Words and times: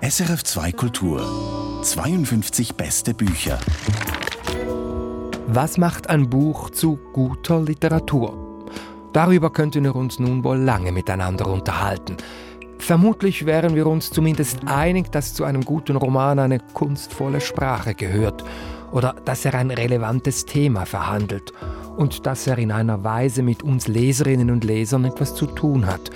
SRF 0.00 0.44
2 0.44 0.72
Kultur 0.72 1.80
52 1.82 2.76
beste 2.76 3.14
Bücher. 3.14 3.58
Was 5.48 5.76
macht 5.76 6.08
ein 6.08 6.30
Buch 6.30 6.70
zu 6.70 7.00
guter 7.12 7.60
Literatur? 7.60 8.68
Darüber 9.12 9.50
könnten 9.50 9.82
wir 9.82 9.96
uns 9.96 10.20
nun 10.20 10.44
wohl 10.44 10.58
lange 10.58 10.92
miteinander 10.92 11.48
unterhalten. 11.48 12.16
Vermutlich 12.78 13.44
wären 13.44 13.74
wir 13.74 13.88
uns 13.88 14.10
zumindest 14.10 14.60
einig, 14.66 15.10
dass 15.10 15.34
zu 15.34 15.42
einem 15.42 15.64
guten 15.64 15.96
Roman 15.96 16.38
eine 16.38 16.60
kunstvolle 16.60 17.40
Sprache 17.40 17.94
gehört 17.94 18.44
oder 18.92 19.16
dass 19.24 19.44
er 19.44 19.54
ein 19.54 19.72
relevantes 19.72 20.44
Thema 20.44 20.86
verhandelt 20.86 21.52
und 21.96 22.24
dass 22.24 22.46
er 22.46 22.58
in 22.58 22.70
einer 22.70 23.02
Weise 23.02 23.42
mit 23.42 23.64
uns 23.64 23.88
Leserinnen 23.88 24.52
und 24.52 24.62
Lesern 24.62 25.06
etwas 25.06 25.34
zu 25.34 25.46
tun 25.46 25.86
hat, 25.86 26.10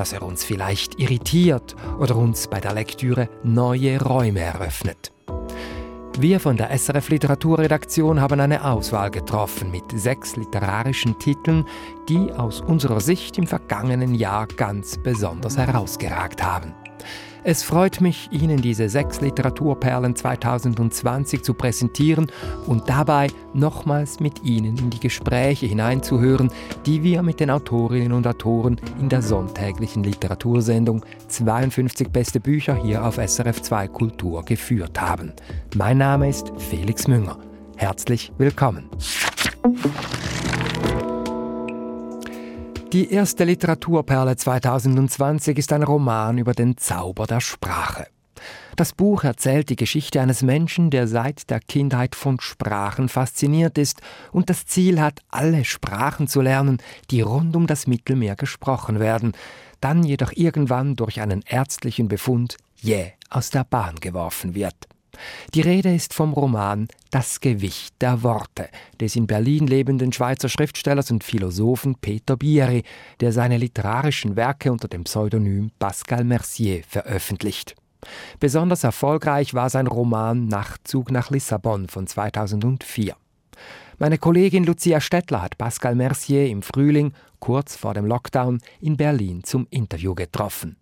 dass 0.00 0.12
er 0.12 0.22
uns 0.22 0.44
vielleicht 0.44 0.98
irritiert 0.98 1.76
oder 1.98 2.16
uns 2.16 2.48
bei 2.48 2.60
der 2.60 2.74
Lektüre 2.74 3.28
neue 3.42 4.02
Räume 4.02 4.40
eröffnet. 4.40 5.12
Wir 6.18 6.40
von 6.40 6.58
der 6.58 6.76
SRF 6.76 7.08
Literaturredaktion 7.08 8.20
haben 8.20 8.38
eine 8.38 8.64
Auswahl 8.64 9.10
getroffen 9.10 9.70
mit 9.70 9.84
sechs 9.94 10.36
literarischen 10.36 11.18
Titeln, 11.18 11.64
die 12.08 12.30
aus 12.32 12.60
unserer 12.60 13.00
Sicht 13.00 13.38
im 13.38 13.46
vergangenen 13.46 14.14
Jahr 14.14 14.46
ganz 14.46 14.98
besonders 15.02 15.56
herausgeragt 15.56 16.42
haben. 16.42 16.74
Es 17.44 17.64
freut 17.64 18.00
mich, 18.00 18.28
Ihnen 18.30 18.62
diese 18.62 18.88
sechs 18.88 19.20
Literaturperlen 19.20 20.14
2020 20.14 21.42
zu 21.42 21.54
präsentieren 21.54 22.30
und 22.66 22.88
dabei 22.88 23.28
nochmals 23.52 24.20
mit 24.20 24.44
Ihnen 24.44 24.78
in 24.78 24.90
die 24.90 25.00
Gespräche 25.00 25.66
hineinzuhören, 25.66 26.52
die 26.86 27.02
wir 27.02 27.22
mit 27.22 27.40
den 27.40 27.50
Autorinnen 27.50 28.12
und 28.12 28.28
Autoren 28.28 28.80
in 29.00 29.08
der 29.08 29.22
sonntäglichen 29.22 30.04
Literatursendung 30.04 31.04
52 31.26 32.10
beste 32.10 32.38
Bücher 32.38 32.76
hier 32.76 33.04
auf 33.04 33.16
SRF 33.16 33.60
2 33.60 33.88
Kultur 33.88 34.44
geführt 34.44 35.00
haben. 35.00 35.32
Mein 35.74 35.98
Name 35.98 36.28
ist 36.28 36.52
Felix 36.58 37.08
Münger. 37.08 37.38
Herzlich 37.76 38.30
willkommen. 38.38 38.88
Die 42.92 43.10
erste 43.10 43.44
Literaturperle 43.44 44.36
2020 44.36 45.56
ist 45.56 45.72
ein 45.72 45.82
Roman 45.82 46.36
über 46.36 46.52
den 46.52 46.76
Zauber 46.76 47.26
der 47.26 47.40
Sprache. 47.40 48.06
Das 48.76 48.92
Buch 48.92 49.24
erzählt 49.24 49.70
die 49.70 49.76
Geschichte 49.76 50.20
eines 50.20 50.42
Menschen, 50.42 50.90
der 50.90 51.08
seit 51.08 51.48
der 51.48 51.60
Kindheit 51.60 52.14
von 52.14 52.38
Sprachen 52.38 53.08
fasziniert 53.08 53.78
ist 53.78 54.02
und 54.30 54.50
das 54.50 54.66
Ziel 54.66 55.00
hat, 55.00 55.20
alle 55.30 55.64
Sprachen 55.64 56.28
zu 56.28 56.42
lernen, 56.42 56.82
die 57.10 57.22
rund 57.22 57.56
um 57.56 57.66
das 57.66 57.86
Mittelmeer 57.86 58.36
gesprochen 58.36 59.00
werden, 59.00 59.32
dann 59.80 60.04
jedoch 60.04 60.32
irgendwann 60.34 60.94
durch 60.94 61.22
einen 61.22 61.42
ärztlichen 61.46 62.08
Befund 62.08 62.58
jäh 62.76 63.12
aus 63.30 63.48
der 63.48 63.64
Bahn 63.64 63.94
geworfen 64.00 64.54
wird. 64.54 64.91
Die 65.54 65.60
Rede 65.60 65.94
ist 65.94 66.14
vom 66.14 66.32
Roman 66.32 66.88
Das 67.10 67.40
Gewicht 67.40 67.94
der 68.00 68.22
Worte 68.22 68.68
des 69.00 69.16
in 69.16 69.26
Berlin 69.26 69.66
lebenden 69.66 70.12
Schweizer 70.12 70.48
Schriftstellers 70.48 71.10
und 71.10 71.24
Philosophen 71.24 71.96
Peter 71.96 72.36
Bieri, 72.36 72.84
der 73.20 73.32
seine 73.32 73.58
literarischen 73.58 74.36
Werke 74.36 74.72
unter 74.72 74.88
dem 74.88 75.04
Pseudonym 75.04 75.70
Pascal 75.78 76.24
Mercier 76.24 76.82
veröffentlicht. 76.88 77.74
Besonders 78.40 78.84
erfolgreich 78.84 79.54
war 79.54 79.70
sein 79.70 79.86
Roman 79.86 80.46
Nachtzug 80.46 81.10
nach 81.10 81.30
Lissabon 81.30 81.88
von 81.88 82.06
2004. 82.06 83.14
Meine 83.98 84.18
Kollegin 84.18 84.64
Lucia 84.64 85.00
Stettler 85.00 85.42
hat 85.42 85.58
Pascal 85.58 85.94
Mercier 85.94 86.48
im 86.48 86.62
Frühling, 86.62 87.12
kurz 87.42 87.74
vor 87.74 87.92
dem 87.92 88.06
Lockdown, 88.06 88.60
in 88.80 88.96
Berlin 88.96 89.42
zum 89.42 89.66
Interview 89.68 90.14
getroffen. 90.14 90.76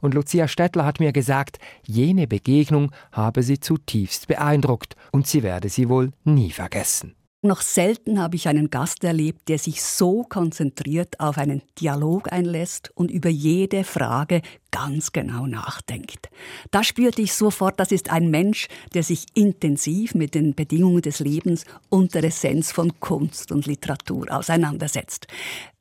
Und 0.00 0.14
Lucia 0.14 0.48
Stettler 0.48 0.86
hat 0.86 0.98
mir 0.98 1.12
gesagt, 1.12 1.58
jene 1.84 2.26
Begegnung 2.26 2.90
habe 3.12 3.42
sie 3.42 3.60
zutiefst 3.60 4.26
beeindruckt 4.26 4.96
und 5.12 5.26
sie 5.26 5.42
werde 5.42 5.68
sie 5.68 5.90
wohl 5.90 6.12
nie 6.24 6.50
vergessen. 6.50 7.14
Noch 7.46 7.60
selten 7.60 8.20
habe 8.20 8.34
ich 8.34 8.48
einen 8.48 8.70
Gast 8.70 9.04
erlebt, 9.04 9.48
der 9.48 9.60
sich 9.60 9.80
so 9.80 10.24
konzentriert 10.24 11.20
auf 11.20 11.38
einen 11.38 11.62
Dialog 11.80 12.32
einlässt 12.32 12.90
und 12.96 13.08
über 13.08 13.28
jede 13.28 13.84
Frage 13.84 14.42
ganz 14.72 15.12
genau 15.12 15.46
nachdenkt. 15.46 16.28
Da 16.72 16.82
spürte 16.82 17.22
ich 17.22 17.34
sofort, 17.34 17.78
das 17.78 17.92
ist 17.92 18.10
ein 18.10 18.32
Mensch, 18.32 18.66
der 18.94 19.04
sich 19.04 19.26
intensiv 19.34 20.16
mit 20.16 20.34
den 20.34 20.56
Bedingungen 20.56 21.02
des 21.02 21.20
Lebens 21.20 21.64
und 21.88 22.14
der 22.14 22.24
Essenz 22.24 22.72
von 22.72 22.98
Kunst 22.98 23.52
und 23.52 23.66
Literatur 23.66 24.26
auseinandersetzt. 24.28 25.28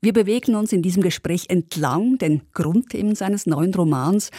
Wir 0.02 0.14
bewegen 0.14 0.54
uns 0.54 0.72
in 0.72 0.84
diesem 0.84 1.02
Gespräch 1.02 1.46
entlang 1.50 2.20
den 2.20 2.44
Grundthemen 2.54 3.16
seines 3.16 3.48
neuen 3.48 3.74
Romans, 3.74 4.30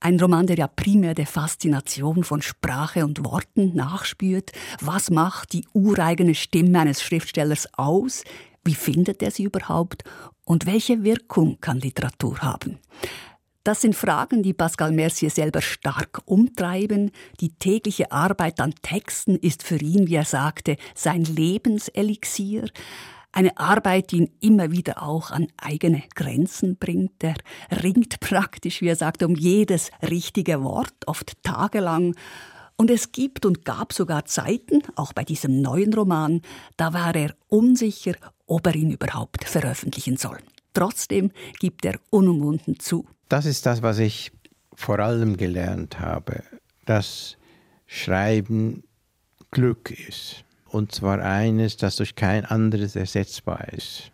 ein 0.00 0.20
Roman, 0.20 0.46
der 0.46 0.56
ja 0.56 0.68
primär 0.68 1.14
der 1.14 1.26
Faszination 1.26 2.24
von 2.24 2.42
Sprache 2.42 3.04
und 3.04 3.24
Worten 3.24 3.74
nachspürt. 3.74 4.52
Was 4.80 5.10
macht 5.10 5.52
die 5.52 5.66
ureigene 5.72 6.34
Stimme 6.34 6.80
eines 6.80 7.02
Schriftstellers 7.02 7.68
aus? 7.74 8.22
Wie 8.64 8.74
findet 8.74 9.22
er 9.22 9.30
sie 9.30 9.44
überhaupt? 9.44 10.04
Und 10.44 10.66
welche 10.66 11.02
Wirkung 11.02 11.58
kann 11.60 11.80
Literatur 11.80 12.38
haben? 12.38 12.78
Das 13.64 13.82
sind 13.82 13.94
Fragen, 13.94 14.42
die 14.42 14.54
Pascal 14.54 14.92
Mercier 14.92 15.30
selber 15.30 15.60
stark 15.60 16.22
umtreiben. 16.24 17.10
Die 17.40 17.50
tägliche 17.50 18.12
Arbeit 18.12 18.60
an 18.60 18.74
Texten 18.80 19.36
ist 19.36 19.62
für 19.62 19.76
ihn, 19.76 20.06
wie 20.06 20.14
er 20.14 20.24
sagte, 20.24 20.76
sein 20.94 21.24
Lebenselixier. 21.24 22.70
Eine 23.38 23.56
Arbeit, 23.56 24.10
die 24.10 24.16
ihn 24.16 24.30
immer 24.40 24.72
wieder 24.72 25.00
auch 25.00 25.30
an 25.30 25.46
eigene 25.58 26.02
Grenzen 26.16 26.76
bringt. 26.76 27.22
Er 27.22 27.36
ringt 27.84 28.18
praktisch, 28.18 28.80
wie 28.80 28.88
er 28.88 28.96
sagt, 28.96 29.22
um 29.22 29.36
jedes 29.36 29.92
richtige 30.02 30.64
Wort, 30.64 31.06
oft 31.06 31.40
tagelang. 31.44 32.16
Und 32.74 32.90
es 32.90 33.12
gibt 33.12 33.46
und 33.46 33.64
gab 33.64 33.92
sogar 33.92 34.24
Zeiten, 34.24 34.82
auch 34.96 35.12
bei 35.12 35.22
diesem 35.22 35.62
neuen 35.62 35.94
Roman, 35.94 36.42
da 36.76 36.92
war 36.92 37.14
er 37.14 37.36
unsicher, 37.46 38.14
ob 38.48 38.66
er 38.66 38.74
ihn 38.74 38.90
überhaupt 38.90 39.44
veröffentlichen 39.44 40.16
soll. 40.16 40.38
Trotzdem 40.74 41.30
gibt 41.60 41.84
er 41.84 42.00
unumwunden 42.10 42.80
zu. 42.80 43.06
Das 43.28 43.46
ist 43.46 43.66
das, 43.66 43.82
was 43.82 44.00
ich 44.00 44.32
vor 44.74 44.98
allem 44.98 45.36
gelernt 45.36 46.00
habe, 46.00 46.42
dass 46.86 47.36
Schreiben 47.86 48.82
Glück 49.52 49.92
ist 49.92 50.44
und 50.70 50.92
zwar 50.92 51.20
eines, 51.20 51.76
das 51.76 51.96
durch 51.96 52.14
kein 52.14 52.44
anderes 52.44 52.96
ersetzbar 52.96 53.68
ist. 53.72 54.12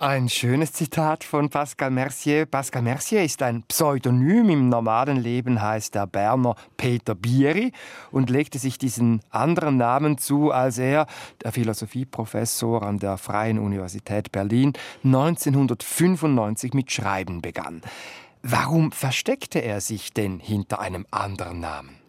Ein 0.00 0.30
schönes 0.30 0.72
Zitat 0.72 1.24
von 1.24 1.50
Pascal 1.50 1.90
Mercier. 1.90 2.46
Pascal 2.46 2.80
Mercier 2.80 3.22
ist 3.22 3.42
ein 3.42 3.64
Pseudonym. 3.64 4.48
Im 4.48 4.70
normalen 4.70 5.18
Leben 5.18 5.60
heißt 5.60 5.94
er 5.94 6.06
Berner 6.06 6.56
Peter 6.78 7.14
Bieri 7.14 7.72
und 8.10 8.30
legte 8.30 8.58
sich 8.58 8.78
diesen 8.78 9.20
anderen 9.28 9.76
Namen 9.76 10.16
zu, 10.16 10.52
als 10.52 10.78
er, 10.78 11.04
der 11.42 11.52
Philosophieprofessor 11.52 12.82
an 12.82 12.98
der 12.98 13.18
Freien 13.18 13.58
Universität 13.58 14.32
Berlin, 14.32 14.72
1995 15.04 16.72
mit 16.72 16.90
Schreiben 16.90 17.42
begann. 17.42 17.82
Warum 18.42 18.92
versteckte 18.92 19.58
er 19.58 19.82
sich 19.82 20.14
denn 20.14 20.40
hinter 20.40 20.80
einem 20.80 21.04
anderen 21.10 21.60
Namen? 21.60 21.99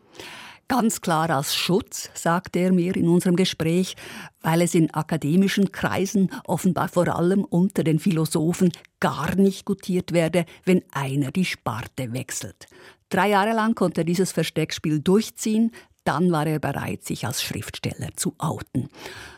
Ganz 0.71 1.01
klar 1.01 1.29
als 1.29 1.53
Schutz, 1.53 2.09
sagte 2.13 2.59
er 2.59 2.71
mir 2.71 2.95
in 2.95 3.09
unserem 3.09 3.35
Gespräch, 3.35 3.97
weil 4.41 4.61
es 4.61 4.73
in 4.73 4.89
akademischen 4.93 5.73
Kreisen 5.73 6.31
offenbar 6.45 6.87
vor 6.87 7.13
allem 7.13 7.43
unter 7.43 7.83
den 7.83 7.99
Philosophen 7.99 8.71
gar 9.01 9.35
nicht 9.35 9.65
gutiert 9.65 10.13
werde, 10.13 10.45
wenn 10.63 10.81
einer 10.93 11.31
die 11.31 11.43
Sparte 11.43 12.13
wechselt. 12.13 12.67
Drei 13.09 13.31
Jahre 13.31 13.51
lang 13.51 13.75
konnte 13.75 13.99
er 13.99 14.05
dieses 14.05 14.31
Versteckspiel 14.31 15.01
durchziehen, 15.01 15.73
dann 16.05 16.31
war 16.31 16.47
er 16.47 16.59
bereit, 16.59 17.03
sich 17.03 17.27
als 17.27 17.43
Schriftsteller 17.43 18.11
zu 18.15 18.33
outen. 18.37 18.87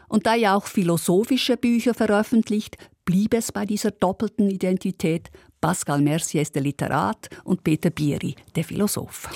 Und 0.10 0.28
da 0.28 0.36
er 0.36 0.56
auch 0.56 0.68
philosophische 0.68 1.58
Bücher 1.58 1.96
veröffentlicht, 1.96 2.78
blieb 3.06 3.34
es 3.34 3.52
bei 3.52 3.66
dieser 3.66 3.90
doppelten 3.90 4.52
Identität. 4.52 5.32
Pascal 5.62 6.00
Mercier 6.00 6.44
ist 6.44 6.54
der 6.54 6.62
Literat 6.62 7.28
und 7.44 7.64
Peter 7.64 7.90
Bieri 7.90 8.36
der 8.56 8.66
Philosoph. 8.66 9.30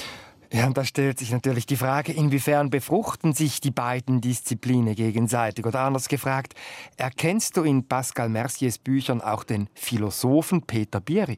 Ja, 0.52 0.68
und 0.68 0.78
da 0.78 0.86
stellt 0.86 1.20
sich 1.20 1.32
natürlich 1.32 1.66
die 1.66 1.76
Frage, 1.76 2.14
inwiefern 2.14 2.70
befruchten 2.70 3.34
sich 3.34 3.60
die 3.60 3.72
beiden 3.72 4.22
Disziplinen 4.22 4.96
gegenseitig? 4.96 5.66
Oder 5.66 5.82
anders 5.82 6.08
gefragt, 6.08 6.54
erkennst 6.96 7.58
du 7.58 7.64
in 7.64 7.88
Pascal 7.88 8.30
Merciers 8.30 8.78
Büchern 8.78 9.22
auch 9.22 9.44
den 9.44 9.70
Philosophen 9.74 10.62
Peter 10.62 11.02
Bieri? 11.02 11.38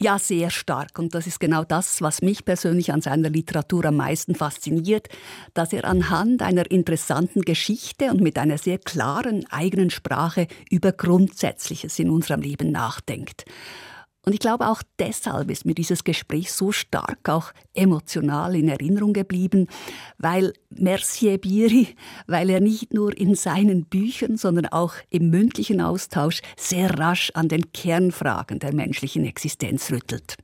Ja, 0.00 0.18
sehr 0.18 0.50
stark. 0.50 0.98
Und 0.98 1.14
das 1.14 1.26
ist 1.26 1.40
genau 1.40 1.64
das, 1.64 2.00
was 2.02 2.22
mich 2.22 2.44
persönlich 2.44 2.92
an 2.92 3.00
seiner 3.00 3.30
Literatur 3.30 3.84
am 3.86 3.96
meisten 3.96 4.36
fasziniert, 4.36 5.08
dass 5.54 5.72
er 5.72 5.84
anhand 5.84 6.40
einer 6.40 6.70
interessanten 6.70 7.42
Geschichte 7.42 8.10
und 8.10 8.20
mit 8.20 8.38
einer 8.38 8.58
sehr 8.58 8.78
klaren 8.78 9.44
eigenen 9.50 9.90
Sprache 9.90 10.46
über 10.70 10.92
Grundsätzliches 10.92 11.98
in 11.98 12.10
unserem 12.10 12.42
Leben 12.42 12.70
nachdenkt. 12.70 13.44
Und 14.28 14.34
ich 14.34 14.40
glaube, 14.40 14.68
auch 14.68 14.82
deshalb 14.98 15.50
ist 15.50 15.64
mir 15.64 15.74
dieses 15.74 16.04
Gespräch 16.04 16.52
so 16.52 16.70
stark 16.70 17.30
auch 17.30 17.50
emotional 17.72 18.54
in 18.56 18.68
Erinnerung 18.68 19.14
geblieben, 19.14 19.68
weil 20.18 20.52
Mercier 20.68 21.38
Biri, 21.38 21.96
weil 22.26 22.50
er 22.50 22.60
nicht 22.60 22.92
nur 22.92 23.16
in 23.16 23.34
seinen 23.34 23.86
Büchern, 23.86 24.36
sondern 24.36 24.66
auch 24.66 24.92
im 25.08 25.30
mündlichen 25.30 25.80
Austausch 25.80 26.42
sehr 26.58 26.98
rasch 26.98 27.30
an 27.32 27.48
den 27.48 27.72
Kernfragen 27.72 28.58
der 28.58 28.74
menschlichen 28.74 29.24
Existenz 29.24 29.90
rüttelt. 29.90 30.36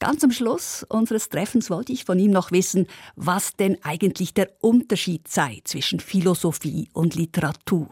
Ganz 0.00 0.22
am 0.22 0.30
Schluss 0.30 0.84
unseres 0.90 1.30
Treffens 1.30 1.70
wollte 1.70 1.94
ich 1.94 2.04
von 2.04 2.18
ihm 2.18 2.30
noch 2.30 2.52
wissen, 2.52 2.88
was 3.16 3.56
denn 3.56 3.78
eigentlich 3.84 4.34
der 4.34 4.50
Unterschied 4.60 5.28
sei 5.28 5.62
zwischen 5.64 6.00
Philosophie 6.00 6.90
und 6.92 7.14
Literatur. 7.14 7.88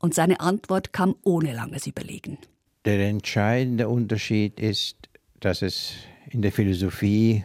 Und 0.00 0.12
seine 0.12 0.40
Antwort 0.40 0.92
kam 0.92 1.14
ohne 1.22 1.54
langes 1.54 1.86
Überlegen. 1.86 2.38
Der 2.86 2.98
entscheidende 3.10 3.88
Unterschied 3.90 4.58
ist, 4.58 4.96
dass 5.38 5.60
es 5.60 5.96
in 6.30 6.40
der 6.40 6.50
Philosophie 6.50 7.44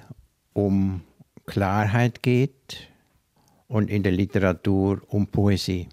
um 0.54 1.02
Klarheit 1.46 2.24
geht 2.24 2.90
und 3.68 3.90
in 3.90 4.02
der 4.02 4.14
Literatur 4.14 5.02
um 5.08 5.28
Poesie. 5.28 5.90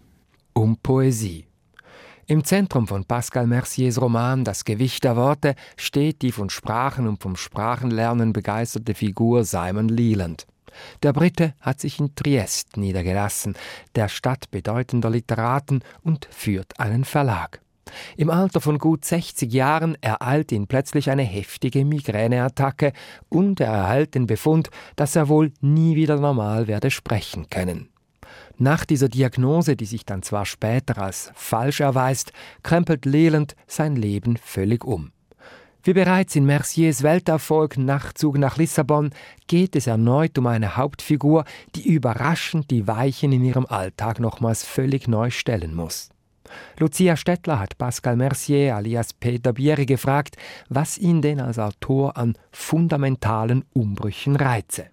Um 0.53 0.77
Poesie. 0.77 1.47
Im 2.27 2.44
Zentrum 2.44 2.87
von 2.87 3.05
Pascal 3.05 3.49
Merciers 3.49 4.00
Roman 4.00 4.44
Das 4.44 4.65
Gewicht 4.65 5.03
der 5.03 5.17
Worte 5.17 5.56
steht 5.77 6.23
die 6.23 6.31
von 6.31 6.49
Sprachen 6.49 7.09
und 7.09 7.21
vom 7.21 7.35
Sprachenlernen 7.35 8.33
begeisterte 8.33 8.94
Figur 8.94 9.43
Simon 9.43 9.89
Leland. 9.89 10.47
Der 11.03 11.12
Brite 11.12 11.55
hat 11.59 11.81
sich 11.81 11.99
in 11.99 12.15
Triest 12.15 12.77
niedergelassen, 12.77 13.56
der 13.97 14.09
Stadt 14.09 14.53
bedeutender 14.53 15.11
Literaten, 15.11 15.83
und 16.03 16.29
führt 16.31 16.79
einen 16.79 17.05
Verlag. 17.05 17.61
Im 18.17 18.31
Alter 18.31 18.61
von 18.61 18.79
gut 18.79 19.05
60 19.05 19.52
Jahren 19.52 19.96
ereilt 20.00 20.52
ihn 20.52 20.67
plötzlich 20.67 21.11
eine 21.11 21.23
heftige 21.23 21.84
Migräneattacke 21.84 22.93
und 23.29 23.61
er 23.61 23.73
erhält 23.73 24.14
den 24.14 24.26
Befund, 24.26 24.70
dass 24.96 25.17
er 25.17 25.29
wohl 25.29 25.52
nie 25.61 25.96
wieder 25.96 26.19
normal 26.19 26.67
werde 26.69 26.90
sprechen 26.90 27.49
können. 27.50 27.88
Nach 28.58 28.84
dieser 28.84 29.08
Diagnose, 29.08 29.76
die 29.76 29.87
sich 29.87 30.06
dann 30.06 30.23
zwar 30.23 30.46
später 30.46 30.99
als 30.99 31.32
falsch 31.34 31.81
erweist, 31.81 32.32
krempelt 32.62 33.05
Leland 33.05 33.56
sein 33.67 33.96
Leben 33.96 34.37
völlig 34.37 34.84
um. 34.84 35.11
Wie 35.84 35.94
bereits 35.94 36.37
in 36.37 36.46
Merciers 36.46 37.02
Welterfolg 37.02 37.76
Nachtzug 37.76 38.38
nach 38.38 38.56
Lissabon 38.56 39.11
geht 39.49 39.75
es 39.75 39.88
erneut 39.88 40.38
um 40.38 40.46
eine 40.46 40.76
Hauptfigur, 40.76 41.44
die 41.75 41.88
überraschend 41.88 42.70
die 42.70 42.87
Weichen 42.87 43.32
in 43.32 43.43
ihrem 43.43 43.67
Alltag 43.67 44.20
nochmals 44.20 44.64
völlig 44.64 45.08
neu 45.08 45.31
stellen 45.31 45.75
muss. 45.75 46.11
Lucia 46.79 47.17
Stettler 47.17 47.59
hat 47.59 47.79
Pascal 47.79 48.17
Mercier 48.17 48.75
alias 48.75 49.12
Peter 49.12 49.53
Bieri 49.53 49.87
gefragt, 49.87 50.37
was 50.69 50.99
ihn 50.99 51.23
denn 51.23 51.41
als 51.41 51.59
Autor 51.59 52.17
an 52.17 52.37
fundamentalen 52.50 53.65
Umbrüchen 53.73 54.37
reize. 54.37 54.87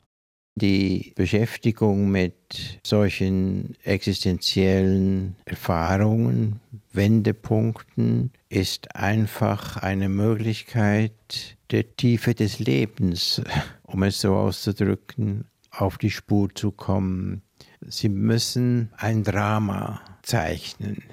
Die 0.55 1.13
Beschäftigung 1.15 2.11
mit 2.11 2.79
solchen 2.85 3.77
existenziellen 3.83 5.37
Erfahrungen, 5.45 6.59
Wendepunkten, 6.91 8.33
ist 8.49 8.93
einfach 8.93 9.77
eine 9.77 10.09
Möglichkeit 10.09 11.57
der 11.71 11.95
Tiefe 11.95 12.33
des 12.35 12.59
Lebens, 12.59 13.41
um 13.83 14.03
es 14.03 14.19
so 14.19 14.35
auszudrücken, 14.35 15.45
auf 15.71 15.97
die 15.97 16.11
Spur 16.11 16.53
zu 16.53 16.71
kommen. 16.71 17.41
Sie 17.87 18.09
müssen 18.09 18.91
ein 18.97 19.23
Drama 19.23 20.01
zeichnen 20.23 21.03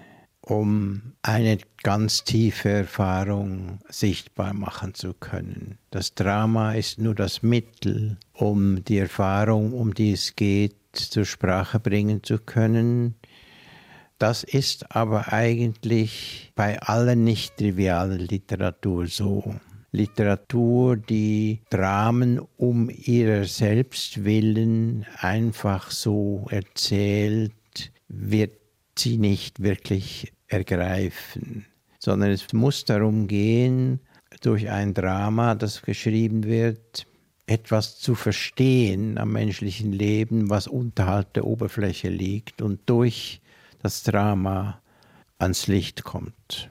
um 0.47 1.03
eine 1.23 1.59
ganz 1.83 2.23
tiefe 2.23 2.69
Erfahrung 2.69 3.81
sichtbar 3.89 4.55
machen 4.55 4.95
zu 4.95 5.13
können. 5.13 5.79
Das 5.91 6.15
Drama 6.15 6.75
ist 6.75 7.01
nur 7.01 7.17
das 7.17 7.43
Mittel, 7.43 8.17
um 8.33 8.85
die 8.85 8.99
Erfahrung, 8.99 9.73
um 9.73 9.93
die 9.93 10.13
es 10.13 10.37
geht, 10.37 10.77
zur 10.93 11.25
Sprache 11.25 11.81
bringen 11.81 12.23
zu 12.23 12.39
können. 12.39 13.17
Das 14.19 14.45
ist 14.45 14.95
aber 14.95 15.33
eigentlich 15.33 16.53
bei 16.55 16.81
aller 16.81 17.17
nicht 17.17 17.57
trivialen 17.57 18.21
Literatur 18.21 19.09
so. 19.09 19.57
Literatur, 19.91 20.97
die 20.97 21.63
Dramen 21.71 22.39
um 22.57 22.89
ihrer 22.89 23.45
selbst 23.45 24.25
willen 24.25 25.07
einfach 25.19 25.91
so 25.91 26.47
erzählt, 26.51 27.53
wird 28.09 28.53
sie 28.97 29.19
nicht 29.19 29.61
wirklich 29.63 30.33
ergreifen, 30.49 31.67
sondern 31.99 32.31
es 32.31 32.53
muss 32.53 32.85
darum 32.85 33.27
gehen, 33.27 34.01
durch 34.43 34.69
ein 34.69 34.95
Drama, 34.95 35.55
das 35.55 35.83
geschrieben 35.83 36.45
wird, 36.45 37.07
etwas 37.47 37.99
zu 37.99 38.15
verstehen 38.15 39.19
am 39.19 39.33
menschlichen 39.33 39.93
Leben, 39.93 40.51
was 40.51 40.67
unterhalb 40.67 41.33
der 41.35 41.47
Oberfläche 41.47 42.09
liegt 42.09 42.61
und 42.61 42.81
durch 42.87 43.41
das 43.83 44.03
Drama 44.03 44.81
ans 45.39 45.67
Licht 45.69 46.03
kommt. 46.03 46.71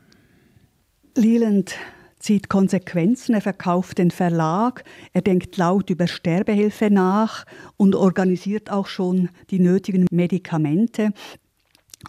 Leland 1.15 1.75
zieht 2.19 2.49
Konsequenzen, 2.49 3.35
er 3.35 3.41
verkauft 3.41 3.99
den 3.99 4.11
Verlag, 4.11 4.83
er 5.13 5.21
denkt 5.21 5.57
laut 5.57 5.89
über 5.89 6.07
Sterbehilfe 6.07 6.89
nach 6.89 7.45
und 7.77 7.95
organisiert 7.95 8.71
auch 8.71 8.87
schon 8.87 9.29
die 9.51 9.59
nötigen 9.59 10.07
Medikamente. 10.11 11.11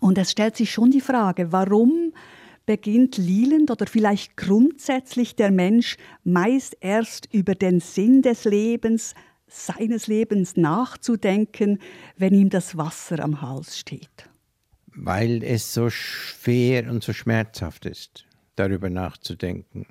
Und 0.01 0.19
es 0.19 0.31
stellt 0.31 0.57
sich 0.57 0.71
schon 0.71 0.91
die 0.91 1.01
Frage, 1.01 1.53
warum 1.53 2.13
beginnt 2.67 3.17
Leland 3.17 3.71
oder 3.71 3.87
vielleicht 3.87 4.37
grundsätzlich 4.37 5.37
der 5.37 5.51
Mensch 5.51 5.97
meist 6.25 6.77
erst 6.81 7.33
über 7.33 7.55
den 7.55 7.81
Sinn 7.81 8.23
des 8.23 8.45
Lebens, 8.45 9.15
seines 9.47 10.09
Lebens 10.09 10.57
nachzudenken, 10.57 11.79
wenn 12.17 12.35
ihm 12.35 12.51
das 12.51 12.77
Wasser 12.77 13.21
am 13.21 13.41
Hals 13.41 13.79
steht? 13.79 14.29
Weil 14.89 15.43
es 15.45 15.73
so 15.73 15.91
schwer 15.91 16.91
und 16.91 17.05
so 17.05 17.13
schmerzhaft 17.13 17.87
ist, 17.87 18.27
darüber 18.57 18.91
nachzudenken. 18.91 19.87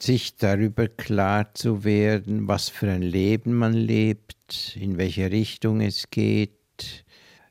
Sich 0.00 0.36
darüber 0.36 0.88
klar 0.88 1.54
zu 1.54 1.84
werden, 1.84 2.48
was 2.48 2.68
für 2.68 2.90
ein 2.90 3.02
Leben 3.02 3.54
man 3.54 3.72
lebt, 3.72 4.76
in 4.78 4.96
welche 4.96 5.30
Richtung 5.30 5.80
es 5.80 6.10
geht, 6.10 6.57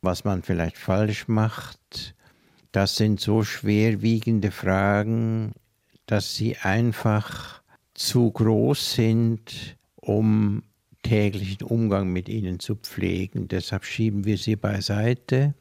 was 0.02 0.24
man 0.24 0.44
vielleicht 0.44 0.78
falsch 0.78 1.28
macht. 1.28 2.16
Das 2.72 2.96
sind 2.96 3.20
so 3.20 3.44
schwerwiegende 3.44 4.52
Fragen, 4.52 5.54
dass 6.06 6.36
sie 6.36 6.58
einfach 6.58 7.62
zu 7.94 8.32
groß 8.32 8.94
sind, 8.94 9.78
um 9.96 10.64
täglichen 11.04 11.64
Umgang 11.64 12.12
mit 12.12 12.30
ihnen 12.30 12.60
zu 12.60 12.76
pflegen. 12.76 13.48
Deshalb 13.48 13.86
schieben 13.86 14.26
wir 14.26 14.38
sie 14.38 14.56
beiseite. 14.56 15.54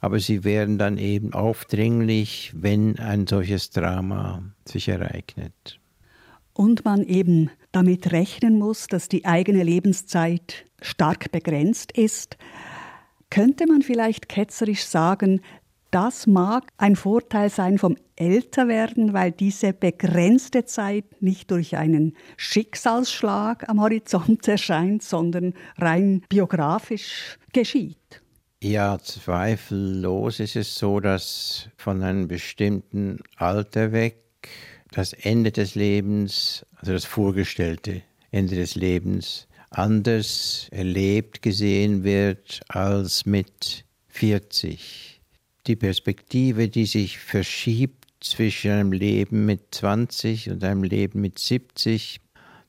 Aber 0.00 0.20
sie 0.20 0.44
werden 0.44 0.78
dann 0.78 0.96
eben 0.96 1.32
aufdringlich, 1.32 2.52
wenn 2.54 2.98
ein 3.00 3.26
solches 3.26 3.70
Drama 3.70 4.42
sich 4.64 4.88
ereignet. 4.88 5.80
Und 6.52 6.84
man 6.84 7.02
eben 7.02 7.50
damit 7.72 8.12
rechnen 8.12 8.58
muss, 8.58 8.86
dass 8.86 9.08
die 9.08 9.24
eigene 9.24 9.64
Lebenszeit 9.64 10.66
stark 10.80 11.32
begrenzt 11.32 11.92
ist 11.92 12.36
könnte 13.30 13.66
man 13.66 13.82
vielleicht 13.82 14.28
ketzerisch 14.28 14.84
sagen, 14.84 15.40
das 15.90 16.26
mag 16.26 16.70
ein 16.76 16.96
Vorteil 16.96 17.48
sein 17.48 17.78
vom 17.78 17.96
Älterwerden, 18.16 19.14
weil 19.14 19.32
diese 19.32 19.72
begrenzte 19.72 20.64
Zeit 20.66 21.22
nicht 21.22 21.50
durch 21.50 21.76
einen 21.76 22.14
Schicksalsschlag 22.36 23.68
am 23.68 23.80
Horizont 23.80 24.46
erscheint, 24.48 25.02
sondern 25.02 25.54
rein 25.78 26.22
biografisch 26.28 27.38
geschieht. 27.52 28.22
Ja, 28.62 28.98
zweifellos 28.98 30.40
ist 30.40 30.56
es 30.56 30.74
so, 30.74 31.00
dass 31.00 31.70
von 31.76 32.02
einem 32.02 32.28
bestimmten 32.28 33.20
Alter 33.36 33.92
weg 33.92 34.24
das 34.90 35.12
Ende 35.12 35.52
des 35.52 35.74
Lebens, 35.74 36.66
also 36.76 36.92
das 36.92 37.04
vorgestellte 37.04 38.02
Ende 38.30 38.56
des 38.56 38.74
Lebens, 38.74 39.47
anders 39.70 40.68
erlebt, 40.70 41.42
gesehen 41.42 42.04
wird 42.04 42.60
als 42.68 43.26
mit 43.26 43.84
40. 44.08 45.20
Die 45.66 45.76
Perspektive, 45.76 46.68
die 46.68 46.86
sich 46.86 47.18
verschiebt 47.18 48.06
zwischen 48.20 48.70
einem 48.70 48.92
Leben 48.92 49.46
mit 49.46 49.74
20 49.74 50.50
und 50.50 50.64
einem 50.64 50.82
Leben 50.82 51.20
mit 51.20 51.38
70, 51.38 52.20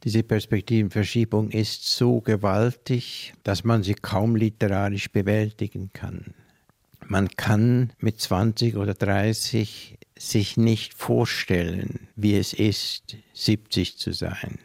diese 0.03 0.23
Perspektivenverschiebung 0.23 1.51
ist 1.51 1.85
so 1.85 2.21
gewaltig, 2.21 3.33
dass 3.43 3.63
man 3.63 3.83
sie 3.83 3.95
kaum 3.95 4.35
literarisch 4.35 5.11
bewältigen 5.11 5.91
kann. 5.91 6.33
Man 7.05 7.27
kann 7.29 7.91
mit 7.99 8.19
20 8.21 8.77
oder 8.77 8.93
30 8.93 9.97
sich 10.17 10.57
nicht 10.57 10.93
vorstellen, 10.93 12.07
wie 12.15 12.37
es 12.37 12.53
ist, 12.53 13.17
70 13.33 13.97
zu 13.97 14.13
sein. 14.13 14.59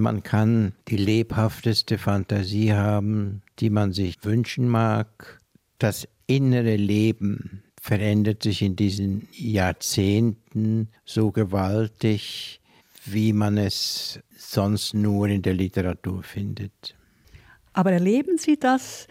Man 0.00 0.22
kann 0.22 0.72
die 0.88 0.96
lebhafteste 0.96 1.98
Fantasie 1.98 2.72
haben, 2.72 3.42
die 3.58 3.68
man 3.68 3.92
sich 3.92 4.16
wünschen 4.22 4.66
mag. 4.68 5.40
Das 5.78 6.08
innere 6.26 6.76
Leben 6.76 7.62
verändert 7.80 8.42
sich 8.42 8.62
in 8.62 8.76
diesen 8.76 9.28
Jahrzehnten 9.32 10.88
so 11.04 11.30
gewaltig, 11.30 12.60
wie 13.04 13.32
man 13.32 13.58
es 13.58 14.20
sonst 14.36 14.94
nur 14.94 15.28
in 15.28 15.42
der 15.42 15.54
Literatur 15.54 16.22
findet. 16.22 16.96
Aber 17.72 17.92
erleben 17.92 18.38
Sie 18.38 18.58
das 18.58 19.06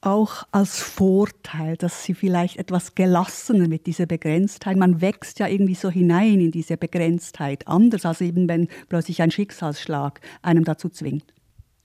auch 0.00 0.44
als 0.52 0.80
Vorteil, 0.80 1.76
dass 1.76 2.04
sie 2.04 2.14
vielleicht 2.14 2.56
etwas 2.56 2.94
gelassener 2.94 3.68
mit 3.68 3.86
dieser 3.86 4.06
Begrenztheit, 4.06 4.76
man 4.76 5.00
wächst 5.00 5.38
ja 5.38 5.48
irgendwie 5.48 5.74
so 5.74 5.90
hinein 5.90 6.40
in 6.40 6.50
diese 6.50 6.76
Begrenztheit, 6.76 7.66
anders 7.66 8.04
als 8.04 8.20
eben 8.20 8.48
wenn 8.48 8.68
plötzlich 8.88 9.22
ein 9.22 9.30
Schicksalsschlag 9.30 10.20
einem 10.42 10.64
dazu 10.64 10.88
zwingt. 10.88 11.32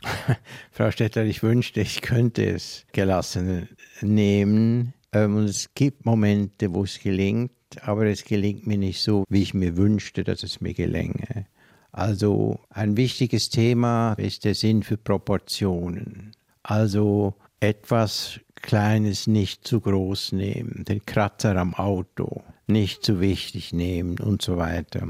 Frau 0.71 0.91
Stettler, 0.91 1.25
ich 1.25 1.43
wünschte, 1.43 1.81
ich 1.81 2.01
könnte 2.01 2.45
es 2.45 2.85
gelassener 2.91 3.67
nehmen. 4.01 4.93
Ähm, 5.13 5.35
und 5.35 5.45
es 5.45 5.73
gibt 5.75 6.05
Momente, 6.05 6.73
wo 6.73 6.83
es 6.83 6.99
gelingt, 6.99 7.51
aber 7.81 8.05
es 8.05 8.23
gelingt 8.23 8.67
mir 8.67 8.77
nicht 8.77 9.01
so, 9.01 9.25
wie 9.29 9.43
ich 9.43 9.53
mir 9.53 9.77
wünschte, 9.77 10.23
dass 10.23 10.43
es 10.43 10.61
mir 10.61 10.73
gelänge. 10.73 11.45
Also 11.91 12.59
ein 12.69 12.95
wichtiges 12.95 13.49
Thema 13.49 14.13
ist 14.13 14.45
der 14.45 14.55
Sinn 14.55 14.83
für 14.83 14.97
Proportionen. 14.97 16.31
Also 16.63 17.35
etwas 17.61 18.41
Kleines 18.55 19.27
nicht 19.27 19.65
zu 19.65 19.79
groß 19.79 20.33
nehmen, 20.33 20.83
den 20.85 21.05
Kratzer 21.05 21.55
am 21.55 21.73
Auto 21.73 22.43
nicht 22.67 23.03
zu 23.03 23.21
wichtig 23.21 23.71
nehmen 23.71 24.19
und 24.19 24.41
so 24.41 24.57
weiter. 24.57 25.07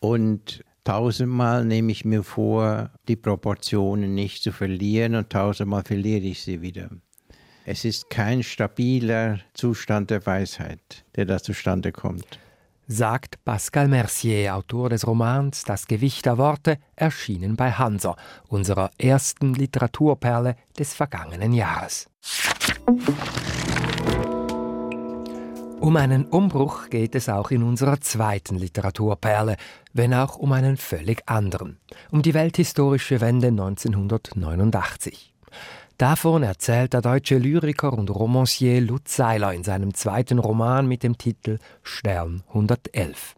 Und 0.00 0.64
tausendmal 0.84 1.64
nehme 1.64 1.92
ich 1.92 2.04
mir 2.04 2.22
vor, 2.22 2.90
die 3.08 3.16
Proportionen 3.16 4.14
nicht 4.14 4.42
zu 4.42 4.52
verlieren 4.52 5.14
und 5.14 5.30
tausendmal 5.30 5.82
verliere 5.82 6.24
ich 6.24 6.42
sie 6.42 6.60
wieder. 6.62 6.90
Es 7.64 7.84
ist 7.84 8.10
kein 8.10 8.42
stabiler 8.42 9.40
Zustand 9.54 10.10
der 10.10 10.24
Weisheit, 10.26 11.04
der 11.16 11.24
da 11.24 11.38
zustande 11.38 11.92
kommt 11.92 12.38
sagt 12.86 13.44
Pascal 13.44 13.88
Mercier, 13.88 14.54
Autor 14.54 14.90
des 14.90 15.06
Romans 15.06 15.64
Das 15.64 15.86
Gewicht 15.86 16.26
der 16.26 16.38
Worte, 16.38 16.78
erschienen 16.96 17.56
bei 17.56 17.72
Hansa, 17.72 18.16
unserer 18.48 18.90
ersten 18.98 19.54
Literaturperle 19.54 20.56
des 20.78 20.94
vergangenen 20.94 21.52
Jahres. 21.52 22.08
Um 25.80 25.96
einen 25.96 26.24
Umbruch 26.24 26.88
geht 26.88 27.14
es 27.14 27.28
auch 27.28 27.50
in 27.50 27.62
unserer 27.62 28.00
zweiten 28.00 28.56
Literaturperle, 28.56 29.56
wenn 29.92 30.14
auch 30.14 30.36
um 30.36 30.52
einen 30.52 30.78
völlig 30.78 31.22
anderen, 31.26 31.78
um 32.10 32.22
die 32.22 32.32
welthistorische 32.32 33.20
Wende 33.20 33.48
1989. 33.48 35.33
Davon 36.04 36.42
erzählt 36.42 36.92
der 36.92 37.00
deutsche 37.00 37.38
Lyriker 37.38 37.94
und 37.94 38.10
Romancier 38.10 38.78
Lutz 38.82 39.16
Seiler 39.16 39.54
in 39.54 39.64
seinem 39.64 39.94
zweiten 39.94 40.38
Roman 40.38 40.86
mit 40.86 41.02
dem 41.02 41.16
Titel 41.16 41.58
Stern 41.82 42.42
111. 42.48 43.34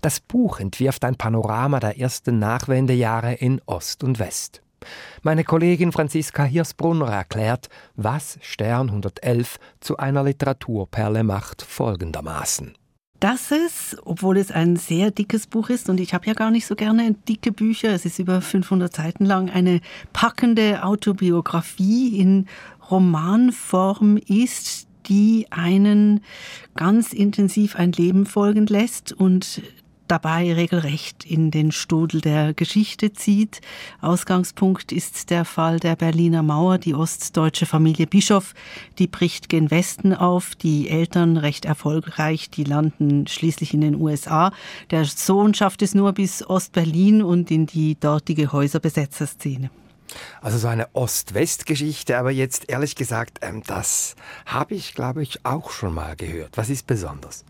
Das 0.00 0.20
Buch 0.20 0.60
entwirft 0.60 1.04
ein 1.04 1.16
Panorama 1.16 1.80
der 1.80 1.98
ersten 1.98 2.38
Nachwendejahre 2.38 3.34
in 3.34 3.60
Ost 3.66 4.04
und 4.04 4.20
West. 4.20 4.62
Meine 5.22 5.42
Kollegin 5.42 5.90
Franziska 5.90 6.44
Hirsbrunner 6.44 7.08
erklärt, 7.08 7.68
was 7.96 8.38
Stern 8.42 8.90
111 8.90 9.56
zu 9.80 9.96
einer 9.96 10.22
Literaturperle 10.22 11.24
macht, 11.24 11.62
folgendermaßen 11.62 12.76
dass 13.20 13.50
es, 13.50 13.96
obwohl 14.04 14.36
es 14.36 14.50
ein 14.50 14.76
sehr 14.76 15.10
dickes 15.10 15.46
Buch 15.46 15.70
ist, 15.70 15.88
und 15.88 16.00
ich 16.00 16.14
habe 16.14 16.26
ja 16.26 16.34
gar 16.34 16.50
nicht 16.50 16.66
so 16.66 16.74
gerne 16.74 17.14
dicke 17.28 17.52
Bücher, 17.52 17.90
es 17.90 18.04
ist 18.04 18.18
über 18.18 18.40
500 18.40 18.94
Seiten 18.94 19.24
lang, 19.24 19.50
eine 19.50 19.80
packende 20.12 20.84
Autobiografie 20.84 22.18
in 22.18 22.46
Romanform 22.90 24.18
ist, 24.18 24.88
die 25.06 25.46
einen 25.50 26.20
ganz 26.76 27.12
intensiv 27.12 27.76
ein 27.76 27.92
Leben 27.92 28.26
folgen 28.26 28.66
lässt 28.66 29.12
und 29.12 29.62
dabei 30.08 30.52
regelrecht 30.52 31.24
in 31.24 31.50
den 31.50 31.72
Studel 31.72 32.20
der 32.20 32.54
Geschichte 32.54 33.12
zieht. 33.12 33.60
Ausgangspunkt 34.00 34.92
ist 34.92 35.30
der 35.30 35.44
Fall 35.44 35.80
der 35.80 35.96
Berliner 35.96 36.42
Mauer. 36.42 36.78
Die 36.78 36.94
ostdeutsche 36.94 37.66
Familie 37.66 38.06
Bischof, 38.06 38.54
die 38.98 39.06
bricht 39.06 39.48
gen 39.48 39.70
Westen 39.70 40.14
auf. 40.14 40.54
Die 40.54 40.88
Eltern 40.88 41.36
recht 41.36 41.64
erfolgreich, 41.64 42.50
die 42.50 42.64
landen 42.64 43.26
schließlich 43.26 43.74
in 43.74 43.80
den 43.80 44.00
USA. 44.00 44.52
Der 44.90 45.04
Sohn 45.04 45.54
schafft 45.54 45.82
es 45.82 45.94
nur 45.94 46.12
bis 46.12 46.46
Ostberlin 46.48 47.22
und 47.22 47.50
in 47.50 47.66
die 47.66 47.98
dortige 47.98 48.52
Häuserbesetzerszene. 48.52 49.70
Also 50.40 50.58
so 50.58 50.68
eine 50.68 50.88
Ost-West-Geschichte, 50.94 52.18
aber 52.18 52.30
jetzt 52.30 52.68
ehrlich 52.68 52.94
gesagt, 52.94 53.38
ähm, 53.42 53.62
das 53.66 54.14
habe 54.46 54.74
ich, 54.74 54.94
glaube 54.94 55.22
ich, 55.22 55.44
auch 55.44 55.70
schon 55.70 55.94
mal 55.94 56.16
gehört. 56.16 56.56
Was 56.56 56.68
ist 56.70 56.86
besonders? 56.86 57.44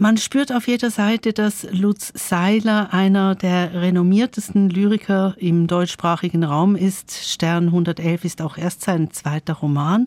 Man 0.00 0.16
spürt 0.16 0.52
auf 0.52 0.68
jeder 0.68 0.92
Seite, 0.92 1.32
dass 1.32 1.66
Lutz 1.72 2.12
Seiler 2.14 2.94
einer 2.94 3.34
der 3.34 3.82
renommiertesten 3.82 4.70
Lyriker 4.70 5.34
im 5.38 5.66
deutschsprachigen 5.66 6.44
Raum 6.44 6.76
ist. 6.76 7.12
Stern 7.28 7.66
111 7.66 8.24
ist 8.24 8.40
auch 8.40 8.56
erst 8.56 8.82
sein 8.82 9.10
zweiter 9.10 9.54
Roman 9.54 10.06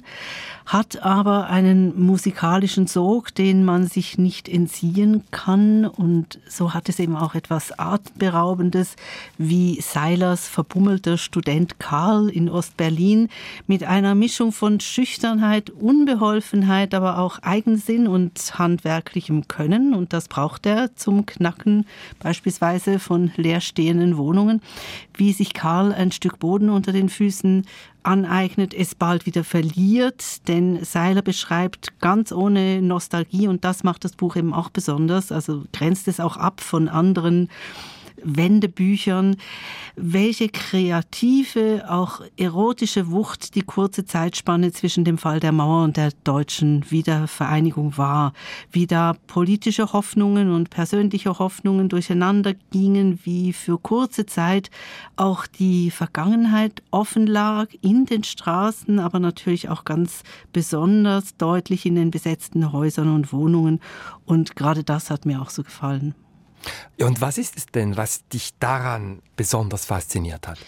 hat 0.72 1.04
aber 1.04 1.48
einen 1.48 2.02
musikalischen 2.02 2.88
Sog, 2.88 3.36
den 3.36 3.66
man 3.66 3.88
sich 3.88 4.18
nicht 4.18 4.48
entziehen 4.48 5.24
kann. 5.30 5.86
Und 5.86 6.40
so 6.48 6.74
hat 6.74 6.88
es 6.88 7.00
eben 7.00 7.18
auch 7.18 7.36
etwas 7.36 7.78
Artberaubendes, 7.78 8.96
wie 9.38 9.82
Seilers 9.82 10.48
verbummelter 10.48 11.18
Student 11.18 11.78
Karl 11.80 12.30
in 12.30 12.50
Ostberlin 12.50 13.28
mit 13.68 13.84
einer 13.84 14.16
Mischung 14.16 14.54
von 14.54 14.80
Schüchternheit, 14.80 15.70
Unbeholfenheit, 15.70 16.94
aber 16.94 17.18
auch 17.18 17.40
Eigensinn 17.40 18.08
und 18.08 18.58
handwerklichem 18.58 19.50
Können. 19.50 19.81
Und 19.94 20.14
das 20.14 20.28
braucht 20.28 20.66
er 20.66 20.96
zum 20.96 21.26
Knacken 21.26 21.86
beispielsweise 22.20 23.00
von 23.00 23.32
leerstehenden 23.36 24.18
Wohnungen. 24.18 24.62
Wie 25.14 25.34
sich 25.34 25.54
Karl 25.54 25.92
ein 25.92 26.12
Stück 26.12 26.40
Boden 26.40 26.70
unter 26.70 26.92
den 26.92 27.10
Füßen 27.10 27.66
aneignet, 28.04 28.74
es 28.74 28.96
bald 28.96 29.26
wieder 29.26 29.44
verliert, 29.44 30.48
denn 30.48 30.84
Seiler 30.84 31.22
beschreibt 31.22 32.00
ganz 32.00 32.32
ohne 32.32 32.82
Nostalgie 32.82 33.48
und 33.48 33.64
das 33.64 33.84
macht 33.84 34.04
das 34.04 34.14
Buch 34.14 34.36
eben 34.36 34.54
auch 34.54 34.70
besonders, 34.70 35.32
also 35.32 35.64
grenzt 35.72 36.08
es 36.08 36.20
auch 36.20 36.38
ab 36.38 36.62
von 36.62 36.88
anderen 36.88 37.50
Wendebüchern, 38.24 39.38
welche 39.96 40.50
kreative, 40.50 41.86
auch 41.90 42.22
erotische 42.38 43.12
Wucht 43.12 43.56
die 43.56 43.62
kurze 43.62 44.06
Zeitspanne 44.06 44.72
zwischen 44.72 45.04
dem 45.04 45.18
Fall 45.18 45.40
der 45.40 45.52
Mauer 45.52 45.84
und 45.84 45.98
der 45.98 46.12
deutschen 46.24 46.90
Wiedervereinigung 46.90 47.98
war, 47.98 48.34
wie 48.72 48.88
da 48.88 49.16
politische 49.28 49.94
Hoffnungen 49.94 50.52
und 50.52 50.70
persönliche 50.70 51.38
Hoffnungen 51.40 51.90
durcheinander 51.90 52.54
gingen, 52.72 53.20
wie 53.24 53.54
für 53.54 53.78
kurze 53.78 54.26
Zeit 54.26 54.70
auch 55.16 55.48
die 55.48 55.92
Vergangenheit 55.92 56.84
offen 56.92 57.28
lag 57.28 57.68
in 57.82 58.06
den 58.06 58.24
Straßen, 58.24 59.00
aber 59.00 59.20
natürlich 59.20 59.70
auch 59.70 59.84
ganz 59.84 60.24
besonders 60.54 61.38
deutlich 61.38 61.86
in 61.86 61.96
den 61.96 62.12
besetzten 62.12 62.72
Häusern 62.72 63.14
und 63.14 63.34
Wohnungen. 63.34 63.80
Und 64.26 64.56
gerade 64.56 64.84
das 64.84 65.10
hat 65.10 65.26
mir 65.26 65.42
auch 65.42 65.50
so 65.50 65.64
gefallen. 65.64 66.16
Und 67.00 67.22
was 67.22 67.38
ist 67.38 67.58
es 67.58 67.66
denn, 67.66 67.98
was 67.98 68.28
dich 68.30 68.52
daran 68.60 69.22
besonders 69.36 69.86
fasziniert 69.86 70.48
hat? 70.48 70.60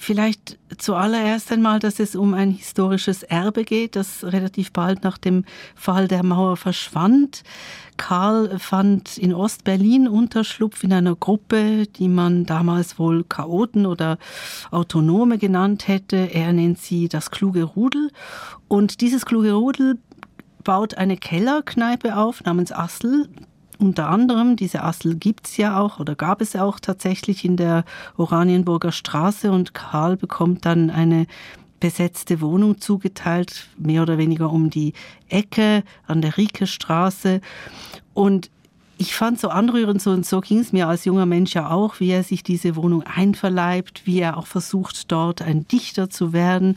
Vielleicht 0.00 0.58
zuallererst 0.78 1.50
einmal, 1.50 1.80
dass 1.80 1.98
es 1.98 2.14
um 2.14 2.32
ein 2.32 2.52
historisches 2.52 3.24
Erbe 3.24 3.64
geht, 3.64 3.96
das 3.96 4.22
relativ 4.22 4.72
bald 4.72 5.02
nach 5.02 5.18
dem 5.18 5.44
Fall 5.74 6.06
der 6.06 6.22
Mauer 6.22 6.56
verschwand. 6.56 7.42
Karl 7.96 8.60
fand 8.60 9.18
in 9.18 9.34
Ostberlin 9.34 10.06
Unterschlupf 10.06 10.84
in 10.84 10.92
einer 10.92 11.16
Gruppe, 11.16 11.88
die 11.88 12.06
man 12.06 12.46
damals 12.46 13.00
wohl 13.00 13.24
Chaoten 13.24 13.86
oder 13.86 14.18
Autonome 14.70 15.36
genannt 15.36 15.88
hätte. 15.88 16.32
Er 16.32 16.52
nennt 16.52 16.78
sie 16.78 17.08
das 17.08 17.32
kluge 17.32 17.64
Rudel. 17.64 18.12
Und 18.68 19.00
dieses 19.00 19.26
kluge 19.26 19.54
Rudel 19.54 19.98
baut 20.62 20.94
eine 20.94 21.16
Kellerkneipe 21.16 22.16
auf 22.16 22.44
namens 22.44 22.70
Assel, 22.70 23.28
unter 23.78 24.08
anderem, 24.08 24.56
diese 24.56 24.82
Assel 24.82 25.14
gibt's 25.14 25.56
ja 25.56 25.78
auch 25.78 26.00
oder 26.00 26.14
gab 26.14 26.40
es 26.40 26.56
auch 26.56 26.80
tatsächlich 26.80 27.44
in 27.44 27.56
der 27.56 27.84
Oranienburger 28.16 28.92
Straße 28.92 29.50
und 29.50 29.74
Karl 29.74 30.16
bekommt 30.16 30.66
dann 30.66 30.90
eine 30.90 31.26
besetzte 31.80 32.40
Wohnung 32.40 32.80
zugeteilt, 32.80 33.68
mehr 33.76 34.02
oder 34.02 34.18
weniger 34.18 34.50
um 34.50 34.68
die 34.70 34.94
Ecke 35.28 35.84
an 36.06 36.22
der 36.22 36.36
Rieke 36.36 36.66
Straße. 36.66 37.40
Und 38.14 38.50
ich 39.00 39.14
fand 39.14 39.40
so 39.40 39.48
anrührend, 39.48 40.02
so, 40.02 40.10
und 40.10 40.26
so 40.26 40.40
ging 40.40 40.58
es 40.58 40.72
mir 40.72 40.88
als 40.88 41.04
junger 41.04 41.24
Mensch 41.24 41.54
ja 41.54 41.70
auch, 41.70 42.00
wie 42.00 42.10
er 42.10 42.24
sich 42.24 42.42
diese 42.42 42.74
Wohnung 42.74 43.04
einverleibt, 43.04 44.02
wie 44.06 44.18
er 44.18 44.36
auch 44.36 44.48
versucht, 44.48 45.10
dort 45.12 45.40
ein 45.40 45.68
Dichter 45.68 46.10
zu 46.10 46.32
werden 46.32 46.74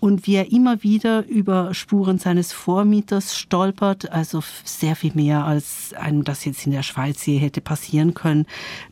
und 0.00 0.26
wie 0.26 0.36
er 0.36 0.50
immer 0.50 0.82
wieder 0.82 1.26
über 1.26 1.74
Spuren 1.74 2.18
seines 2.18 2.54
Vormieters 2.54 3.36
stolpert, 3.36 4.10
also 4.10 4.42
sehr 4.64 4.96
viel 4.96 5.12
mehr, 5.14 5.44
als 5.44 5.92
einem 5.92 6.24
das 6.24 6.46
jetzt 6.46 6.64
in 6.64 6.72
der 6.72 6.82
Schweiz 6.82 7.24
je 7.26 7.36
hätte 7.36 7.60
passieren 7.60 8.14
können. 8.14 8.46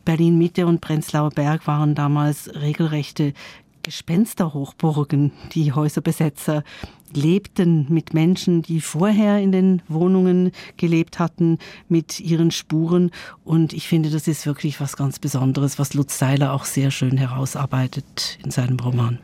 Berlin 0.04 0.36
Mitte 0.36 0.66
und 0.66 0.82
Prenzlauer 0.82 1.30
Berg 1.30 1.66
waren 1.66 1.94
damals 1.94 2.50
regelrechte 2.54 3.32
Gespensterhochburgen, 3.86 5.32
die 5.52 5.72
Häuserbesetzer 5.72 6.64
lebten 7.14 7.86
mit 7.88 8.14
Menschen, 8.14 8.62
die 8.62 8.80
vorher 8.80 9.40
in 9.40 9.52
den 9.52 9.82
Wohnungen 9.88 10.52
gelebt 10.76 11.18
hatten, 11.18 11.58
mit 11.88 12.20
ihren 12.20 12.50
Spuren. 12.50 13.10
Und 13.44 13.72
ich 13.72 13.88
finde, 13.88 14.10
das 14.10 14.28
ist 14.28 14.46
wirklich 14.46 14.80
was 14.80 14.96
ganz 14.96 15.18
Besonderes, 15.18 15.78
was 15.78 15.94
Lutz 15.94 16.18
Seiler 16.18 16.52
auch 16.52 16.64
sehr 16.64 16.90
schön 16.90 17.16
herausarbeitet 17.16 18.38
in 18.44 18.50
seinem 18.50 18.78
Roman. 18.78 19.18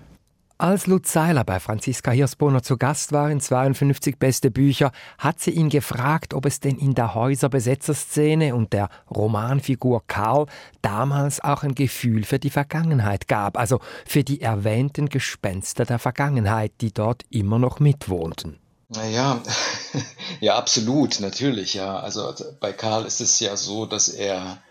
Als 0.63 0.87
Lutz 0.87 1.13
Seiler 1.13 1.43
bei 1.43 1.59
Franziska 1.59 2.13
Hirsbrunner 2.13 2.63
zu 2.63 2.77
Gast 2.77 3.11
war 3.11 3.29
in 3.33 3.41
52 3.41 4.17
Beste 4.17 4.53
Bücher, 4.53 4.93
hat 5.19 5.41
sie 5.41 5.51
ihn 5.51 5.71
gefragt, 5.71 6.35
ob 6.35 6.47
es 6.47 6.61
denn 6.61 6.79
in 6.79 6.95
der 6.95 7.17
Häuserbesetzerszene 7.17 8.55
und 8.55 8.73
der 8.73 8.89
Romanfigur 9.11 10.05
Karl 10.07 10.47
damals 10.81 11.41
auch 11.43 11.65
ein 11.65 11.75
Gefühl 11.75 12.23
für 12.23 12.39
die 12.39 12.49
Vergangenheit 12.49 13.27
gab, 13.27 13.59
also 13.59 13.81
für 14.07 14.23
die 14.23 14.41
erwähnten 14.41 15.09
Gespenster 15.09 15.85
der 15.85 15.99
Vergangenheit, 15.99 16.71
die 16.81 16.95
dort 16.95 17.25
immer 17.29 17.59
noch 17.59 17.81
mitwohnten. 17.81 18.61
Naja, 18.89 19.43
ja, 20.41 20.55
absolut, 20.55 21.19
natürlich, 21.19 21.75
ja. 21.75 21.99
Also 21.99 22.33
bei 22.61 22.73
Karl 22.73 23.05
ist 23.05 23.21
es 23.21 23.41
ja 23.41 23.57
so, 23.57 23.85
dass 23.85 24.09
er 24.09 24.63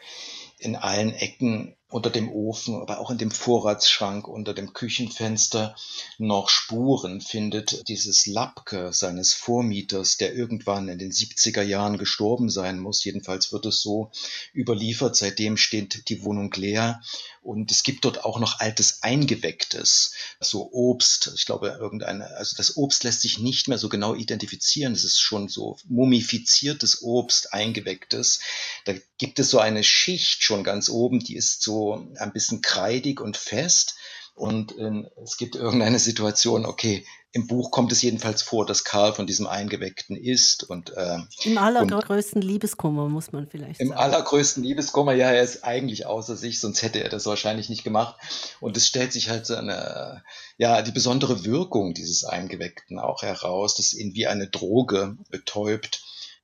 in 0.58 0.78
allen 0.78 1.14
Ecken 1.14 1.76
unter 1.92 2.10
dem 2.10 2.32
Ofen, 2.32 2.82
aber 2.82 3.00
auch 3.00 3.12
in 3.12 3.18
dem 3.18 3.32
Vorratsschrank, 3.32 4.28
unter 4.28 4.54
dem 4.54 4.74
Küchenfenster 4.74 5.76
noch 6.18 6.50
Spuren 6.50 7.20
findet 7.20 7.88
dieses 7.90 8.26
Lapke 8.26 8.94
seines 8.94 9.34
Vormieters, 9.34 10.18
der 10.18 10.34
irgendwann 10.34 10.88
in 10.88 11.00
den 11.00 11.12
70er 11.12 11.62
Jahren 11.62 11.98
gestorben 11.98 12.50
sein 12.50 12.80
muss. 12.80 13.04
Jedenfalls 13.04 13.52
wird 13.52 13.66
es 13.66 13.82
so 13.82 14.12
überliefert. 14.56 15.16
Seitdem 15.18 15.58
steht 15.58 16.08
die 16.10 16.24
Wohnung 16.24 16.52
leer 16.56 17.02
und 17.42 17.72
es 17.72 17.84
gibt 17.84 18.06
dort 18.06 18.24
auch 18.24 18.40
noch 18.40 18.60
altes 18.60 19.04
Eingewecktes, 19.04 20.14
so 20.40 20.72
Obst. 20.72 21.32
Ich 21.36 21.46
glaube, 21.46 21.78
irgendeine, 21.80 22.28
also 22.38 22.56
das 22.56 22.78
Obst 22.78 23.04
lässt 23.04 23.22
sich 23.22 23.40
nicht 23.40 23.68
mehr 23.68 23.78
so 23.78 23.90
genau 23.90 24.16
identifizieren. 24.16 24.94
Es 24.94 25.04
ist 25.04 25.20
schon 25.20 25.50
so 25.50 25.78
mumifiziertes 25.90 27.02
Obst, 27.02 27.54
eingewecktes. 27.54 28.40
Da 28.86 28.94
gibt 29.18 29.40
es 29.40 29.50
so 29.50 29.60
eine 29.60 29.84
Schicht 29.84 30.44
schon 30.44 30.64
ganz 30.64 30.88
oben, 30.88 31.20
die 31.20 31.36
ist 31.36 31.62
so 31.64 31.81
ein 32.18 32.34
bisschen 32.34 32.62
kreidig 32.62 33.22
und 33.22 33.38
fest 33.38 33.96
und 34.34 34.78
äh, 34.78 35.04
es 35.24 35.38
gibt 35.38 35.56
irgendeine 35.56 36.00
Situation, 36.00 36.66
okay, 36.66 37.06
im 37.34 37.48
Buch 37.48 37.72
kommt 37.72 37.92
es 37.92 38.02
jedenfalls 38.02 38.42
vor, 38.42 38.66
dass 38.66 38.84
Karl 38.84 39.14
von 39.14 39.26
diesem 39.26 39.48
Eingeweckten 39.48 40.18
ist. 40.18 40.64
Und, 40.64 40.90
äh, 40.98 41.20
Im 41.44 41.58
allergrößten 41.58 42.42
und 42.42 42.48
Liebeskummer, 42.48 43.08
muss 43.08 43.32
man 43.32 43.48
vielleicht 43.48 43.80
im 43.80 43.90
sagen. 43.90 44.00
Im 44.00 44.04
allergrößten 44.04 44.64
Liebeskummer, 44.64 45.14
ja, 45.14 45.32
er 45.32 45.44
ist 45.44 45.64
eigentlich 45.64 46.06
außer 46.06 46.36
sich, 46.36 46.60
sonst 46.60 46.82
hätte 46.82 47.02
er 47.02 47.10
das 47.10 47.26
wahrscheinlich 47.26 47.70
nicht 47.70 47.84
gemacht. 47.84 48.16
Und 48.60 48.76
es 48.76 48.88
stellt 48.88 49.14
sich 49.14 49.30
halt 49.30 49.50
eine, 49.50 50.24
ja, 50.58 50.82
die 50.82 50.92
besondere 50.92 51.46
Wirkung 51.46 51.94
dieses 51.94 52.26
Eingeweckten 52.26 53.00
auch 53.00 53.22
heraus, 53.22 53.76
dass 53.76 53.94
ihn 53.94 54.14
wie 54.14 54.28
eine 54.28 54.48
Droge 54.48 55.18
betäubt 55.30 56.04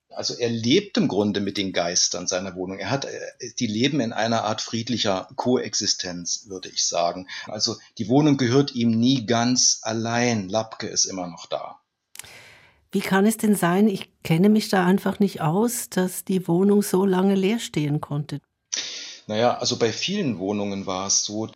also 0.09 0.33
er 0.33 0.49
lebt 0.49 0.97
im 0.97 1.07
Grunde 1.07 1.41
mit 1.41 1.57
den 1.57 1.73
Geistern 1.73 2.27
seiner 2.27 2.55
Wohnung. 2.55 2.79
Er 2.79 2.89
hat, 2.89 3.05
äh, 3.05 3.19
die 3.59 3.67
leben 3.67 3.99
in 3.99 4.13
einer 4.13 4.43
Art 4.43 4.61
friedlicher 4.61 5.27
Koexistenz, 5.35 6.45
würde 6.47 6.69
ich 6.69 6.85
sagen. 6.85 7.27
Also 7.45 7.75
die 7.97 8.07
Wohnung 8.07 8.37
gehört 8.37 8.73
ihm 8.73 8.91
nie 8.91 9.25
ganz 9.25 9.79
allein. 9.83 10.49
Lapke 10.49 10.87
ist 10.87 11.05
immer 11.05 11.27
noch 11.27 11.45
da. 11.45 11.79
Wie 12.91 13.01
kann 13.01 13.25
es 13.25 13.37
denn 13.37 13.55
sein, 13.55 13.87
ich 13.89 14.09
kenne 14.23 14.49
mich 14.49 14.69
da 14.69 14.85
einfach 14.85 15.19
nicht 15.19 15.41
aus, 15.41 15.89
dass 15.89 16.23
die 16.23 16.47
Wohnung 16.47 16.81
so 16.81 17.05
lange 17.05 17.35
leer 17.35 17.59
stehen 17.59 17.99
konnte? 17.99 18.39
Naja, 19.27 19.57
also 19.57 19.77
bei 19.77 19.91
vielen 19.91 20.39
Wohnungen 20.39 20.85
war 20.85 21.07
es 21.07 21.25
so, 21.25 21.49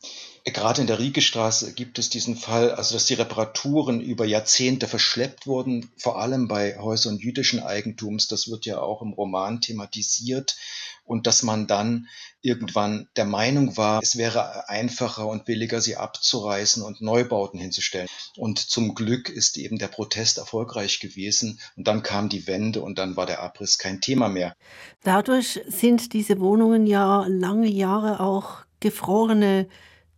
Gerade 0.43 0.81
in 0.81 0.87
der 0.87 0.99
Riegestraße 0.99 1.73
gibt 1.73 1.99
es 1.99 2.09
diesen 2.09 2.35
Fall, 2.35 2.71
also 2.71 2.95
dass 2.95 3.05
die 3.05 3.13
Reparaturen 3.13 4.01
über 4.01 4.25
Jahrzehnte 4.25 4.87
verschleppt 4.87 5.45
wurden, 5.45 5.91
vor 5.97 6.19
allem 6.19 6.47
bei 6.47 6.79
Häusern 6.79 7.17
jüdischen 7.17 7.59
Eigentums. 7.61 8.27
Das 8.27 8.49
wird 8.49 8.65
ja 8.65 8.79
auch 8.79 9.01
im 9.01 9.13
Roman 9.13 9.61
thematisiert. 9.61 10.55
Und 11.03 11.27
dass 11.27 11.43
man 11.43 11.67
dann 11.67 12.07
irgendwann 12.41 13.07
der 13.15 13.25
Meinung 13.25 13.75
war, 13.77 14.01
es 14.01 14.17
wäre 14.17 14.69
einfacher 14.69 15.27
und 15.27 15.45
billiger, 15.45 15.81
sie 15.81 15.97
abzureißen 15.97 16.81
und 16.81 17.01
Neubauten 17.01 17.59
hinzustellen. 17.59 18.07
Und 18.37 18.59
zum 18.59 18.95
Glück 18.95 19.29
ist 19.29 19.57
eben 19.57 19.77
der 19.77 19.89
Protest 19.89 20.37
erfolgreich 20.37 20.99
gewesen. 20.99 21.59
Und 21.75 21.87
dann 21.87 22.01
kam 22.01 22.29
die 22.29 22.47
Wende 22.47 22.81
und 22.81 22.97
dann 22.97 23.15
war 23.15 23.25
der 23.25 23.41
Abriss 23.41 23.77
kein 23.77 24.01
Thema 24.01 24.29
mehr. 24.29 24.55
Dadurch 25.03 25.59
sind 25.67 26.13
diese 26.13 26.39
Wohnungen 26.39 26.87
ja 26.87 27.25
lange 27.27 27.67
Jahre 27.67 28.21
auch 28.21 28.59
gefrorene 28.79 29.67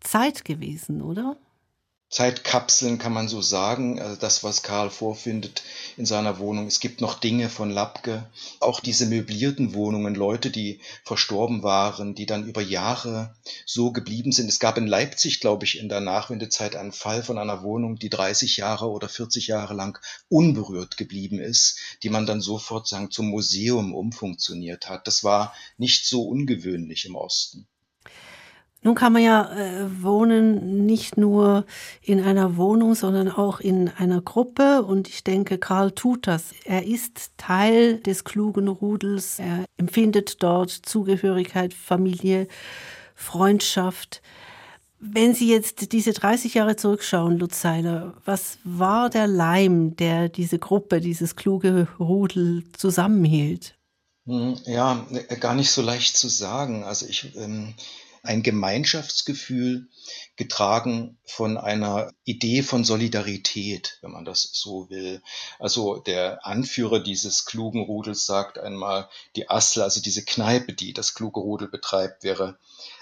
Zeit 0.04 0.46
gewesen, 0.46 1.02
oder? 1.02 1.38
Zeitkapseln 2.14 3.00
kann 3.00 3.12
man 3.12 3.28
so 3.28 3.42
sagen, 3.42 4.00
also 4.00 4.16
das, 4.16 4.44
was 4.44 4.62
Karl 4.62 4.92
vorfindet 4.92 5.64
in 5.98 6.06
seiner 6.06 6.38
Wohnung. 6.38 6.68
Es 6.68 6.80
gibt 6.80 7.02
noch 7.02 7.20
Dinge 7.20 7.50
von 7.50 7.72
Lapke, 7.72 8.30
auch 8.60 8.82
diese 8.82 9.08
möblierten 9.08 9.74
Wohnungen, 9.74 10.14
Leute, 10.14 10.52
die 10.52 10.80
verstorben 11.04 11.64
waren, 11.64 12.14
die 12.14 12.28
dann 12.28 12.48
über 12.48 12.62
Jahre 12.62 13.36
so 13.66 13.92
geblieben 13.92 14.32
sind. 14.32 14.48
Es 14.48 14.60
gab 14.60 14.78
in 14.78 14.86
Leipzig, 14.86 15.40
glaube 15.40 15.66
ich, 15.66 15.80
in 15.80 15.90
der 15.90 16.02
Nachwendezeit 16.02 16.76
einen 16.76 16.92
Fall 16.92 17.24
von 17.24 17.40
einer 17.40 17.64
Wohnung, 17.64 17.96
die 17.96 18.12
30 18.12 18.58
Jahre 18.58 18.92
oder 18.92 19.10
40 19.10 19.48
Jahre 19.48 19.74
lang 19.74 19.98
unberührt 20.30 20.98
geblieben 20.98 21.40
ist, 21.40 21.80
die 22.04 22.10
man 22.12 22.28
dann 22.28 22.42
sofort 22.42 22.88
sagen 22.88 23.10
zum 23.10 23.30
Museum 23.30 23.96
umfunktioniert 23.96 24.88
hat. 24.88 25.08
Das 25.08 25.24
war 25.24 25.56
nicht 25.80 26.06
so 26.06 26.22
ungewöhnlich 26.28 27.06
im 27.06 27.16
Osten. 27.16 27.68
Nun 28.84 28.96
kann 28.96 29.14
man 29.14 29.24
ja 29.24 29.50
äh, 29.54 30.04
wohnen 30.04 30.86
nicht 30.86 31.18
nur 31.18 31.66
in 32.02 32.22
einer 32.22 32.58
Wohnung, 32.58 32.96
sondern 32.96 33.30
auch 33.30 33.62
in 33.62 33.90
einer 33.90 34.22
Gruppe. 34.22 34.84
Und 34.84 35.08
ich 35.08 35.24
denke, 35.24 35.58
Karl 35.58 35.92
tut 35.92 36.28
das. 36.28 36.52
Er 36.66 36.86
ist 36.86 37.32
Teil 37.38 38.00
des 38.00 38.26
klugen 38.26 38.68
Rudels. 38.68 39.40
Er 39.40 39.66
empfindet 39.78 40.44
dort 40.44 40.70
Zugehörigkeit, 40.70 41.74
Familie, 41.74 42.48
Freundschaft. 43.16 44.22
Wenn 45.00 45.34
Sie 45.34 45.50
jetzt 45.50 45.92
diese 45.92 46.14
30 46.14 46.54
Jahre 46.54 46.76
zurückschauen, 46.76 47.38
Lutz 47.38 47.62
Seiler, 47.62 48.14
was 48.26 48.58
war 48.64 49.10
der 49.10 49.28
Leim, 49.28 49.96
der 49.96 50.30
diese 50.30 50.60
Gruppe, 50.60 51.02
dieses 51.02 51.36
kluge 51.36 51.88
Rudel 52.00 52.64
zusammenhielt? 52.74 53.76
Hm, 54.26 54.56
ja, 54.66 55.06
gar 55.40 55.56
nicht 55.56 55.72
so 55.72 55.82
leicht 55.82 56.16
zu 56.16 56.30
sagen. 56.30 56.84
Also 56.86 57.06
ich 57.06 57.36
ähm, 57.36 57.74
ein 58.24 58.42
Gemeinschaftsgefühl, 58.42 59.88
getragen 60.38 61.18
von 61.26 61.58
einer 61.58 62.12
Idee 62.24 62.64
von 62.64 62.86
Solidarität, 62.86 64.00
wenn 64.02 64.12
man 64.12 64.26
das 64.26 64.50
so 64.54 64.90
will. 64.90 65.22
Also 65.60 65.98
der 65.98 66.46
Anführer 66.46 67.02
dieses 67.02 67.46
klugen 67.46 67.82
Rudels 67.82 68.26
sagt 68.26 68.58
einmal, 68.58 69.10
die 69.36 69.50
Assel, 69.50 69.84
also 69.84 70.02
diese 70.02 70.24
Kneipe, 70.24 70.74
die 70.74 70.94
das 70.94 71.14
kluge 71.14 71.42
Rudel 71.42 71.68
betreibt, 71.68 72.24
wäre 72.24 72.58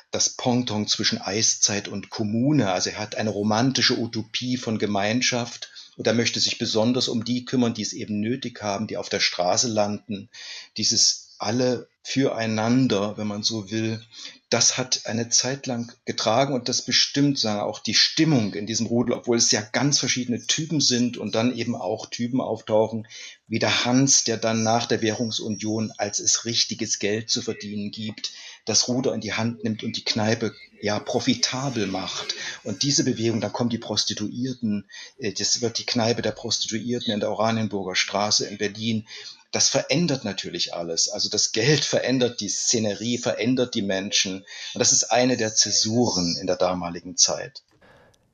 das 0.10 0.30
Ponton 0.30 0.88
zwischen 0.88 1.22
Eiszeit 1.22 1.88
und 1.88 2.10
Kommune. 2.10 2.72
Also 2.72 2.90
er 2.90 3.00
hat 3.00 3.16
eine 3.16 3.30
romantische 3.30 3.98
Utopie 3.98 4.58
von 4.58 4.80
Gemeinschaft 4.80 5.70
und 5.98 6.08
er 6.08 6.14
möchte 6.14 6.40
sich 6.40 6.58
besonders 6.58 7.08
um 7.08 7.24
die 7.24 7.46
kümmern, 7.46 7.74
die 7.74 7.84
es 7.84 7.94
eben 7.94 8.20
nötig 8.20 8.62
haben, 8.62 8.88
die 8.88 8.98
auf 8.98 9.10
der 9.10 9.20
Straße 9.20 9.68
landen. 9.68 10.30
Dieses 10.78 11.21
alle 11.42 11.88
füreinander, 12.04 13.18
wenn 13.18 13.28
man 13.28 13.44
so 13.44 13.70
will, 13.70 14.02
das 14.50 14.78
hat 14.78 15.06
eine 15.06 15.30
Zeit 15.30 15.66
lang 15.66 15.94
getragen 16.04 16.54
und 16.54 16.68
das 16.68 16.82
bestimmt 16.82 17.40
sagen 17.40 17.62
auch 17.62 17.80
die 17.80 17.94
Stimmung 17.94 18.54
in 18.54 18.68
diesem 18.68 18.88
Rudel, 18.88 19.14
obwohl 19.14 19.38
es 19.38 19.52
ja 19.52 19.62
ganz 19.62 20.00
verschiedene 20.00 20.46
Typen 20.46 20.82
sind 20.82 21.18
und 21.18 21.36
dann 21.36 21.56
eben 21.56 21.76
auch 21.76 22.08
Typen 22.08 22.42
auftauchen, 22.42 23.08
wie 23.48 23.60
der 23.60 23.86
Hans, 23.86 24.26
der 24.26 24.38
dann 24.38 24.64
nach 24.64 24.88
der 24.88 25.02
Währungsunion, 25.02 25.94
als 25.98 26.20
es 26.20 26.44
richtiges 26.44 27.00
Geld 27.00 27.30
zu 27.30 27.42
verdienen 27.42 27.92
gibt, 27.92 28.32
das 28.66 28.88
Ruder 28.88 29.14
in 29.14 29.22
die 29.22 29.34
Hand 29.34 29.64
nimmt 29.64 29.84
und 29.84 29.96
die 29.96 30.04
Kneipe 30.04 30.54
ja 30.82 31.00
profitabel 31.00 31.88
macht. 31.88 32.36
Und 32.64 32.84
diese 32.84 33.04
Bewegung, 33.04 33.40
da 33.40 33.50
kommen 33.50 33.70
die 33.70 33.78
Prostituierten, 33.78 34.86
äh, 35.18 35.32
das 35.32 35.62
wird 35.62 35.78
die 35.78 35.86
Kneipe 35.86 36.22
der 36.22 36.32
Prostituierten 36.32 37.14
in 37.14 37.20
der 37.20 37.32
Oranienburger 37.32 37.96
Straße 37.96 38.48
in 38.48 38.58
Berlin 38.58 39.08
das 39.52 39.70
verändert 39.70 40.24
natürlich 40.24 40.74
alles. 40.74 41.10
Also 41.10 41.30
das 41.30 41.52
Geld 41.52 41.84
verändert 41.84 42.40
die 42.40 42.50
Szenerie, 42.50 43.18
verändert 43.18 43.76
die 43.76 43.82
Menschen. 43.82 44.46
Und 44.74 44.80
das 44.80 44.92
ist 44.92 45.12
eine 45.12 45.38
der 45.38 45.54
Zäsuren 45.54 46.38
in 46.40 46.48
der 46.48 46.56
damaligen 46.56 47.18
Zeit. 47.18 47.64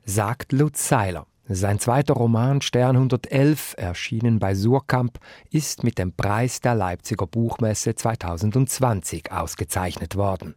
Sagt 0.06 0.52
Lutz 0.52 0.88
Seiler. 0.88 1.26
Sein 1.50 1.80
zweiter 1.80 2.14
Roman 2.14 2.62
Stern 2.62 2.98
111, 2.98 3.76
erschienen 3.78 4.38
bei 4.40 4.54
Surkamp, 4.54 5.18
ist 5.50 5.84
mit 5.84 5.98
dem 5.98 6.12
Preis 6.12 6.60
der 6.60 6.76
Leipziger 6.76 7.26
Buchmesse 7.26 7.96
2020 7.96 9.32
ausgezeichnet 9.32 10.16
worden. 10.18 10.56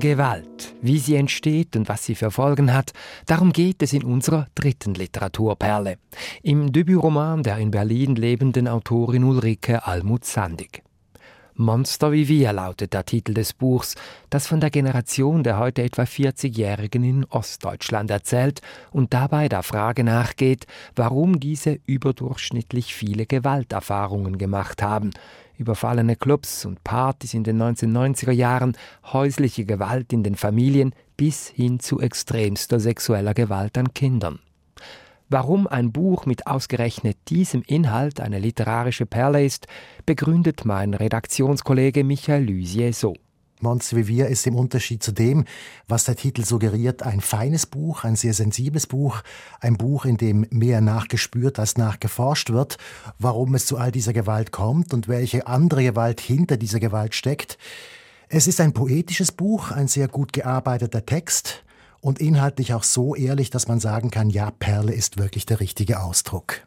Gewalt, 0.00 0.74
wie 0.80 0.98
sie 0.98 1.16
entsteht 1.16 1.76
und 1.76 1.88
was 1.88 2.04
sie 2.04 2.14
für 2.14 2.30
Folgen 2.30 2.72
hat, 2.72 2.92
darum 3.26 3.52
geht 3.52 3.82
es 3.82 3.92
in 3.92 4.04
unserer 4.04 4.46
dritten 4.54 4.94
Literaturperle, 4.94 5.98
im 6.42 6.72
Debütroman 6.72 7.42
der 7.42 7.58
in 7.58 7.70
Berlin 7.70 8.16
lebenden 8.16 8.68
Autorin 8.68 9.24
Ulrike 9.24 9.86
Almuth-Sandig. 9.86 10.82
Monster 11.54 12.12
wie 12.12 12.28
wir 12.28 12.52
lautet 12.54 12.94
der 12.94 13.04
Titel 13.04 13.34
des 13.34 13.52
Buchs, 13.52 13.94
das 14.30 14.46
von 14.46 14.60
der 14.60 14.70
Generation 14.70 15.42
der 15.42 15.58
heute 15.58 15.82
etwa 15.82 16.02
40-Jährigen 16.02 17.04
in 17.04 17.24
Ostdeutschland 17.26 18.10
erzählt 18.10 18.62
und 18.90 19.12
dabei 19.12 19.50
der 19.50 19.62
Frage 19.62 20.04
nachgeht, 20.04 20.66
warum 20.96 21.38
diese 21.38 21.78
überdurchschnittlich 21.84 22.94
viele 22.94 23.26
Gewalterfahrungen 23.26 24.38
gemacht 24.38 24.82
haben. 24.82 25.10
Überfallene 25.62 26.16
Clubs 26.16 26.64
und 26.64 26.82
Partys 26.82 27.34
in 27.34 27.44
den 27.44 27.62
1990er 27.62 28.32
Jahren, 28.32 28.76
häusliche 29.12 29.64
Gewalt 29.64 30.12
in 30.12 30.24
den 30.24 30.34
Familien 30.34 30.92
bis 31.16 31.46
hin 31.48 31.78
zu 31.78 32.00
extremster 32.00 32.80
sexueller 32.80 33.32
Gewalt 33.32 33.78
an 33.78 33.94
Kindern. 33.94 34.40
Warum 35.28 35.68
ein 35.68 35.92
Buch 35.92 36.26
mit 36.26 36.48
ausgerechnet 36.48 37.16
diesem 37.28 37.62
Inhalt 37.62 38.20
eine 38.20 38.40
literarische 38.40 39.06
Perle 39.06 39.44
ist, 39.44 39.68
begründet 40.04 40.64
mein 40.64 40.94
Redaktionskollege 40.94 42.02
Michael 42.02 42.42
Lysier 42.42 42.92
so. 42.92 43.14
Mons 43.62 43.94
Vivier 43.94 44.28
ist 44.28 44.46
im 44.46 44.56
Unterschied 44.56 45.02
zu 45.02 45.12
dem, 45.12 45.44
was 45.88 46.04
der 46.04 46.16
Titel 46.16 46.44
suggeriert, 46.44 47.02
ein 47.02 47.20
feines 47.20 47.66
Buch, 47.66 48.04
ein 48.04 48.16
sehr 48.16 48.34
sensibles 48.34 48.86
Buch, 48.86 49.22
ein 49.60 49.76
Buch, 49.76 50.04
in 50.04 50.16
dem 50.16 50.46
mehr 50.50 50.80
nachgespürt 50.80 51.58
als 51.58 51.76
nachgeforscht 51.76 52.50
wird, 52.50 52.78
warum 53.18 53.54
es 53.54 53.66
zu 53.66 53.78
all 53.78 53.92
dieser 53.92 54.12
Gewalt 54.12 54.52
kommt 54.52 54.92
und 54.92 55.08
welche 55.08 55.46
andere 55.46 55.82
Gewalt 55.82 56.20
hinter 56.20 56.56
dieser 56.56 56.80
Gewalt 56.80 57.14
steckt. 57.14 57.58
Es 58.28 58.46
ist 58.46 58.60
ein 58.60 58.72
poetisches 58.72 59.32
Buch, 59.32 59.70
ein 59.70 59.88
sehr 59.88 60.08
gut 60.08 60.32
gearbeiteter 60.32 61.04
Text, 61.04 61.64
und 62.02 62.18
inhaltlich 62.20 62.74
auch 62.74 62.82
so 62.82 63.14
ehrlich, 63.14 63.48
dass 63.48 63.68
man 63.68 63.80
sagen 63.80 64.10
kann, 64.10 64.28
ja, 64.28 64.50
Perle 64.50 64.92
ist 64.92 65.18
wirklich 65.18 65.46
der 65.46 65.60
richtige 65.60 66.00
Ausdruck. 66.00 66.66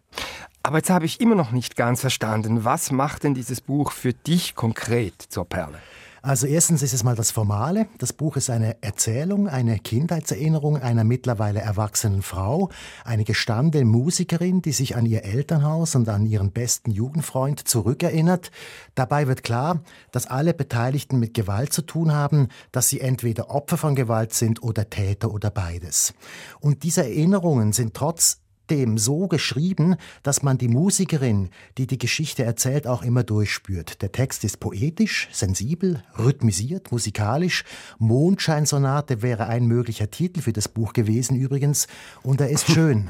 Aber 0.64 0.78
jetzt 0.78 0.90
habe 0.90 1.06
ich 1.06 1.22
immer 1.22 1.36
noch 1.36 1.52
nicht 1.52 1.76
ganz 1.76 2.02
verstanden, 2.02 2.64
was 2.64 2.90
macht 2.90 3.24
denn 3.24 3.36
dieses 3.36 3.62
Buch 3.62 3.92
für 3.92 4.14
dich 4.14 4.56
konkret 4.56 5.22
zur 5.22 5.46
Perle? 5.46 5.78
Also 6.26 6.48
erstens 6.48 6.82
ist 6.82 6.94
es 6.94 7.04
mal 7.04 7.16
das 7.16 7.30
Formale. 7.30 7.86
Das 8.00 8.12
Buch 8.12 8.36
ist 8.36 8.50
eine 8.50 8.82
Erzählung, 8.82 9.48
eine 9.48 9.78
Kindheitserinnerung 9.78 10.78
einer 10.78 11.04
mittlerweile 11.04 11.60
erwachsenen 11.60 12.24
Frau, 12.24 12.72
eine 13.04 13.26
gestandene 13.26 13.86
Musikerin, 13.86 14.64
die 14.64 14.72
sich 14.72 14.96
an 14.96 15.06
ihr 15.06 15.24
Elternhaus 15.24 15.94
und 15.94 16.10
an 16.10 16.26
ihren 16.26 16.52
besten 16.52 16.90
Jugendfreund 16.90 17.68
zurückerinnert. 17.68 18.50
Dabei 18.96 19.28
wird 19.28 19.44
klar, 19.44 19.84
dass 20.12 20.26
alle 20.26 20.56
Beteiligten 20.56 21.20
mit 21.20 21.36
Gewalt 21.36 21.72
zu 21.72 21.84
tun 21.84 22.12
haben, 22.12 22.48
dass 22.72 22.90
sie 22.90 23.02
entweder 23.02 23.52
Opfer 23.52 23.78
von 23.78 23.94
Gewalt 23.94 24.34
sind 24.34 24.64
oder 24.64 24.90
Täter 24.90 25.32
oder 25.32 25.52
beides. 25.52 26.16
Und 26.60 26.82
diese 26.82 27.04
Erinnerungen 27.04 27.72
sind 27.72 27.94
trotz 27.94 28.40
dem 28.70 28.98
so 28.98 29.28
geschrieben, 29.28 29.96
dass 30.24 30.44
man 30.44 30.58
die 30.58 30.68
Musikerin, 30.68 31.50
die 31.78 31.88
die 31.88 31.98
Geschichte 31.98 32.44
erzählt, 32.44 32.88
auch 32.88 33.04
immer 33.04 33.24
durchspürt. 33.24 34.02
Der 34.02 34.12
Text 34.12 34.44
ist 34.44 34.60
poetisch, 34.60 35.28
sensibel, 35.32 36.04
rhythmisiert, 36.18 36.92
musikalisch. 36.92 37.64
Mondscheinsonate 38.00 39.22
wäre 39.22 39.48
ein 39.48 39.66
möglicher 39.66 40.10
Titel 40.10 40.42
für 40.42 40.54
das 40.54 40.68
Buch 40.68 40.94
gewesen 40.94 41.36
übrigens. 41.36 41.88
Und 42.24 42.42
er 42.42 42.50
ist 42.50 42.68
schön. 42.72 43.10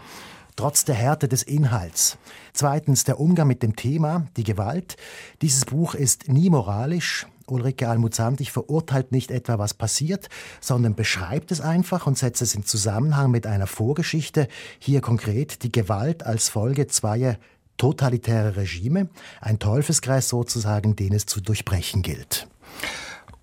trotz 0.56 0.86
der 0.86 0.96
Härte 0.96 1.28
des 1.28 1.44
Inhalts. 1.44 2.18
Zweitens 2.54 3.04
der 3.04 3.20
Umgang 3.20 3.48
mit 3.48 3.62
dem 3.62 3.76
Thema, 3.76 4.28
die 4.38 4.44
Gewalt. 4.44 4.96
Dieses 5.42 5.66
Buch 5.66 5.96
ist 5.96 6.30
nie 6.30 6.50
moralisch, 6.50 7.28
Ulrike 7.48 7.88
Almuzandig 7.88 8.52
verurteilt 8.52 9.12
nicht 9.12 9.32
etwa, 9.32 9.60
was 9.60 9.74
passiert, 9.74 10.30
sondern 10.62 10.96
beschreibt 10.96 11.52
es 11.52 11.62
einfach 11.62 12.08
und 12.08 12.18
setzt 12.18 12.42
es 12.42 12.56
in 12.56 12.66
Zusammenhang 12.66 13.32
mit 13.32 13.48
einer 13.48 13.68
Vorgeschichte, 13.68 14.48
hier 14.80 15.02
konkret 15.02 15.64
die 15.64 15.72
Gewalt 15.72 16.26
als 16.26 16.50
Folge 16.50 16.88
zweier 16.88 17.38
totalitärer 17.78 18.56
Regime, 18.56 19.10
ein 19.42 19.60
Teufelskreis 19.60 20.30
sozusagen, 20.30 20.96
den 20.96 21.14
es 21.14 21.26
zu 21.26 21.42
durchbrechen 21.42 22.02
gilt. 22.02 22.48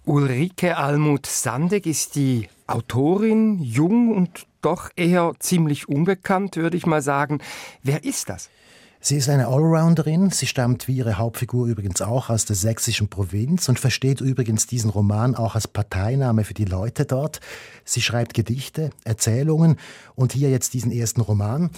Ulrike 0.05 0.77
Almut-Sandig 0.77 1.87
ist 1.87 2.17
die 2.17 2.49
Autorin, 2.67 3.61
jung 3.61 4.11
und 4.17 4.47
doch 4.62 4.91
eher 4.97 5.33
ziemlich 5.38 5.88
unbekannt, 5.88 6.57
würde 6.57 6.77
ich 6.77 6.87
mal 6.87 7.03
sagen. 7.03 7.41
Wer 7.83 8.05
ist 8.05 8.29
das? 8.29 8.49
Sie 9.05 9.17
ist 9.17 9.29
eine 9.29 9.49
Allrounderin. 9.49 10.31
Sie 10.31 10.47
stammt 10.47 10.87
wie 10.87 10.99
ihre 10.99 11.19
Hauptfigur 11.19 11.67
übrigens 11.67 12.01
auch 12.01 12.31
aus 12.31 12.45
der 12.45 12.55
sächsischen 12.55 13.09
Provinz 13.09 13.69
und 13.69 13.81
versteht 13.81 14.21
übrigens 14.21 14.69
diesen 14.69 14.91
Roman 14.91 15.35
auch 15.35 15.57
als 15.57 15.67
Parteinahme 15.67 16.45
für 16.45 16.55
die 16.55 16.67
Leute 16.67 17.05
dort. 17.05 17.41
Sie 17.85 18.01
schreibt 18.01 18.33
Gedichte, 18.33 18.91
Erzählungen 19.03 19.77
und 20.15 20.33
hier 20.35 20.51
jetzt 20.51 20.73
diesen 20.73 20.93
ersten 20.93 21.21
Roman. 21.21 21.71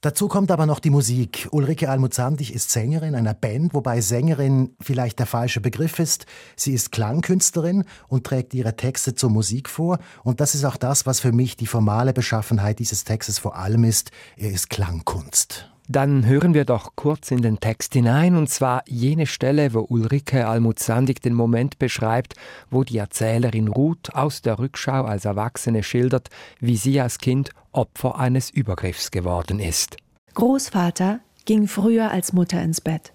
Dazu 0.00 0.28
kommt 0.28 0.50
aber 0.50 0.64
noch 0.64 0.78
die 0.78 0.88
Musik. 0.88 1.46
Ulrike 1.50 1.90
Almuzandig 1.90 2.54
ist 2.54 2.70
Sängerin 2.70 3.14
einer 3.16 3.34
Band, 3.34 3.74
wobei 3.74 4.00
Sängerin 4.00 4.74
vielleicht 4.80 5.18
der 5.18 5.26
falsche 5.26 5.60
Begriff 5.60 5.98
ist. 5.98 6.24
Sie 6.56 6.72
ist 6.72 6.90
Klangkünstlerin 6.90 7.84
und 8.08 8.24
trägt 8.24 8.54
ihre 8.54 8.76
Texte 8.76 9.14
zur 9.14 9.28
Musik 9.28 9.68
vor. 9.68 9.98
Und 10.24 10.40
das 10.40 10.54
ist 10.54 10.64
auch 10.64 10.78
das, 10.78 11.04
was 11.04 11.20
für 11.20 11.32
mich 11.32 11.58
die 11.58 11.66
formale 11.66 12.14
Beschaffenheit 12.14 12.78
dieses 12.78 13.04
Textes 13.04 13.38
vor 13.38 13.56
allem 13.56 13.84
ist. 13.84 14.10
Er 14.38 14.50
ist 14.50 14.70
Klangkunst. 14.70 15.68
Dann 15.92 16.24
hören 16.24 16.54
wir 16.54 16.64
doch 16.64 16.92
kurz 16.96 17.30
in 17.30 17.42
den 17.42 17.60
Text 17.60 17.92
hinein, 17.92 18.34
und 18.34 18.48
zwar 18.48 18.82
jene 18.88 19.26
Stelle, 19.26 19.74
wo 19.74 19.80
Ulrike 19.80 20.48
Almuzandig 20.48 21.20
den 21.20 21.34
Moment 21.34 21.78
beschreibt, 21.78 22.32
wo 22.70 22.82
die 22.82 22.96
Erzählerin 22.96 23.68
Ruth 23.68 24.14
aus 24.14 24.40
der 24.40 24.58
Rückschau 24.58 25.04
als 25.04 25.26
Erwachsene 25.26 25.82
schildert, 25.82 26.30
wie 26.60 26.78
sie 26.78 26.98
als 26.98 27.18
Kind 27.18 27.50
Opfer 27.72 28.18
eines 28.18 28.48
Übergriffs 28.48 29.10
geworden 29.10 29.60
ist. 29.60 29.98
Großvater 30.32 31.20
ging 31.44 31.68
früher 31.68 32.10
als 32.10 32.32
Mutter 32.32 32.62
ins 32.62 32.80
Bett. 32.80 33.12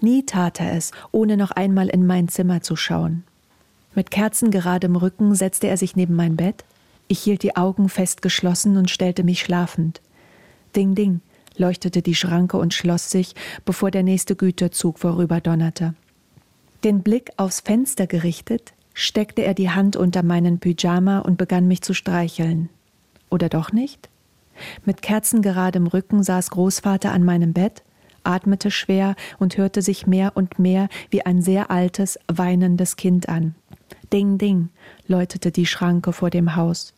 Nie 0.00 0.24
tat 0.24 0.60
er 0.60 0.74
es, 0.74 0.92
ohne 1.10 1.36
noch 1.36 1.50
einmal 1.50 1.88
in 1.88 2.06
mein 2.06 2.28
Zimmer 2.28 2.60
zu 2.60 2.76
schauen. 2.76 3.24
Mit 3.96 4.12
kerzengeradem 4.12 4.94
Rücken 4.94 5.34
setzte 5.34 5.66
er 5.66 5.76
sich 5.76 5.96
neben 5.96 6.14
mein 6.14 6.36
Bett. 6.36 6.64
Ich 7.08 7.18
hielt 7.18 7.42
die 7.42 7.56
Augen 7.56 7.88
fest 7.88 8.22
geschlossen 8.22 8.76
und 8.76 8.88
stellte 8.88 9.24
mich 9.24 9.40
schlafend. 9.40 10.00
Ding, 10.76 10.94
ding, 10.94 11.22
leuchtete 11.58 12.02
die 12.02 12.14
Schranke 12.14 12.56
und 12.56 12.74
schloss 12.74 13.10
sich, 13.10 13.34
bevor 13.64 13.90
der 13.90 14.02
nächste 14.02 14.36
Güterzug 14.36 14.98
vorüberdonnerte. 14.98 15.94
Den 16.84 17.02
Blick 17.02 17.30
aufs 17.36 17.60
Fenster 17.60 18.06
gerichtet, 18.06 18.72
steckte 18.94 19.42
er 19.42 19.54
die 19.54 19.70
Hand 19.70 19.96
unter 19.96 20.22
meinen 20.22 20.58
Pyjama 20.58 21.20
und 21.20 21.38
begann 21.38 21.68
mich 21.68 21.82
zu 21.82 21.94
streicheln. 21.94 22.68
Oder 23.30 23.48
doch 23.48 23.72
nicht? 23.72 24.08
Mit 24.84 25.02
kerzengeradem 25.02 25.86
Rücken 25.86 26.22
saß 26.22 26.50
Großvater 26.50 27.12
an 27.12 27.24
meinem 27.24 27.52
Bett, 27.52 27.82
atmete 28.24 28.70
schwer 28.70 29.14
und 29.38 29.56
hörte 29.56 29.82
sich 29.82 30.06
mehr 30.06 30.32
und 30.36 30.58
mehr 30.58 30.88
wie 31.10 31.24
ein 31.24 31.42
sehr 31.42 31.70
altes, 31.70 32.18
weinendes 32.28 32.96
Kind 32.96 33.28
an. 33.28 33.54
Ding, 34.12 34.38
ding, 34.38 34.70
läutete 35.06 35.50
die 35.50 35.66
Schranke 35.66 36.12
vor 36.12 36.30
dem 36.30 36.56
Haus. 36.56 36.94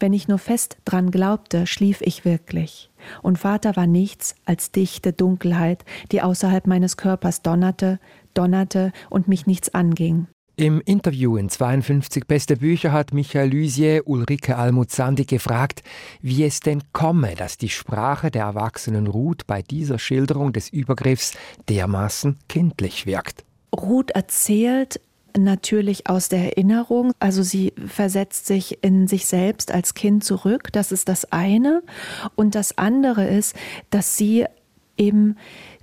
Wenn 0.00 0.12
ich 0.12 0.28
nur 0.28 0.38
fest 0.38 0.76
dran 0.84 1.10
glaubte, 1.10 1.66
schlief 1.66 2.00
ich 2.00 2.24
wirklich. 2.24 2.87
Und 3.22 3.38
Vater 3.38 3.76
war 3.76 3.86
nichts 3.86 4.34
als 4.44 4.72
dichte 4.72 5.12
Dunkelheit, 5.12 5.84
die 6.12 6.22
außerhalb 6.22 6.66
meines 6.66 6.96
Körpers 6.96 7.42
donnerte, 7.42 7.98
donnerte 8.34 8.92
und 9.10 9.28
mich 9.28 9.46
nichts 9.46 9.74
anging. 9.74 10.26
Im 10.58 10.80
Interview 10.84 11.36
in 11.36 11.48
52 11.48 12.26
Beste 12.26 12.56
Bücher 12.56 12.90
hat 12.90 13.12
Michael 13.12 13.50
Lysier 13.50 14.08
Ulrike 14.08 14.56
Almuzandi 14.56 15.24
gefragt, 15.24 15.84
wie 16.20 16.42
es 16.42 16.58
denn 16.58 16.82
komme, 16.92 17.36
dass 17.36 17.58
die 17.58 17.68
Sprache 17.68 18.32
der 18.32 18.42
erwachsenen 18.42 19.06
Ruth 19.06 19.46
bei 19.46 19.62
dieser 19.62 20.00
Schilderung 20.00 20.52
des 20.52 20.68
Übergriffs 20.68 21.34
dermaßen 21.68 22.38
kindlich 22.48 23.06
wirkt. 23.06 23.44
Ruth 23.72 24.10
erzählt 24.10 25.00
natürlich 25.36 26.08
aus 26.08 26.28
der 26.28 26.44
Erinnerung. 26.44 27.12
Also 27.18 27.42
sie 27.42 27.72
versetzt 27.86 28.46
sich 28.46 28.82
in 28.82 29.06
sich 29.06 29.26
selbst 29.26 29.72
als 29.72 29.94
Kind 29.94 30.24
zurück. 30.24 30.72
Das 30.72 30.92
ist 30.92 31.08
das 31.08 31.32
eine. 31.32 31.82
Und 32.34 32.54
das 32.54 32.78
andere 32.78 33.26
ist, 33.26 33.56
dass 33.90 34.16
sie 34.16 34.46
eben 34.96 35.36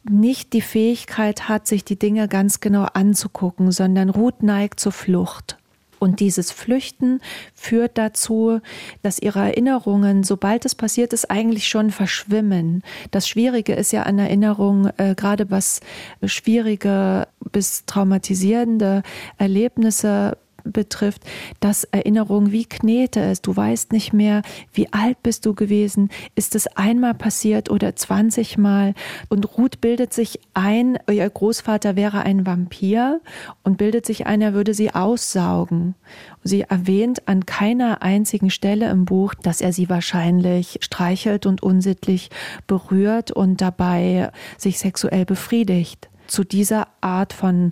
nicht 0.04 0.54
die 0.54 0.62
Fähigkeit 0.62 1.50
hat, 1.50 1.68
sich 1.68 1.84
die 1.84 1.98
Dinge 1.98 2.28
ganz 2.28 2.60
genau 2.60 2.86
anzugucken, 2.94 3.72
sondern 3.72 4.10
Ruth 4.10 4.44
neigt 4.44 4.80
zur 4.80 4.92
Flucht. 4.92 5.58
Und 6.06 6.20
dieses 6.20 6.52
Flüchten 6.52 7.20
führt 7.56 7.98
dazu, 7.98 8.60
dass 9.02 9.18
ihre 9.18 9.40
Erinnerungen, 9.40 10.24
sobald 10.24 10.64
es 10.64 10.76
passiert 10.76 11.14
ist, 11.14 11.32
eigentlich 11.32 11.68
schon 11.68 11.90
verschwimmen. 11.90 12.84
Das 13.10 13.28
Schwierige 13.28 13.74
ist 13.74 13.92
ja 13.92 14.04
an 14.04 14.20
Erinnerungen, 14.20 14.92
äh, 14.98 15.16
gerade 15.16 15.50
was 15.50 15.80
schwierige 16.24 17.28
bis 17.52 17.86
traumatisierende 17.88 19.02
Erlebnisse 19.40 20.38
betrifft, 20.66 21.24
dass 21.60 21.84
Erinnerung 21.86 22.52
wie 22.52 22.66
Knete 22.66 23.20
ist. 23.20 23.48
Du 23.48 23.56
weißt 23.56 23.92
nicht 23.92 24.14
mehr, 24.14 24.42
wie 24.74 24.92
alt 24.92 25.22
bist 25.24 25.46
du 25.46 25.54
gewesen, 25.54 26.10
ist 26.36 26.56
es 26.56 26.68
einmal 26.68 27.14
passiert 27.14 27.70
oder 27.70 27.96
20 27.96 28.58
Mal. 28.58 28.94
Und 29.30 29.58
Ruth 29.58 29.82
bildet 29.82 30.14
sich 30.14 30.40
ein, 30.54 30.98
ihr 31.10 31.30
Großvater 31.30 31.96
wäre 31.96 32.22
ein 32.22 32.46
Vampir 32.46 33.22
und 33.64 33.78
bildet 33.78 34.06
sich 34.06 34.26
ein, 34.26 34.42
er 34.42 34.54
würde 34.54 34.74
sie 34.74 34.94
aussaugen. 34.94 35.96
Sie 36.44 36.62
erwähnt 36.62 37.28
an 37.28 37.46
keiner 37.46 38.02
einzigen 38.02 38.50
Stelle 38.50 38.90
im 38.90 39.06
Buch, 39.06 39.34
dass 39.34 39.62
er 39.62 39.74
sie 39.74 39.90
wahrscheinlich 39.90 40.80
streichelt 40.82 41.46
und 41.46 41.64
unsittlich 41.64 42.30
berührt 42.68 43.32
und 43.32 43.62
dabei 43.62 44.32
sich 44.58 44.80
sexuell 44.80 45.26
befriedigt. 45.26 46.10
Zu 46.28 46.44
dieser 46.44 46.88
Art 47.02 47.34
von 47.34 47.72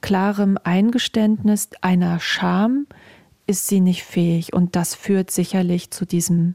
klarem 0.00 0.58
Eingeständnis 0.62 1.70
einer 1.80 2.20
Scham 2.20 2.86
ist 3.46 3.66
sie 3.66 3.80
nicht 3.80 4.04
fähig. 4.04 4.52
Und 4.52 4.76
das 4.76 4.94
führt 4.94 5.30
sicherlich 5.30 5.90
zu 5.90 6.04
diesem 6.04 6.54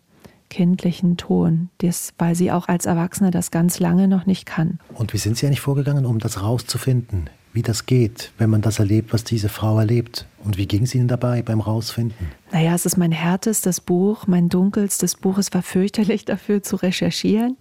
kindlichen 0.50 1.18
Ton, 1.18 1.70
das, 1.80 2.14
weil 2.20 2.36
sie 2.36 2.52
auch 2.52 2.68
als 2.68 2.86
Erwachsene 2.86 3.32
das 3.32 3.50
ganz 3.50 3.80
lange 3.80 4.08
noch 4.08 4.28
nicht 4.28 4.46
kann. 4.46 4.80
Und 4.94 5.14
wie 5.14 5.18
sind 5.18 5.36
Sie 5.36 5.48
eigentlich 5.48 5.62
vorgegangen, 5.62 6.06
um 6.06 6.20
das 6.20 6.42
rauszufinden? 6.42 7.30
Wie 7.54 7.64
das 7.64 7.86
geht, 7.86 8.32
wenn 8.38 8.50
man 8.50 8.62
das 8.62 8.80
erlebt, 8.80 9.14
was 9.14 9.24
diese 9.24 9.50
Frau 9.50 9.80
erlebt? 9.80 10.28
Und 10.44 10.58
wie 10.58 10.68
ging 10.68 10.84
es 10.84 10.96
Ihnen 10.96 11.08
dabei 11.08 11.42
beim 11.42 11.60
Rausfinden? 11.60 12.28
Naja, 12.52 12.74
es 12.74 12.86
ist 12.86 12.98
mein 12.98 13.12
härtestes 13.12 13.82
Buch, 13.82 14.28
mein 14.28 14.50
dunkelstes 14.50 15.16
Buch. 15.16 15.38
Es 15.38 15.54
war 15.54 15.64
fürchterlich 15.64 16.26
dafür 16.26 16.62
zu 16.62 16.76
recherchieren. 16.76 17.58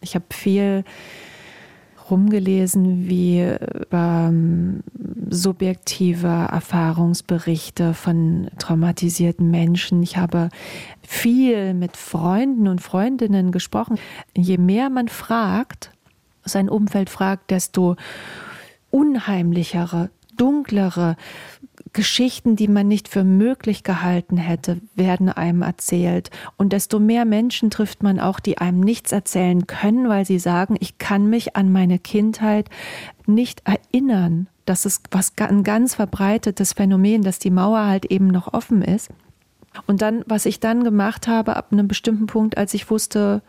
Ich 0.00 0.14
habe 0.14 0.26
viel 0.30 0.84
rumgelesen, 2.10 3.08
wie 3.08 3.54
ähm, 3.92 4.82
subjektive 5.30 6.26
Erfahrungsberichte 6.26 7.94
von 7.94 8.48
traumatisierten 8.58 9.50
Menschen. 9.50 10.02
Ich 10.02 10.16
habe 10.16 10.48
viel 11.06 11.74
mit 11.74 11.96
Freunden 11.96 12.68
und 12.68 12.80
Freundinnen 12.80 13.52
gesprochen. 13.52 13.98
Je 14.36 14.58
mehr 14.58 14.90
man 14.90 15.08
fragt, 15.08 15.90
sein 16.44 16.68
Umfeld 16.68 17.10
fragt, 17.10 17.50
desto 17.50 17.96
unheimlichere, 18.90 20.10
dunklere, 20.36 21.16
Geschichten, 21.98 22.54
die 22.54 22.68
man 22.68 22.86
nicht 22.86 23.08
für 23.08 23.24
möglich 23.24 23.82
gehalten 23.82 24.36
hätte, 24.36 24.80
werden 24.94 25.30
einem 25.30 25.62
erzählt. 25.62 26.30
Und 26.56 26.72
desto 26.72 27.00
mehr 27.00 27.24
Menschen 27.24 27.70
trifft 27.70 28.04
man 28.04 28.20
auch, 28.20 28.38
die 28.38 28.58
einem 28.58 28.78
nichts 28.78 29.10
erzählen 29.10 29.66
können, 29.66 30.08
weil 30.08 30.24
sie 30.24 30.38
sagen, 30.38 30.76
ich 30.78 30.98
kann 30.98 31.28
mich 31.28 31.56
an 31.56 31.72
meine 31.72 31.98
Kindheit 31.98 32.70
nicht 33.26 33.62
erinnern. 33.64 34.46
Das 34.64 34.86
ist 34.86 35.08
was, 35.10 35.32
ein 35.38 35.64
ganz 35.64 35.96
verbreitetes 35.96 36.74
Phänomen, 36.74 37.22
dass 37.22 37.40
die 37.40 37.50
Mauer 37.50 37.84
halt 37.84 38.04
eben 38.04 38.28
noch 38.28 38.52
offen 38.54 38.82
ist. 38.82 39.10
Und 39.88 40.00
dann, 40.00 40.22
was 40.28 40.46
ich 40.46 40.60
dann 40.60 40.84
gemacht 40.84 41.26
habe, 41.26 41.56
ab 41.56 41.72
einem 41.72 41.88
bestimmten 41.88 42.26
Punkt, 42.26 42.56
als 42.56 42.74
ich 42.74 42.88
wusste, 42.92 43.42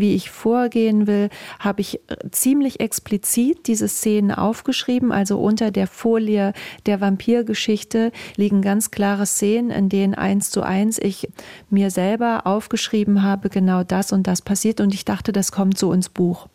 wie 0.00 0.14
ich 0.14 0.30
vorgehen 0.30 1.06
will, 1.06 1.28
habe 1.58 1.80
ich 1.80 2.00
äh, 2.08 2.16
ziemlich 2.30 2.80
explizit 2.80 3.66
diese 3.66 3.88
Szenen 3.88 4.32
aufgeschrieben. 4.32 5.12
Also 5.12 5.38
unter 5.38 5.70
der 5.70 5.86
Folie 5.86 6.52
der 6.86 7.00
Vampirgeschichte 7.00 8.12
liegen 8.36 8.62
ganz 8.62 8.90
klare 8.90 9.26
Szenen, 9.26 9.70
in 9.70 9.88
denen 9.88 10.14
eins 10.14 10.50
zu 10.50 10.62
eins 10.62 10.98
ich 10.98 11.28
mir 11.68 11.90
selber 11.90 12.46
aufgeschrieben 12.46 13.22
habe, 13.22 13.50
genau 13.50 13.84
das 13.84 14.12
und 14.12 14.26
das 14.26 14.42
passiert. 14.42 14.80
Und 14.80 14.94
ich 14.94 15.04
dachte, 15.04 15.32
das 15.32 15.52
kommt 15.52 15.78
so 15.78 15.92
ins 15.92 16.08
Buch. 16.08 16.48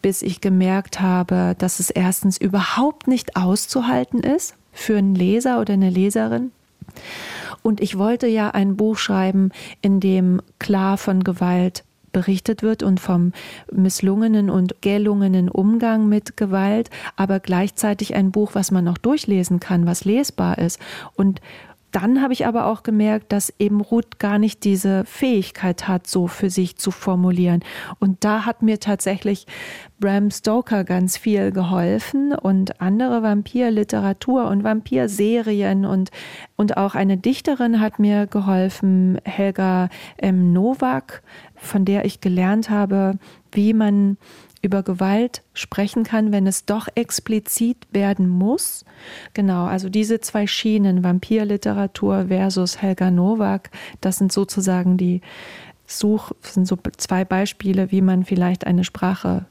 Bis 0.00 0.22
ich 0.22 0.40
gemerkt 0.40 1.00
habe, 1.00 1.56
dass 1.58 1.80
es 1.80 1.90
erstens 1.90 2.38
überhaupt 2.38 3.08
nicht 3.08 3.36
auszuhalten 3.36 4.20
ist 4.20 4.54
für 4.72 4.96
einen 4.96 5.14
Leser 5.14 5.60
oder 5.60 5.74
eine 5.74 5.90
Leserin. 5.90 6.52
Und 7.62 7.80
ich 7.80 7.98
wollte 7.98 8.26
ja 8.26 8.50
ein 8.50 8.76
Buch 8.76 8.96
schreiben, 8.96 9.50
in 9.82 10.00
dem 10.00 10.40
klar 10.58 10.96
von 10.96 11.24
Gewalt 11.24 11.84
berichtet 12.12 12.62
wird 12.62 12.82
und 12.82 13.00
vom 13.00 13.32
misslungenen 13.70 14.50
und 14.50 14.82
gelungenen 14.82 15.48
Umgang 15.48 16.08
mit 16.08 16.36
Gewalt, 16.36 16.90
aber 17.16 17.40
gleichzeitig 17.40 18.14
ein 18.14 18.30
Buch, 18.30 18.50
was 18.54 18.70
man 18.70 18.84
noch 18.84 18.98
durchlesen 18.98 19.60
kann, 19.60 19.86
was 19.86 20.04
lesbar 20.04 20.58
ist. 20.58 20.78
Und 21.14 21.40
dann 21.92 22.20
habe 22.20 22.32
ich 22.32 22.46
aber 22.46 22.66
auch 22.66 22.82
gemerkt, 22.82 23.32
dass 23.32 23.52
eben 23.58 23.80
Ruth 23.80 24.18
gar 24.18 24.38
nicht 24.38 24.64
diese 24.64 25.04
Fähigkeit 25.04 25.88
hat, 25.88 26.06
so 26.06 26.26
für 26.26 26.50
sich 26.50 26.76
zu 26.76 26.90
formulieren. 26.90 27.60
Und 27.98 28.24
da 28.24 28.44
hat 28.44 28.62
mir 28.62 28.78
tatsächlich 28.78 29.46
Bram 29.98 30.30
Stoker 30.30 30.84
ganz 30.84 31.16
viel 31.16 31.50
geholfen 31.50 32.32
und 32.32 32.80
andere 32.80 33.22
Vampirliteratur 33.22 34.48
und 34.48 34.64
Vampirserien 34.64 35.84
und, 35.84 36.10
und 36.56 36.76
auch 36.76 36.94
eine 36.94 37.16
Dichterin 37.16 37.80
hat 37.80 37.98
mir 37.98 38.26
geholfen, 38.26 39.18
Helga 39.24 39.88
M. 40.18 40.52
Nowak, 40.52 41.22
von 41.56 41.84
der 41.84 42.04
ich 42.04 42.20
gelernt 42.20 42.70
habe, 42.70 43.18
wie 43.52 43.72
man 43.72 44.18
über 44.62 44.82
Gewalt 44.82 45.42
sprechen 45.54 46.04
kann, 46.04 46.32
wenn 46.32 46.46
es 46.46 46.64
doch 46.64 46.88
explizit 46.94 47.86
werden 47.90 48.28
muss. 48.28 48.84
Genau, 49.34 49.66
also 49.66 49.88
diese 49.88 50.20
zwei 50.20 50.46
Schienen, 50.46 51.04
Vampirliteratur 51.04 52.26
versus 52.28 52.82
Helga 52.82 53.10
Nowak, 53.10 53.70
das 54.00 54.18
sind 54.18 54.32
sozusagen 54.32 54.96
die 54.96 55.20
Such, 55.86 56.32
sind 56.42 56.68
so 56.68 56.76
zwei 56.96 57.24
Beispiele, 57.24 57.90
wie 57.90 58.02
man 58.02 58.24
vielleicht 58.24 58.66
eine 58.66 58.84
Sprache 58.84 59.46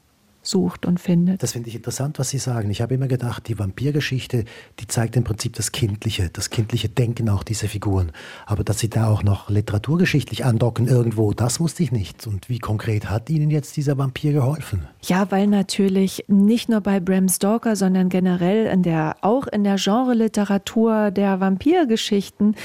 sucht 0.48 0.86
und 0.86 1.00
findet. 1.00 1.44
Das 1.44 1.52
finde 1.52 1.70
ich 1.70 1.76
interessant, 1.76 2.20
was 2.20 2.30
Sie 2.30 2.38
sagen. 2.38 2.70
Ich 2.70 2.82
habe 2.82 2.96
immer 2.96 3.08
gedacht, 3.08 3.48
die 3.48 3.60
Vampirgeschichte, 3.60 4.46
die 4.80 4.88
zeigt 4.88 5.16
im 5.16 5.24
Prinzip 5.24 5.54
das 5.54 5.72
Kindliche, 5.72 6.30
das 6.32 6.50
kindliche 6.50 6.90
Denken 6.90 7.30
auch 7.30 7.44
dieser 7.44 7.68
Figuren. 7.68 8.12
Aber 8.46 8.64
dass 8.64 8.80
Sie 8.80 8.90
da 8.90 9.10
auch 9.10 9.24
noch 9.24 9.50
literaturgeschichtlich 9.50 10.46
andocken 10.46 10.88
irgendwo, 10.88 11.34
das 11.34 11.60
wusste 11.60 11.84
ich 11.84 11.92
nicht. 11.92 12.28
Und 12.28 12.50
wie 12.50 12.60
konkret 12.60 13.10
hat 13.10 13.30
Ihnen 13.30 13.50
jetzt 13.50 13.78
dieser 13.78 13.98
Vampir 13.98 14.34
geholfen? 14.34 14.88
Ja, 15.04 15.30
weil 15.32 15.48
natürlich 15.48 16.26
nicht 16.28 16.70
nur 16.70 16.82
bei 16.82 17.00
Bram 17.00 17.30
Stoker, 17.30 17.76
sondern 17.76 18.10
generell 18.10 18.66
in 18.68 18.84
der, 18.84 19.18
auch 19.22 19.48
in 19.48 19.64
der 19.64 19.76
Genre-Literatur 19.76 21.12
der 21.12 21.40
Vampirgeschichten 21.40 22.56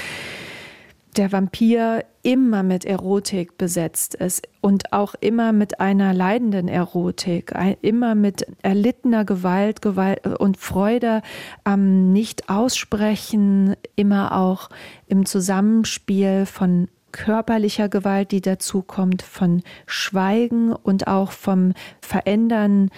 der 1.13 1.31
Vampir 1.31 2.03
immer 2.23 2.63
mit 2.63 2.85
Erotik 2.85 3.57
besetzt 3.57 4.15
ist 4.15 4.47
und 4.61 4.93
auch 4.93 5.15
immer 5.19 5.51
mit 5.51 5.79
einer 5.79 6.13
leidenden 6.13 6.67
Erotik, 6.67 7.53
immer 7.81 8.15
mit 8.15 8.45
erlittener 8.61 9.25
Gewalt, 9.25 9.81
Gewalt 9.81 10.25
und 10.25 10.57
Freude 10.57 11.21
am 11.63 12.11
Nicht-Aussprechen, 12.13 13.75
immer 13.95 14.37
auch 14.37 14.69
im 15.07 15.25
Zusammenspiel 15.25 16.45
von 16.45 16.87
körperlicher 17.11 17.89
Gewalt, 17.89 18.31
die 18.31 18.41
dazukommt, 18.41 19.21
von 19.21 19.61
Schweigen 19.85 20.73
und 20.73 21.07
auch 21.07 21.31
vom 21.31 21.73
Verändern 22.01 22.89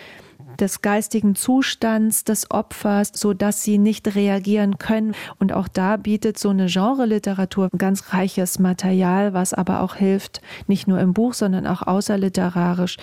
des 0.60 0.82
geistigen 0.82 1.36
Zustands 1.36 2.24
des 2.24 2.52
Opfers, 2.52 3.12
so 3.14 3.34
dass 3.34 3.64
sie 3.64 3.78
nicht 3.78 4.16
reagieren 4.16 4.78
können. 4.78 5.14
Und 5.40 5.54
auch 5.54 5.68
da 5.68 5.98
bietet 5.98 6.38
so 6.38 6.50
eine 6.50 6.68
Genre-Literatur 6.68 7.70
ganz 7.78 8.14
reiches 8.14 8.60
Material, 8.60 9.34
was 9.34 9.54
aber 9.54 9.82
auch 9.82 9.96
hilft, 9.96 10.42
nicht 10.68 10.88
nur 10.88 11.00
im 11.00 11.14
Buch, 11.14 11.34
sondern 11.34 11.68
auch 11.68 11.82
außerliterarisch, 11.82 12.98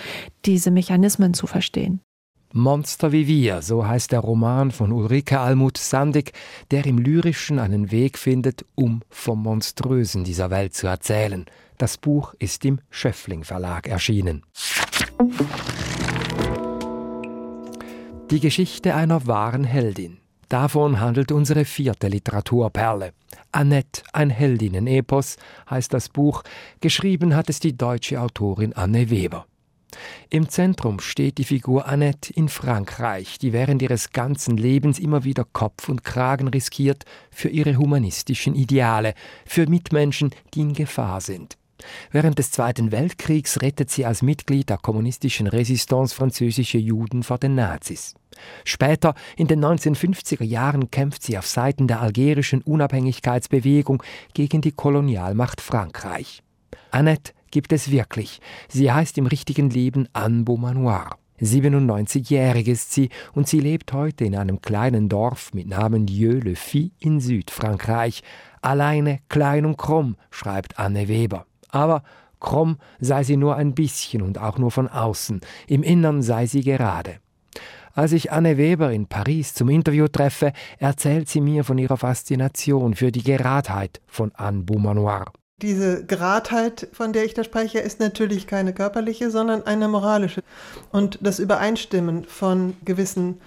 diese 0.45 0.71
Mechanismen 0.71 1.33
zu 1.33 1.47
verstehen. 1.47 2.01
Monster 2.55 3.11
wie 3.11 3.25
wir, 3.25 3.63
so 3.63 3.87
heißt 3.87 4.11
der 4.11 4.19
Roman 4.19 4.69
von 4.69 4.91
Ulrike 4.91 5.39
Almut 5.39 5.79
Sandig, 5.79 6.33
der 6.69 6.85
im 6.85 6.99
Lyrischen 6.99 7.57
einen 7.57 7.89
Weg 7.89 8.19
findet, 8.19 8.63
um 8.75 9.01
vom 9.09 9.41
Monströsen 9.41 10.23
dieser 10.23 10.51
Welt 10.51 10.75
zu 10.75 10.85
erzählen. 10.85 11.45
Das 11.79 11.97
Buch 11.97 12.35
ist 12.37 12.63
im 12.63 12.79
Schöffling 12.91 13.43
Verlag 13.43 13.87
erschienen. 13.87 14.43
Die 18.33 18.39
Geschichte 18.39 18.95
einer 18.95 19.27
wahren 19.27 19.63
Heldin. 19.63 20.17
Davon 20.49 20.99
handelt 20.99 21.31
unsere 21.31 21.65
vierte 21.65 22.07
Literaturperle. 22.07 23.13
Annette, 23.51 24.01
ein 24.11 24.31
Heldinnen-Epos, 24.31 25.35
heißt 25.69 25.93
das 25.93 26.09
Buch. 26.09 26.41
Geschrieben 26.81 27.35
hat 27.35 27.51
es 27.51 27.59
die 27.59 27.77
deutsche 27.77 28.19
Autorin 28.19 28.73
Anne 28.73 29.11
Weber. 29.11 29.45
Im 30.31 30.49
Zentrum 30.49 30.99
steht 30.99 31.37
die 31.37 31.43
Figur 31.43 31.85
Annette 31.85 32.33
in 32.33 32.49
Frankreich, 32.49 33.37
die 33.37 33.53
während 33.53 33.83
ihres 33.83 34.09
ganzen 34.09 34.57
Lebens 34.57 34.97
immer 34.97 35.23
wieder 35.23 35.45
Kopf 35.53 35.87
und 35.87 36.03
Kragen 36.03 36.47
riskiert 36.47 37.05
für 37.29 37.49
ihre 37.49 37.77
humanistischen 37.77 38.55
Ideale, 38.55 39.13
für 39.45 39.69
Mitmenschen, 39.69 40.31
die 40.55 40.61
in 40.61 40.73
Gefahr 40.73 41.21
sind. 41.21 41.55
Während 42.11 42.39
des 42.39 42.51
Zweiten 42.51 42.91
Weltkriegs 42.91 43.61
rettet 43.61 43.89
sie 43.89 44.05
als 44.05 44.21
Mitglied 44.21 44.69
der 44.69 44.77
kommunistischen 44.77 45.47
Resistance 45.47 46.15
französische 46.15 46.77
Juden 46.77 47.23
vor 47.23 47.37
den 47.37 47.55
Nazis. 47.55 48.15
Später, 48.63 49.13
in 49.37 49.47
den 49.47 49.63
1950er 49.63 50.43
Jahren, 50.43 50.91
kämpft 50.91 51.23
sie 51.23 51.37
auf 51.37 51.47
Seiten 51.47 51.87
der 51.87 52.01
algerischen 52.01 52.61
Unabhängigkeitsbewegung 52.61 54.03
gegen 54.33 54.61
die 54.61 54.71
Kolonialmacht 54.71 55.61
Frankreich. 55.61 56.41
Annette 56.91 57.33
gibt 57.51 57.71
es 57.71 57.91
wirklich. 57.91 58.41
Sie 58.67 58.91
heißt 58.91 59.17
im 59.17 59.27
richtigen 59.27 59.69
Leben 59.69 60.07
Anne 60.13 60.43
Beaumanoir. 60.43 61.17
97-jährig 61.39 62.67
ist 62.67 62.93
sie 62.93 63.09
und 63.33 63.47
sie 63.47 63.59
lebt 63.59 63.93
heute 63.93 64.25
in 64.25 64.35
einem 64.35 64.61
kleinen 64.61 65.09
Dorf 65.09 65.53
mit 65.53 65.67
Namen 65.67 66.05
Dieu-le-Fils 66.05 66.91
in 66.99 67.19
Südfrankreich. 67.19 68.21
Alleine, 68.61 69.19
klein 69.29 69.65
und 69.65 69.77
krumm, 69.77 70.15
schreibt 70.31 70.79
Anne 70.79 71.07
Weber. 71.07 71.45
Aber 71.73 72.03
krumm 72.39 72.77
sei 72.99 73.23
sie 73.23 73.35
nur 73.35 73.55
ein 73.55 73.73
bisschen 73.73 74.21
und 74.21 74.37
auch 74.37 74.57
nur 74.57 74.69
von 74.69 74.87
außen, 74.87 75.41
im 75.67 75.81
Innern 75.81 76.21
sei 76.21 76.45
sie 76.45 76.61
gerade. 76.61 77.15
Als 77.95 78.11
ich 78.11 78.31
Anne 78.31 78.57
Weber 78.57 78.91
in 78.91 79.07
Paris 79.07 79.53
zum 79.53 79.69
Interview 79.69 80.07
treffe, 80.07 80.53
erzählt 80.79 81.29
sie 81.29 81.41
mir 81.41 81.63
von 81.63 81.77
ihrer 81.77 81.97
Faszination 81.97 82.95
für 82.95 83.11
die 83.11 83.23
Geradheit 83.23 84.01
von 84.07 84.31
Anne 84.35 84.63
Beaumanoir. 84.63 85.25
Diese 85.61 86.05
Geradheit, 86.05 86.89
von 86.91 87.13
der 87.13 87.25
ich 87.25 87.33
da 87.33 87.43
spreche, 87.43 87.79
ist 87.79 87.99
natürlich 87.99 88.47
keine 88.47 88.73
körperliche, 88.73 89.31
sondern 89.31 89.65
eine 89.65 89.87
moralische. 89.87 90.43
Und 90.91 91.19
das 91.21 91.39
Übereinstimmen 91.39 92.25
von 92.25 92.75
gewissen 92.83 93.39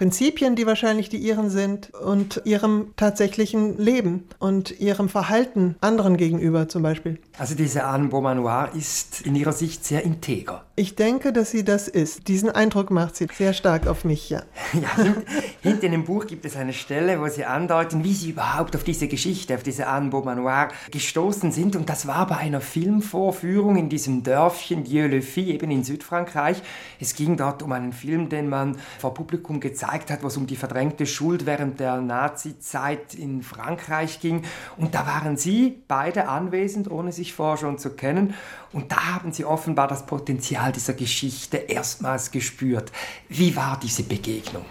Prinzipien, 0.00 0.56
die 0.56 0.64
wahrscheinlich 0.64 1.10
die 1.10 1.18
ihren 1.18 1.50
sind, 1.50 1.92
und 1.92 2.40
ihrem 2.46 2.94
tatsächlichen 2.96 3.76
Leben 3.76 4.24
und 4.38 4.80
ihrem 4.80 5.10
Verhalten 5.10 5.76
anderen 5.82 6.16
gegenüber 6.16 6.68
zum 6.68 6.82
Beispiel. 6.82 7.18
Also 7.36 7.54
diese 7.54 7.84
Anne 7.84 8.08
Beaumanoir 8.08 8.70
ist 8.74 9.20
in 9.20 9.36
ihrer 9.36 9.52
Sicht 9.52 9.84
sehr 9.84 10.02
integer. 10.02 10.64
Ich 10.80 10.94
denke, 10.94 11.34
dass 11.34 11.50
sie 11.50 11.62
das 11.62 11.88
ist. 11.88 12.26
Diesen 12.26 12.48
Eindruck 12.48 12.90
macht 12.90 13.14
sie 13.14 13.26
sehr 13.30 13.52
stark 13.52 13.86
auf 13.86 14.06
mich, 14.06 14.30
ja. 14.30 14.44
ja 14.72 15.12
hinten 15.60 15.84
in 15.84 15.92
dem 15.92 16.04
Buch 16.04 16.26
gibt 16.26 16.46
es 16.46 16.56
eine 16.56 16.72
Stelle, 16.72 17.20
wo 17.20 17.28
sie 17.28 17.44
andeuten, 17.44 18.02
wie 18.02 18.14
sie 18.14 18.30
überhaupt 18.30 18.74
auf 18.74 18.82
diese 18.82 19.06
Geschichte, 19.06 19.54
auf 19.54 19.62
diese 19.62 19.88
Anne 19.88 20.08
Beaumanoir 20.08 20.68
gestoßen 20.90 21.52
sind. 21.52 21.76
Und 21.76 21.90
das 21.90 22.06
war 22.06 22.26
bei 22.26 22.38
einer 22.38 22.62
Filmvorführung 22.62 23.76
in 23.76 23.90
diesem 23.90 24.22
Dörfchen 24.22 24.84
Dieu-le-Fille, 24.84 25.52
eben 25.52 25.70
in 25.70 25.84
Südfrankreich. 25.84 26.62
Es 26.98 27.14
ging 27.14 27.36
dort 27.36 27.62
um 27.62 27.72
einen 27.72 27.92
Film, 27.92 28.30
den 28.30 28.48
man 28.48 28.78
vor 28.98 29.12
Publikum 29.12 29.60
gezeigt 29.60 30.10
hat, 30.10 30.24
was 30.24 30.38
um 30.38 30.46
die 30.46 30.56
verdrängte 30.56 31.04
Schuld 31.04 31.44
während 31.44 31.78
der 31.78 32.00
Nazi-Zeit 32.00 33.12
in 33.12 33.42
Frankreich 33.42 34.18
ging. 34.20 34.44
Und 34.78 34.94
da 34.94 35.06
waren 35.06 35.36
Sie 35.36 35.82
beide 35.88 36.26
anwesend, 36.26 36.90
ohne 36.90 37.12
sich 37.12 37.34
vorher 37.34 37.58
schon 37.58 37.76
zu 37.76 37.90
kennen. 37.90 38.32
Und 38.72 38.92
da 38.92 39.14
haben 39.14 39.32
Sie 39.32 39.44
offenbar 39.44 39.88
das 39.88 40.06
Potenzial 40.06 40.69
dieser 40.72 40.94
Geschichte 40.94 41.56
erstmals 41.56 42.30
gespürt. 42.30 42.92
Wie 43.28 43.56
war 43.56 43.78
diese 43.82 44.02
Begegnung? 44.02 44.64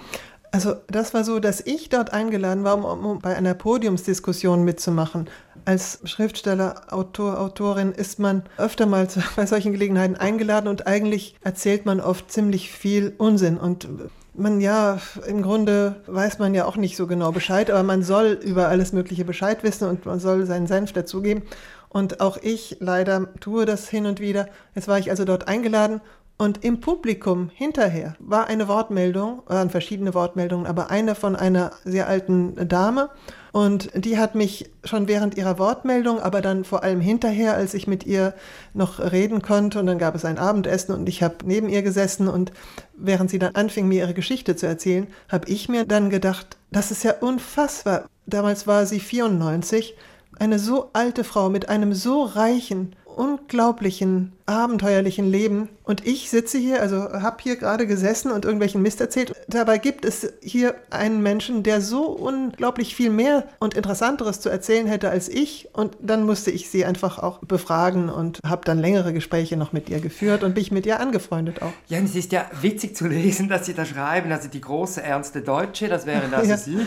Also 0.52 0.76
das 0.88 1.14
war 1.14 1.24
so, 1.24 1.40
dass 1.40 1.62
ich 1.62 1.90
dort 1.90 2.12
eingeladen 2.12 2.64
war, 2.64 2.76
um, 2.76 3.06
um, 3.06 3.20
bei 3.20 3.36
einer 3.36 3.54
Podiumsdiskussion 3.54 4.64
mitzumachen. 4.64 5.30
Als 5.66 6.00
Schriftsteller, 6.06 6.92
Autor, 6.92 7.40
Autorin 7.40 7.92
ist 7.92 8.18
man 8.20 8.44
öfter 8.58 8.88
mal 8.88 9.08
bei 9.36 9.46
solchen 9.46 9.74
Gelegenheiten 9.74 10.16
eingeladen 10.16 10.68
und 10.68 10.88
eigentlich 10.88 11.36
erzählt 11.42 11.86
man 11.86 12.00
oft 12.00 12.32
ziemlich 12.32 12.72
viel 12.72 13.14
Unsinn 13.18 13.58
und 13.58 13.88
man 14.34 14.62
ja, 14.62 15.00
im 15.28 15.42
Grunde 15.42 15.98
weiß 16.08 16.40
man 16.40 16.54
ja 16.54 16.66
auch 16.66 16.78
nicht 16.78 16.96
so 16.96 17.08
genau 17.08 17.32
Bescheid, 17.32 17.70
aber 17.70 17.84
man 17.84 18.04
soll 18.04 18.40
über 18.42 18.70
alles 18.70 18.94
Mögliche 18.94 19.26
Bescheid 19.26 19.64
wissen 19.64 19.88
und 19.88 20.06
man 20.06 20.20
soll 20.20 20.46
seinen 20.46 20.68
Senf 20.68 20.94
dazugeben. 20.94 21.44
Und 21.90 22.22
auch 22.22 22.38
ich 22.38 22.78
leider 22.80 23.34
tue 23.40 23.66
das 23.66 23.90
hin 23.90 24.06
und 24.06 24.20
wieder. 24.20 24.48
Jetzt 24.76 24.88
war 24.88 25.00
ich 25.00 25.10
also 25.10 25.26
dort 25.26 25.48
eingeladen 25.48 26.02
und 26.42 26.64
im 26.64 26.80
Publikum 26.80 27.50
hinterher 27.54 28.16
war 28.18 28.48
eine 28.48 28.70
Wortmeldung, 28.70 29.44
waren 29.48 29.70
verschiedene 29.70 30.14
Wortmeldungen, 30.14 30.68
aber 30.68 30.90
eine 30.90 31.14
von 31.14 31.36
einer 31.36 31.72
sehr 31.84 32.08
alten 32.08 32.70
Dame. 32.70 33.10
Und 33.52 33.90
die 33.94 34.18
hat 34.18 34.36
mich 34.36 34.72
schon 34.86 35.10
während 35.10 35.36
ihrer 35.36 35.60
Wortmeldung, 35.60 36.22
aber 36.22 36.40
dann 36.40 36.64
vor 36.64 36.82
allem 36.82 37.02
hinterher, 37.02 37.56
als 37.56 37.74
ich 37.74 37.88
mit 37.88 38.06
ihr 38.06 38.34
noch 38.74 39.00
reden 39.00 39.42
konnte, 39.42 39.82
und 39.82 39.88
dann 39.88 39.98
gab 39.98 40.16
es 40.16 40.24
ein 40.24 40.38
Abendessen 40.38 40.96
und 40.96 41.10
ich 41.10 41.24
habe 41.24 41.36
neben 41.44 41.68
ihr 41.68 41.82
gesessen 41.82 42.30
und 42.30 42.54
während 42.96 43.30
sie 43.30 43.40
dann 43.40 43.56
anfing, 43.56 43.90
mir 43.90 44.04
ihre 44.04 44.14
Geschichte 44.14 44.56
zu 44.56 44.66
erzählen, 44.66 45.08
habe 45.28 45.50
ich 45.50 45.68
mir 45.68 45.84
dann 45.84 46.10
gedacht, 46.10 46.56
das 46.72 46.92
ist 46.92 47.04
ja 47.04 47.16
unfassbar. 47.20 48.06
Damals 48.28 48.66
war 48.66 48.86
sie 48.86 49.02
94, 49.02 49.98
eine 50.40 50.60
so 50.60 50.90
alte 50.94 51.24
Frau 51.24 51.50
mit 51.50 51.70
einem 51.70 51.94
so 51.94 52.24
reichen, 52.24 52.96
unglaublichen, 53.06 54.34
abenteuerlichen 54.50 55.30
Leben. 55.30 55.70
Und 55.84 56.06
ich 56.06 56.30
sitze 56.30 56.58
hier, 56.58 56.82
also 56.82 57.14
habe 57.14 57.38
hier 57.42 57.56
gerade 57.56 57.88
gesessen 57.88 58.32
und 58.32 58.46
irgendwelchen 58.46 58.82
Mist 58.82 59.00
erzählt. 59.00 59.34
Dabei 59.48 59.78
gibt 59.78 60.06
es 60.06 60.34
hier 60.42 60.76
einen 60.90 61.22
Menschen, 61.22 61.64
der 61.64 61.82
so 61.82 62.06
unglaublich 62.08 62.96
viel 62.96 63.10
mehr 63.12 63.48
und 63.60 63.76
Interessanteres 63.76 64.42
zu 64.42 64.50
erzählen 64.50 64.88
hätte 64.88 65.10
als 65.10 65.30
ich. 65.30 65.70
Und 65.74 65.98
dann 66.02 66.26
musste 66.26 66.52
ich 66.52 66.70
sie 66.70 66.84
einfach 66.84 67.20
auch 67.20 67.40
befragen 67.40 68.10
und 68.10 68.40
habe 68.46 68.66
dann 68.66 68.80
längere 68.80 69.14
Gespräche 69.14 69.56
noch 69.56 69.72
mit 69.72 69.90
ihr 69.90 70.00
geführt 70.00 70.44
und 70.44 70.56
mich 70.56 70.72
mit 70.72 70.86
ihr 70.86 71.00
angefreundet 71.00 71.62
auch. 71.62 71.74
Ja, 71.88 72.00
und 72.00 72.06
es 72.06 72.16
ist 72.16 72.32
ja 72.32 72.46
witzig 72.62 72.96
zu 72.96 73.08
lesen, 73.08 73.50
dass 73.50 73.66
Sie 73.68 73.74
da 73.74 73.86
schreiben, 73.86 74.32
also 74.32 74.48
die 74.48 74.62
große 74.62 75.02
ernste 75.02 75.42
Deutsche, 75.42 75.88
das 75.88 76.06
wäre 76.06 76.28
das 76.30 76.48
ja. 76.48 76.58
Sie, 76.58 76.86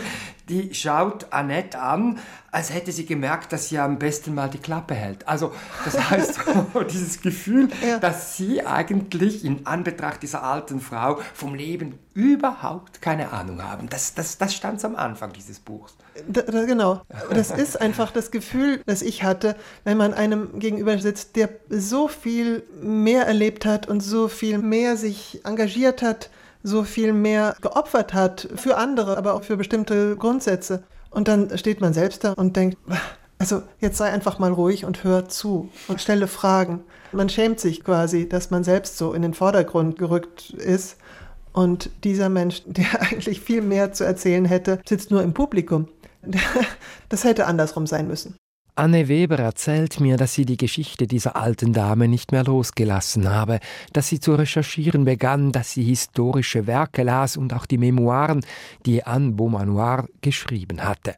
die 0.49 0.73
schaut 0.73 1.27
Annette 1.31 1.79
an, 1.79 2.19
als 2.53 2.71
hätte 2.71 2.91
sie 2.91 3.05
gemerkt, 3.05 3.51
dass 3.51 3.69
sie 3.69 3.79
am 3.79 3.97
besten 3.97 4.35
mal 4.35 4.47
die 4.47 4.59
Klappe 4.59 4.93
hält. 4.93 5.27
Also 5.27 5.53
das 5.85 6.11
heißt, 6.11 6.39
dieses 6.91 7.21
Gefühl, 7.21 7.52
ja. 7.85 7.99
dass 7.99 8.37
sie 8.37 8.65
eigentlich 8.65 9.45
in 9.45 9.65
Anbetracht 9.65 10.21
dieser 10.23 10.43
alten 10.43 10.79
Frau 10.79 11.19
vom 11.33 11.55
Leben 11.55 11.99
überhaupt 12.13 13.01
keine 13.01 13.31
Ahnung 13.31 13.63
haben. 13.63 13.89
Das, 13.89 14.13
das, 14.13 14.37
das 14.37 14.53
stand 14.53 14.83
am 14.85 14.95
Anfang 14.95 15.33
dieses 15.33 15.59
Buchs. 15.59 15.95
Da, 16.27 16.41
da, 16.41 16.65
genau. 16.65 17.01
Das 17.31 17.49
ist 17.49 17.79
einfach 17.81 18.11
das 18.11 18.29
Gefühl, 18.29 18.81
das 18.85 19.01
ich 19.01 19.23
hatte, 19.23 19.55
wenn 19.83 19.97
man 19.97 20.13
einem 20.13 20.59
gegenüber 20.59 20.97
sitzt, 20.99 21.35
der 21.35 21.49
so 21.69 22.07
viel 22.07 22.63
mehr 22.81 23.25
erlebt 23.25 23.65
hat 23.65 23.87
und 23.87 24.01
so 24.01 24.27
viel 24.27 24.59
mehr 24.59 24.97
sich 24.97 25.41
engagiert 25.43 26.01
hat 26.01 26.29
so 26.63 26.83
viel 26.83 27.13
mehr 27.13 27.55
geopfert 27.61 28.13
hat 28.13 28.47
für 28.55 28.77
andere, 28.77 29.17
aber 29.17 29.33
auch 29.33 29.43
für 29.43 29.57
bestimmte 29.57 30.15
Grundsätze. 30.15 30.83
Und 31.11 31.27
dann 31.27 31.55
steht 31.57 31.81
man 31.81 31.93
selbst 31.93 32.23
da 32.23 32.33
und 32.33 32.55
denkt, 32.55 32.77
also 33.43 33.61
jetzt 33.81 33.97
sei 33.97 34.09
einfach 34.09 34.39
mal 34.39 34.53
ruhig 34.53 34.85
und 34.85 35.03
hör 35.03 35.27
zu 35.27 35.69
und 35.89 35.99
stelle 35.99 36.27
Fragen. 36.27 36.79
Man 37.11 37.27
schämt 37.27 37.59
sich 37.59 37.83
quasi, 37.83 38.29
dass 38.29 38.51
man 38.51 38.63
selbst 38.63 38.97
so 38.97 39.11
in 39.11 39.21
den 39.21 39.33
Vordergrund 39.33 39.97
gerückt 39.99 40.51
ist. 40.51 40.95
Und 41.51 41.89
dieser 42.05 42.29
Mensch, 42.29 42.63
der 42.65 43.01
eigentlich 43.01 43.41
viel 43.41 43.61
mehr 43.61 43.91
zu 43.91 44.05
erzählen 44.05 44.45
hätte, 44.45 44.79
sitzt 44.87 45.11
nur 45.11 45.21
im 45.21 45.33
Publikum. 45.33 45.89
Das 47.09 47.25
hätte 47.25 47.45
andersrum 47.45 47.85
sein 47.85 48.07
müssen. 48.07 48.37
Anne 48.75 49.07
Weber 49.07 49.37
erzählt 49.37 49.99
mir, 49.99 50.17
dass 50.17 50.33
sie 50.33 50.45
die 50.45 50.57
Geschichte 50.57 51.05
dieser 51.05 51.35
alten 51.35 51.73
Dame 51.73 52.07
nicht 52.07 52.31
mehr 52.31 52.43
losgelassen 52.43 53.29
habe, 53.29 53.59
dass 53.91 54.07
sie 54.07 54.19
zu 54.19 54.33
recherchieren 54.33 55.05
begann, 55.05 55.51
dass 55.51 55.73
sie 55.73 55.83
historische 55.83 56.65
Werke 56.65 57.03
las 57.03 57.37
und 57.37 57.53
auch 57.53 57.67
die 57.67 57.77
Memoiren, 57.77 58.43
die 58.87 59.03
Anne 59.03 59.33
Beaumanoir 59.33 60.07
geschrieben 60.21 60.83
hatte. 60.83 61.13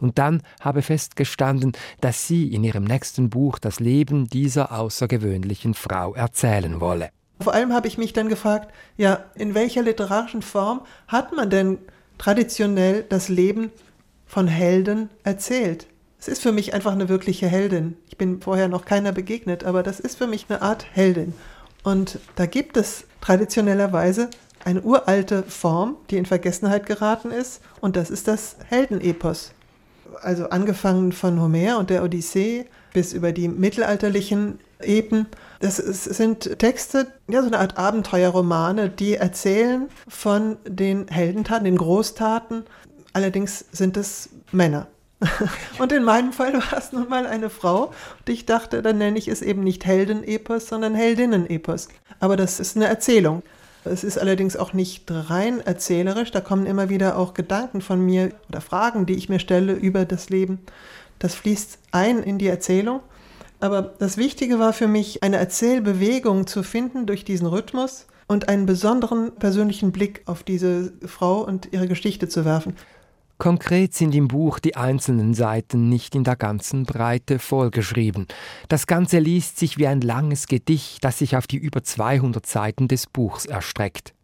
Und 0.00 0.18
dann 0.18 0.42
habe 0.60 0.82
festgestanden, 0.82 1.74
dass 2.00 2.26
sie 2.26 2.52
in 2.52 2.64
ihrem 2.64 2.82
nächsten 2.82 3.30
Buch 3.30 3.60
das 3.60 3.78
Leben 3.78 4.26
dieser 4.26 4.72
außergewöhnlichen 4.72 5.74
Frau 5.74 6.12
erzählen 6.14 6.80
wolle. 6.80 7.10
Vor 7.40 7.54
allem 7.54 7.72
habe 7.72 7.86
ich 7.86 7.98
mich 7.98 8.14
dann 8.14 8.28
gefragt, 8.28 8.74
ja, 8.96 9.26
in 9.36 9.54
welcher 9.54 9.82
literarischen 9.82 10.42
Form 10.42 10.80
hat 11.06 11.32
man 11.32 11.50
denn 11.50 11.78
traditionell 12.18 13.04
das 13.08 13.28
Leben 13.28 13.70
von 14.26 14.48
Helden 14.48 15.08
erzählt? 15.22 15.86
Es 16.26 16.32
ist 16.32 16.42
für 16.42 16.50
mich 16.50 16.74
einfach 16.74 16.90
eine 16.90 17.08
wirkliche 17.08 17.46
Heldin. 17.46 17.96
Ich 18.08 18.18
bin 18.18 18.40
vorher 18.40 18.66
noch 18.66 18.84
keiner 18.84 19.12
begegnet, 19.12 19.62
aber 19.62 19.84
das 19.84 20.00
ist 20.00 20.18
für 20.18 20.26
mich 20.26 20.46
eine 20.48 20.60
Art 20.60 20.84
Heldin. 20.92 21.34
Und 21.84 22.18
da 22.34 22.46
gibt 22.46 22.76
es 22.76 23.04
traditionellerweise 23.20 24.30
eine 24.64 24.82
uralte 24.82 25.44
Form, 25.44 25.94
die 26.10 26.16
in 26.16 26.26
Vergessenheit 26.26 26.84
geraten 26.86 27.30
ist, 27.30 27.60
und 27.80 27.94
das 27.94 28.10
ist 28.10 28.26
das 28.26 28.56
Heldenepos. 28.68 29.52
Also 30.20 30.48
angefangen 30.48 31.12
von 31.12 31.40
Homer 31.40 31.78
und 31.78 31.90
der 31.90 32.02
Odyssee 32.02 32.66
bis 32.92 33.12
über 33.12 33.30
die 33.30 33.46
mittelalterlichen 33.46 34.58
Epen. 34.80 35.28
Das 35.60 35.76
sind 35.76 36.58
Texte, 36.58 37.06
ja, 37.28 37.40
so 37.42 37.46
eine 37.46 37.60
Art 37.60 37.78
Abenteuerromane, 37.78 38.88
die 38.88 39.14
erzählen 39.14 39.88
von 40.08 40.56
den 40.66 41.06
Heldentaten, 41.06 41.66
den 41.66 41.78
Großtaten. 41.78 42.64
Allerdings 43.12 43.64
sind 43.70 43.96
es 43.96 44.30
Männer. 44.50 44.88
Und 45.78 45.92
in 45.92 46.04
meinem 46.04 46.32
Fall 46.32 46.54
war 46.54 46.78
es 46.78 46.92
nun 46.92 47.08
mal 47.08 47.26
eine 47.26 47.50
Frau. 47.50 47.86
Und 47.86 48.28
ich 48.28 48.46
dachte, 48.46 48.82
dann 48.82 48.98
nenne 48.98 49.18
ich 49.18 49.28
es 49.28 49.42
eben 49.42 49.62
nicht 49.64 49.86
Heldenepos, 49.86 50.68
sondern 50.68 50.94
Heldinnenepos. 50.94 51.88
Aber 52.20 52.36
das 52.36 52.60
ist 52.60 52.76
eine 52.76 52.86
Erzählung. 52.86 53.42
Es 53.84 54.04
ist 54.04 54.18
allerdings 54.18 54.56
auch 54.56 54.72
nicht 54.72 55.04
rein 55.08 55.60
erzählerisch. 55.60 56.32
Da 56.32 56.40
kommen 56.40 56.66
immer 56.66 56.88
wieder 56.88 57.16
auch 57.16 57.34
Gedanken 57.34 57.80
von 57.80 58.04
mir 58.04 58.32
oder 58.48 58.60
Fragen, 58.60 59.06
die 59.06 59.14
ich 59.14 59.28
mir 59.28 59.38
stelle 59.38 59.72
über 59.72 60.04
das 60.04 60.28
Leben. 60.28 60.58
Das 61.18 61.34
fließt 61.34 61.78
ein 61.92 62.22
in 62.22 62.38
die 62.38 62.48
Erzählung. 62.48 63.00
Aber 63.60 63.82
das 63.82 64.18
Wichtige 64.18 64.58
war 64.58 64.72
für 64.72 64.88
mich, 64.88 65.22
eine 65.22 65.36
Erzählbewegung 65.36 66.46
zu 66.46 66.62
finden 66.62 67.06
durch 67.06 67.24
diesen 67.24 67.46
Rhythmus 67.46 68.06
und 68.26 68.48
einen 68.48 68.66
besonderen 68.66 69.32
persönlichen 69.36 69.92
Blick 69.92 70.22
auf 70.26 70.42
diese 70.42 70.92
Frau 71.06 71.40
und 71.40 71.72
ihre 71.72 71.88
Geschichte 71.88 72.28
zu 72.28 72.44
werfen. 72.44 72.76
Konkret 73.38 73.92
sind 73.92 74.14
im 74.14 74.28
Buch 74.28 74.58
die 74.58 74.76
einzelnen 74.76 75.34
Seiten 75.34 75.88
nicht 75.88 76.14
in 76.14 76.24
der 76.24 76.36
ganzen 76.36 76.84
Breite 76.84 77.38
vollgeschrieben. 77.38 78.26
Das 78.68 78.86
Ganze 78.86 79.18
liest 79.18 79.58
sich 79.58 79.76
wie 79.76 79.86
ein 79.86 80.00
langes 80.00 80.46
Gedicht, 80.46 81.04
das 81.04 81.18
sich 81.18 81.36
auf 81.36 81.46
die 81.46 81.58
über 81.58 81.84
200 81.84 82.46
Seiten 82.46 82.88
des 82.88 83.06
Buchs 83.06 83.44
erstreckt. 83.44 84.14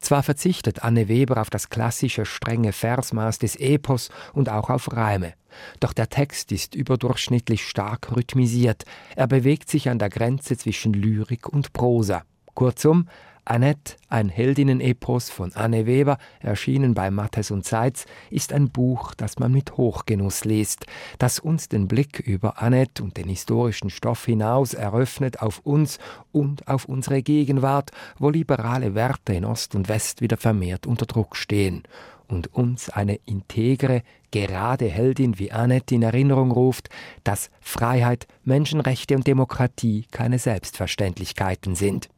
Zwar 0.00 0.22
verzichtet 0.22 0.82
Anne 0.82 1.08
Weber 1.08 1.40
auf 1.40 1.50
das 1.50 1.70
klassische 1.70 2.24
strenge 2.24 2.72
Versmaß 2.72 3.38
des 3.38 3.56
Epos 3.56 4.10
und 4.32 4.48
auch 4.48 4.70
auf 4.70 4.92
Reime, 4.92 5.34
doch 5.80 5.92
der 5.92 6.08
Text 6.08 6.52
ist 6.52 6.74
überdurchschnittlich 6.74 7.66
stark 7.66 8.14
rhythmisiert. 8.14 8.84
Er 9.14 9.26
bewegt 9.26 9.70
sich 9.70 9.88
an 9.88 9.98
der 9.98 10.10
Grenze 10.10 10.56
zwischen 10.56 10.92
Lyrik 10.92 11.48
und 11.48 11.72
Prosa. 11.72 12.22
Kurzum, 12.54 13.08
Annette, 13.48 13.94
ein 14.08 14.28
Heldinnen-Epos 14.28 15.30
von 15.30 15.52
Anne 15.54 15.86
Weber, 15.86 16.18
erschienen 16.40 16.94
bei 16.94 17.12
Mattes 17.12 17.52
und 17.52 17.64
Seitz, 17.64 18.04
ist 18.28 18.52
ein 18.52 18.70
Buch, 18.70 19.14
das 19.14 19.38
man 19.38 19.52
mit 19.52 19.76
Hochgenuss 19.76 20.44
liest, 20.44 20.86
das 21.18 21.38
uns 21.38 21.68
den 21.68 21.86
Blick 21.86 22.18
über 22.18 22.60
Annette 22.60 23.04
und 23.04 23.16
den 23.16 23.28
historischen 23.28 23.88
Stoff 23.88 24.24
hinaus 24.24 24.74
eröffnet 24.74 25.42
auf 25.42 25.60
uns 25.60 25.98
und 26.32 26.66
auf 26.66 26.86
unsere 26.86 27.22
Gegenwart, 27.22 27.92
wo 28.18 28.30
liberale 28.30 28.96
Werte 28.96 29.34
in 29.34 29.44
Ost 29.44 29.76
und 29.76 29.88
West 29.88 30.20
wieder 30.20 30.36
vermehrt 30.36 30.84
unter 30.86 31.06
Druck 31.06 31.36
stehen 31.36 31.84
und 32.26 32.52
uns 32.52 32.90
eine 32.90 33.20
integre, 33.26 34.02
gerade 34.32 34.86
Heldin 34.86 35.38
wie 35.38 35.52
Annette 35.52 35.94
in 35.94 36.02
Erinnerung 36.02 36.50
ruft, 36.50 36.88
dass 37.22 37.50
Freiheit, 37.60 38.26
Menschenrechte 38.42 39.14
und 39.14 39.26
Demokratie 39.28 40.06
keine 40.10 40.40
Selbstverständlichkeiten 40.40 41.76
sind. 41.76 42.08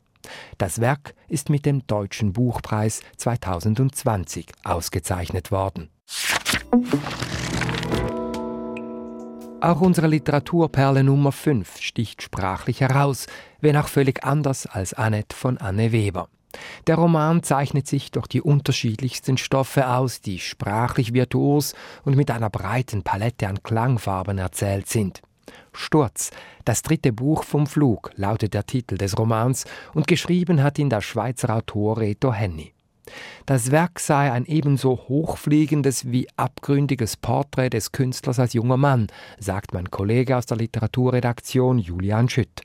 Das 0.59 0.81
Werk 0.81 1.14
ist 1.29 1.51
mit 1.51 1.66
dem 1.66 1.87
Deutschen 1.87 2.33
Buchpreis 2.33 3.01
2020 3.16 4.47
ausgezeichnet 4.64 5.51
worden. 5.51 5.91
Auch 9.61 9.81
unsere 9.81 10.07
Literaturperle 10.07 11.03
Nummer 11.03 11.33
5 11.33 11.81
sticht 11.81 12.23
sprachlich 12.23 12.81
heraus, 12.81 13.27
wenn 13.61 13.77
auch 13.77 13.89
völlig 13.89 14.25
anders 14.25 14.66
als 14.66 14.95
Annette 14.95 15.35
von 15.35 15.59
Anne 15.59 15.91
Weber. 15.91 16.29
Der 16.87 16.97
Roman 16.97 17.43
zeichnet 17.43 17.87
sich 17.87 18.11
durch 18.11 18.27
die 18.29 18.41
unterschiedlichsten 18.41 19.37
Stoffe 19.37 19.89
aus, 19.89 20.21
die 20.21 20.39
sprachlich 20.39 21.12
virtuos 21.12 21.75
und 22.05 22.16
mit 22.16 22.31
einer 22.31 22.51
breiten 22.51 23.03
Palette 23.03 23.49
an 23.49 23.62
Klangfarben 23.62 24.39
erzählt 24.39 24.89
sind. 24.89 25.23
Sturz, 25.72 26.30
das 26.64 26.82
dritte 26.82 27.12
Buch 27.12 27.44
vom 27.44 27.66
Flug, 27.66 28.11
lautet 28.16 28.55
der 28.55 28.66
Titel 28.66 28.96
des 28.96 29.18
Romans 29.18 29.64
und 29.94 30.07
geschrieben 30.07 30.62
hat 30.62 30.78
ihn 30.78 30.90
der 30.90 31.01
Schweizer 31.01 31.55
Autor 31.55 31.99
Reto 31.99 32.32
Henny. 32.32 32.72
Das 33.46 33.70
Werk 33.70 34.01
sei 34.01 34.30
ein 34.30 34.44
ebenso 34.44 34.96
hochfliegendes 35.09 36.11
wie 36.11 36.28
abgründiges 36.36 37.16
Porträt 37.16 37.70
des 37.70 37.92
Künstlers 37.92 38.38
als 38.38 38.53
junger 38.53 38.76
Mann, 38.76 39.07
sagt 39.38 39.72
mein 39.72 39.90
Kollege 39.90 40.36
aus 40.36 40.46
der 40.46 40.59
Literaturredaktion 40.59 41.78
Julian 41.78 42.28
Schütt. 42.28 42.62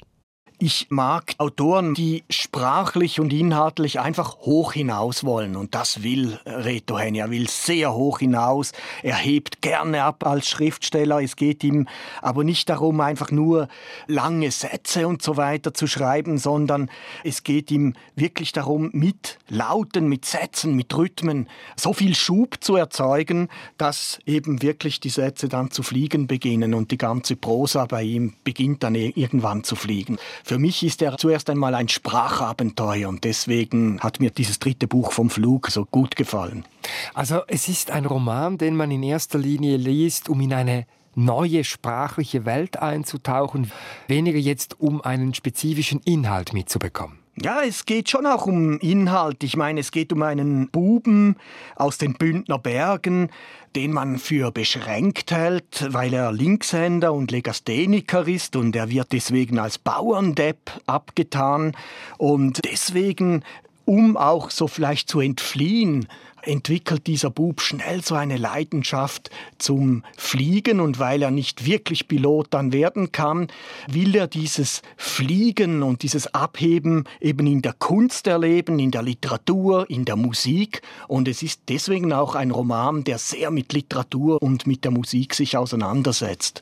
Ich 0.65 0.87
mag 0.89 1.35
Autoren, 1.39 1.93
die 1.93 2.23
sprachlich 2.29 3.19
und 3.19 3.33
inhaltlich 3.33 3.99
einfach 3.99 4.37
hoch 4.37 4.71
hinaus 4.71 5.25
wollen. 5.25 5.57
Und 5.57 5.75
das 5.75 6.03
will 6.03 6.39
Reto 6.45 6.97
Henny. 6.97 7.19
Er 7.19 7.31
will 7.31 7.49
sehr 7.49 7.93
hoch 7.93 8.19
hinaus. 8.19 8.71
Er 9.01 9.17
hebt 9.17 9.61
gerne 9.61 10.05
ab 10.05 10.25
als 10.25 10.47
Schriftsteller. 10.47 11.21
Es 11.21 11.35
geht 11.35 11.65
ihm 11.65 11.89
aber 12.21 12.45
nicht 12.45 12.69
darum, 12.69 13.01
einfach 13.01 13.29
nur 13.29 13.67
lange 14.07 14.51
Sätze 14.51 15.05
und 15.05 15.21
so 15.21 15.35
weiter 15.35 15.73
zu 15.73 15.85
schreiben, 15.85 16.37
sondern 16.37 16.89
es 17.25 17.43
geht 17.43 17.69
ihm 17.69 17.95
wirklich 18.15 18.53
darum, 18.53 18.89
mit 18.93 19.39
Lauten, 19.49 20.07
mit 20.07 20.23
Sätzen, 20.23 20.77
mit 20.77 20.95
Rhythmen 20.95 21.49
so 21.75 21.91
viel 21.91 22.15
Schub 22.15 22.63
zu 22.63 22.77
erzeugen, 22.77 23.49
dass 23.77 24.19
eben 24.25 24.61
wirklich 24.61 25.01
die 25.01 25.09
Sätze 25.09 25.49
dann 25.49 25.71
zu 25.71 25.83
fliegen 25.83 26.25
beginnen 26.27 26.73
und 26.73 26.91
die 26.91 26.97
ganze 26.97 27.35
Prosa 27.35 27.85
bei 27.85 28.03
ihm 28.03 28.35
beginnt 28.45 28.83
dann 28.83 28.95
irgendwann 28.95 29.65
zu 29.65 29.75
fliegen. 29.75 30.17
Für 30.45 30.52
mich 30.59 30.83
ist 30.83 31.01
er 31.01 31.17
zuerst 31.17 31.49
einmal 31.49 31.75
ein 31.75 31.89
Sprachabenteuer 31.89 33.09
und 33.09 33.23
deswegen 33.23 33.99
hat 33.99 34.19
mir 34.19 34.29
dieses 34.29 34.59
dritte 34.59 34.87
Buch 34.87 35.11
vom 35.11 35.29
Flug 35.29 35.69
so 35.69 35.85
gut 35.85 36.15
gefallen. 36.15 36.65
Also 37.13 37.41
es 37.47 37.67
ist 37.69 37.91
ein 37.91 38.05
Roman, 38.05 38.57
den 38.57 38.75
man 38.75 38.91
in 38.91 39.03
erster 39.03 39.39
Linie 39.39 39.77
liest, 39.77 40.29
um 40.29 40.41
in 40.41 40.53
eine 40.53 40.85
neue 41.15 41.63
sprachliche 41.63 42.45
Welt 42.45 42.77
einzutauchen, 42.77 43.71
weniger 44.07 44.39
jetzt 44.39 44.79
um 44.79 45.01
einen 45.01 45.33
spezifischen 45.33 45.99
Inhalt 46.01 46.53
mitzubekommen. 46.53 47.22
Ja, 47.35 47.61
es 47.67 47.87
geht 47.87 48.11
schon 48.11 48.27
auch 48.27 48.45
um 48.45 48.77
Inhalt. 48.79 49.43
Ich 49.43 49.57
meine, 49.57 49.79
es 49.79 49.91
geht 49.91 50.13
um 50.13 50.21
einen 50.21 50.69
Buben 50.69 51.35
aus 51.75 51.97
den 51.97 52.13
Bündner 52.13 52.59
Bergen, 52.59 53.31
den 53.75 53.91
man 53.91 54.19
für 54.19 54.51
beschränkt 54.51 55.31
hält, 55.31 55.87
weil 55.89 56.13
er 56.13 56.31
Linkshänder 56.31 57.11
und 57.11 57.31
Legastheniker 57.31 58.27
ist 58.27 58.55
und 58.55 58.75
er 58.75 58.91
wird 58.91 59.11
deswegen 59.13 59.57
als 59.57 59.79
Bauerndepp 59.79 60.79
abgetan 60.85 61.75
und 62.19 62.63
deswegen 62.65 63.43
um 63.85 64.15
auch 64.15 64.49
so 64.49 64.67
vielleicht 64.67 65.09
zu 65.09 65.19
entfliehen, 65.19 66.07
entwickelt 66.45 67.07
dieser 67.07 67.29
Bub 67.29 67.61
schnell 67.61 68.03
so 68.03 68.15
eine 68.15 68.37
Leidenschaft 68.37 69.29
zum 69.57 70.03
Fliegen 70.17 70.79
und 70.79 70.99
weil 70.99 71.21
er 71.21 71.31
nicht 71.31 71.65
wirklich 71.65 72.07
Pilot 72.07 72.47
dann 72.51 72.73
werden 72.73 73.11
kann, 73.11 73.47
will 73.87 74.15
er 74.15 74.27
dieses 74.27 74.81
Fliegen 74.97 75.83
und 75.83 76.03
dieses 76.03 76.33
Abheben 76.33 77.05
eben 77.21 77.47
in 77.47 77.61
der 77.61 77.73
Kunst 77.73 78.27
erleben, 78.27 78.79
in 78.79 78.91
der 78.91 79.03
Literatur, 79.03 79.89
in 79.89 80.05
der 80.05 80.15
Musik 80.15 80.81
und 81.07 81.27
es 81.27 81.43
ist 81.43 81.61
deswegen 81.69 82.13
auch 82.13 82.35
ein 82.35 82.51
Roman, 82.51 83.03
der 83.03 83.17
sehr 83.17 83.51
mit 83.51 83.73
Literatur 83.73 84.41
und 84.41 84.67
mit 84.67 84.83
der 84.83 84.91
Musik 84.91 85.33
sich 85.33 85.57
auseinandersetzt. 85.57 86.61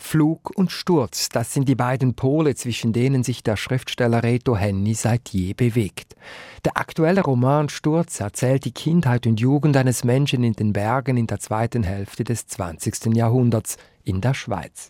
Flug 0.00 0.50
und 0.56 0.72
Sturz, 0.72 1.28
das 1.28 1.52
sind 1.52 1.68
die 1.68 1.74
beiden 1.74 2.14
Pole, 2.14 2.54
zwischen 2.54 2.92
denen 2.92 3.22
sich 3.22 3.42
der 3.42 3.56
Schriftsteller 3.56 4.22
Reto 4.22 4.56
Henny 4.56 4.94
seit 4.94 5.28
je 5.28 5.52
bewegt. 5.52 6.16
Der 6.64 6.76
aktuelle 6.76 7.22
Roman 7.22 7.68
Sturz 7.68 8.18
erzählt 8.18 8.64
die 8.64 8.72
Kindheit 8.72 9.26
und 9.26 9.38
Jugend 9.38 9.76
eines 9.76 10.02
Menschen 10.02 10.42
in 10.42 10.54
den 10.54 10.72
Bergen 10.72 11.16
in 11.16 11.26
der 11.26 11.38
zweiten 11.38 11.82
Hälfte 11.82 12.24
des 12.24 12.46
20. 12.46 13.14
Jahrhunderts 13.14 13.76
in 14.02 14.20
der 14.20 14.34
Schweiz. 14.34 14.88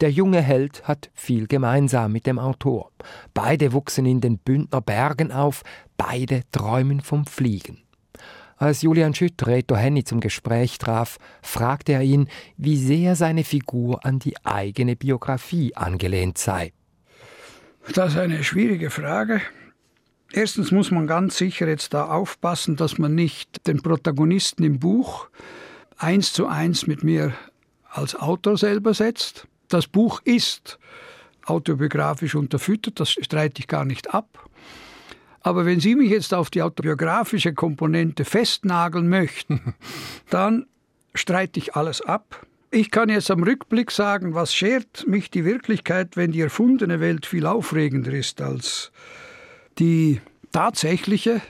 Der 0.00 0.10
junge 0.10 0.42
Held 0.42 0.86
hat 0.86 1.10
viel 1.14 1.46
gemeinsam 1.46 2.12
mit 2.12 2.26
dem 2.26 2.38
Autor. 2.38 2.90
Beide 3.32 3.72
wuchsen 3.72 4.06
in 4.06 4.20
den 4.20 4.38
Bündner 4.38 4.80
Bergen 4.80 5.32
auf, 5.32 5.62
beide 5.96 6.42
träumen 6.52 7.00
vom 7.00 7.24
Fliegen. 7.24 7.87
Als 8.58 8.82
Julian 8.82 9.14
Schütt 9.14 9.46
Reto 9.46 9.76
Henny 9.76 10.02
zum 10.02 10.18
Gespräch 10.18 10.78
traf, 10.78 11.18
fragte 11.42 11.92
er 11.92 12.02
ihn, 12.02 12.28
wie 12.56 12.76
sehr 12.76 13.14
seine 13.14 13.44
Figur 13.44 14.04
an 14.04 14.18
die 14.18 14.34
eigene 14.44 14.96
Biografie 14.96 15.76
angelehnt 15.76 16.38
sei. 16.38 16.72
Das 17.94 18.14
ist 18.14 18.18
eine 18.18 18.42
schwierige 18.42 18.90
Frage. 18.90 19.40
Erstens 20.32 20.72
muss 20.72 20.90
man 20.90 21.06
ganz 21.06 21.38
sicher 21.38 21.68
jetzt 21.68 21.94
da 21.94 22.06
aufpassen, 22.06 22.74
dass 22.74 22.98
man 22.98 23.14
nicht 23.14 23.66
den 23.68 23.80
Protagonisten 23.80 24.64
im 24.64 24.80
Buch 24.80 25.28
eins 25.96 26.32
zu 26.32 26.48
eins 26.48 26.88
mit 26.88 27.04
mir 27.04 27.32
als 27.88 28.16
Autor 28.16 28.58
selber 28.58 28.92
setzt. 28.92 29.46
Das 29.68 29.86
Buch 29.86 30.20
ist 30.24 30.80
autobiografisch 31.44 32.34
unterfüttert, 32.34 32.98
das 32.98 33.10
streite 33.10 33.60
ich 33.60 33.68
gar 33.68 33.84
nicht 33.84 34.12
ab. 34.12 34.48
Aber 35.48 35.64
wenn 35.64 35.80
Sie 35.80 35.94
mich 35.94 36.10
jetzt 36.10 36.34
auf 36.34 36.50
die 36.50 36.60
autobiografische 36.60 37.54
Komponente 37.54 38.26
festnageln 38.26 39.08
möchten, 39.08 39.74
dann 40.28 40.66
streite 41.14 41.58
ich 41.58 41.74
alles 41.74 42.02
ab. 42.02 42.46
Ich 42.70 42.90
kann 42.90 43.08
jetzt 43.08 43.30
am 43.30 43.42
Rückblick 43.42 43.90
sagen, 43.90 44.34
was 44.34 44.54
schert 44.54 45.06
mich 45.06 45.30
die 45.30 45.46
Wirklichkeit, 45.46 46.18
wenn 46.18 46.32
die 46.32 46.42
erfundene 46.42 47.00
Welt 47.00 47.24
viel 47.24 47.46
aufregender 47.46 48.12
ist 48.12 48.42
als 48.42 48.92
die 49.78 50.20
tatsächliche. 50.52 51.40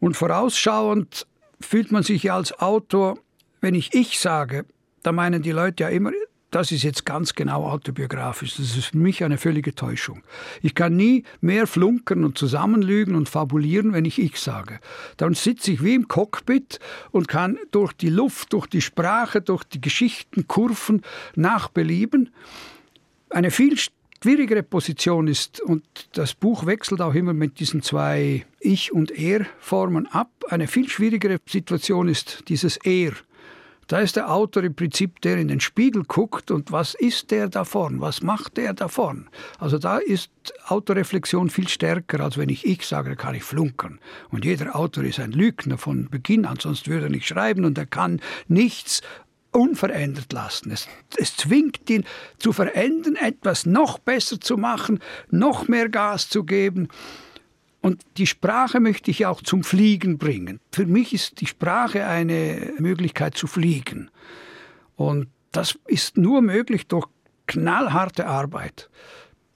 Und 0.00 0.16
vorausschauend 0.16 1.28
fühlt 1.60 1.92
man 1.92 2.02
sich 2.02 2.24
ja 2.24 2.34
als 2.34 2.58
Autor, 2.58 3.20
wenn 3.60 3.76
ich 3.76 3.94
ich 3.94 4.18
sage, 4.18 4.64
da 5.04 5.12
meinen 5.12 5.42
die 5.42 5.52
Leute 5.52 5.84
ja 5.84 5.90
immer, 5.90 6.10
das 6.50 6.70
ist 6.72 6.84
jetzt 6.84 7.04
ganz 7.04 7.34
genau 7.34 7.64
autobiografisch. 7.64 8.56
Das 8.56 8.76
ist 8.76 8.86
für 8.86 8.96
mich 8.96 9.24
eine 9.24 9.36
völlige 9.36 9.74
Täuschung. 9.74 10.22
Ich 10.62 10.74
kann 10.74 10.96
nie 10.96 11.24
mehr 11.40 11.66
flunkern 11.66 12.24
und 12.24 12.38
zusammenlügen 12.38 13.14
und 13.14 13.28
fabulieren, 13.28 13.92
wenn 13.92 14.04
ich 14.04 14.18
ich 14.20 14.38
sage. 14.38 14.78
Dann 15.16 15.34
sitze 15.34 15.72
ich 15.72 15.82
wie 15.82 15.94
im 15.94 16.08
Cockpit 16.08 16.78
und 17.10 17.28
kann 17.28 17.58
durch 17.72 17.92
die 17.92 18.10
Luft, 18.10 18.52
durch 18.52 18.66
die 18.66 18.80
Sprache, 18.80 19.40
durch 19.40 19.64
die 19.64 19.80
Geschichten, 19.80 20.46
Kurven 20.46 21.02
nachbelieben. 21.34 22.30
Eine 23.30 23.50
viel 23.50 23.76
schwierigere 24.22 24.62
Position 24.62 25.26
ist, 25.26 25.60
und 25.60 25.84
das 26.12 26.34
Buch 26.34 26.64
wechselt 26.64 27.00
auch 27.00 27.14
immer 27.14 27.32
mit 27.32 27.58
diesen 27.60 27.82
zwei 27.82 28.46
Ich- 28.60 28.92
und 28.92 29.10
Er-Formen 29.10 30.06
ab, 30.06 30.30
eine 30.48 30.68
viel 30.68 30.88
schwierigere 30.88 31.38
Situation 31.46 32.08
ist 32.08 32.44
dieses 32.48 32.76
Er. 32.78 33.12
Da 33.88 34.00
ist 34.00 34.16
der 34.16 34.32
Autor 34.32 34.64
im 34.64 34.74
Prinzip, 34.74 35.20
der 35.20 35.38
in 35.38 35.46
den 35.46 35.60
Spiegel 35.60 36.02
guckt 36.02 36.50
und 36.50 36.72
was 36.72 36.94
ist 36.94 37.30
der 37.30 37.48
davon? 37.48 38.00
Was 38.00 38.20
macht 38.20 38.56
der 38.56 38.74
davon? 38.74 39.28
Also 39.60 39.78
da 39.78 39.98
ist 39.98 40.30
Autoreflexion 40.66 41.50
viel 41.50 41.68
stärker, 41.68 42.20
als 42.20 42.36
wenn 42.36 42.48
ich 42.48 42.66
ich 42.66 42.84
sage, 42.84 43.10
da 43.10 43.14
kann 43.14 43.36
ich 43.36 43.44
flunkern. 43.44 44.00
Und 44.30 44.44
jeder 44.44 44.74
Autor 44.74 45.04
ist 45.04 45.20
ein 45.20 45.30
Lügner 45.30 45.78
von 45.78 46.08
Beginn 46.10 46.46
an, 46.46 46.58
sonst 46.58 46.88
würde 46.88 47.06
er 47.06 47.10
nicht 47.10 47.28
schreiben 47.28 47.64
und 47.64 47.78
er 47.78 47.86
kann 47.86 48.20
nichts 48.48 49.02
unverändert 49.52 50.32
lassen. 50.32 50.72
Es, 50.72 50.88
es 51.16 51.36
zwingt 51.36 51.88
ihn 51.88 52.04
zu 52.38 52.52
verändern, 52.52 53.14
etwas 53.14 53.66
noch 53.66 54.00
besser 54.00 54.40
zu 54.40 54.56
machen, 54.56 54.98
noch 55.30 55.68
mehr 55.68 55.88
Gas 55.88 56.28
zu 56.28 56.42
geben. 56.42 56.88
Und 57.86 58.02
die 58.16 58.26
Sprache 58.26 58.80
möchte 58.80 59.12
ich 59.12 59.26
auch 59.26 59.40
zum 59.40 59.62
Fliegen 59.62 60.18
bringen. 60.18 60.58
Für 60.72 60.86
mich 60.86 61.14
ist 61.14 61.40
die 61.40 61.46
Sprache 61.46 62.04
eine 62.04 62.72
Möglichkeit 62.78 63.36
zu 63.36 63.46
fliegen. 63.46 64.10
Und 64.96 65.28
das 65.52 65.78
ist 65.86 66.18
nur 66.18 66.42
möglich 66.42 66.88
durch 66.88 67.06
knallharte 67.46 68.26
Arbeit, 68.26 68.90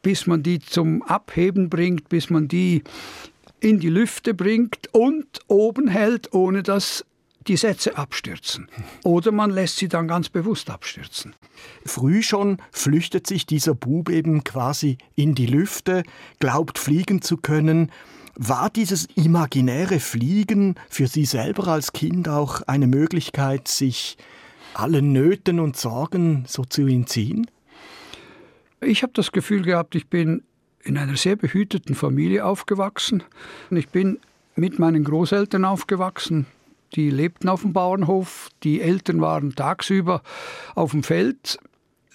bis 0.03 0.29
man 0.29 0.45
die 0.45 0.61
zum 0.61 1.03
Abheben 1.03 1.69
bringt, 1.69 2.09
bis 2.09 2.31
man 2.31 2.47
die 2.47 2.85
in 3.59 3.81
die 3.81 3.89
Lüfte 3.89 4.33
bringt 4.33 4.87
und 4.93 5.41
oben 5.49 5.89
hält, 5.89 6.33
ohne 6.33 6.63
dass 6.63 7.05
die 7.49 7.57
Sätze 7.57 7.99
abstürzen. 7.99 8.69
Oder 9.03 9.33
man 9.33 9.51
lässt 9.51 9.79
sie 9.79 9.89
dann 9.89 10.07
ganz 10.07 10.29
bewusst 10.29 10.71
abstürzen. 10.71 11.35
Früh 11.85 12.23
schon 12.23 12.59
flüchtet 12.71 13.27
sich 13.27 13.45
dieser 13.45 13.75
Bub 13.75 14.09
eben 14.09 14.45
quasi 14.45 14.99
in 15.17 15.35
die 15.35 15.47
Lüfte, 15.47 16.05
glaubt 16.39 16.79
fliegen 16.79 17.23
zu 17.23 17.39
können. 17.39 17.91
War 18.43 18.71
dieses 18.71 19.05
imaginäre 19.17 20.01
Fliegen 20.01 20.77
für 20.89 21.09
Sie 21.09 21.27
selber 21.27 21.69
als 21.69 21.93
Kind 21.93 22.27
auch 22.27 22.63
eine 22.63 22.87
Möglichkeit, 22.87 23.69
sich 23.69 24.17
allen 24.73 25.13
Nöten 25.13 25.61
und 25.61 25.77
Sorgen 25.77 26.45
so 26.49 26.65
zu 26.65 26.87
entziehen? 26.87 27.51
Ich 28.81 29.03
habe 29.03 29.13
das 29.15 29.33
Gefühl 29.33 29.61
gehabt, 29.61 29.95
ich 29.95 30.07
bin 30.07 30.43
in 30.83 30.97
einer 30.97 31.19
sehr 31.19 31.37
behüteten 31.37 31.95
Familie 31.95 32.47
aufgewachsen. 32.47 33.23
Ich 33.71 33.91
bin 33.91 34.19
mit 34.57 34.79
meinen 34.79 35.05
Großeltern 35.05 35.67
aufgewachsen. 35.67 36.47
Die 36.95 37.11
lebten 37.11 37.51
auf 37.51 37.61
dem 37.61 37.75
Bauernhof, 37.75 38.49
die 38.63 38.81
Eltern 38.81 39.21
waren 39.21 39.55
tagsüber 39.55 40.23
auf 40.75 40.93
dem 40.93 41.03
Feld. 41.03 41.59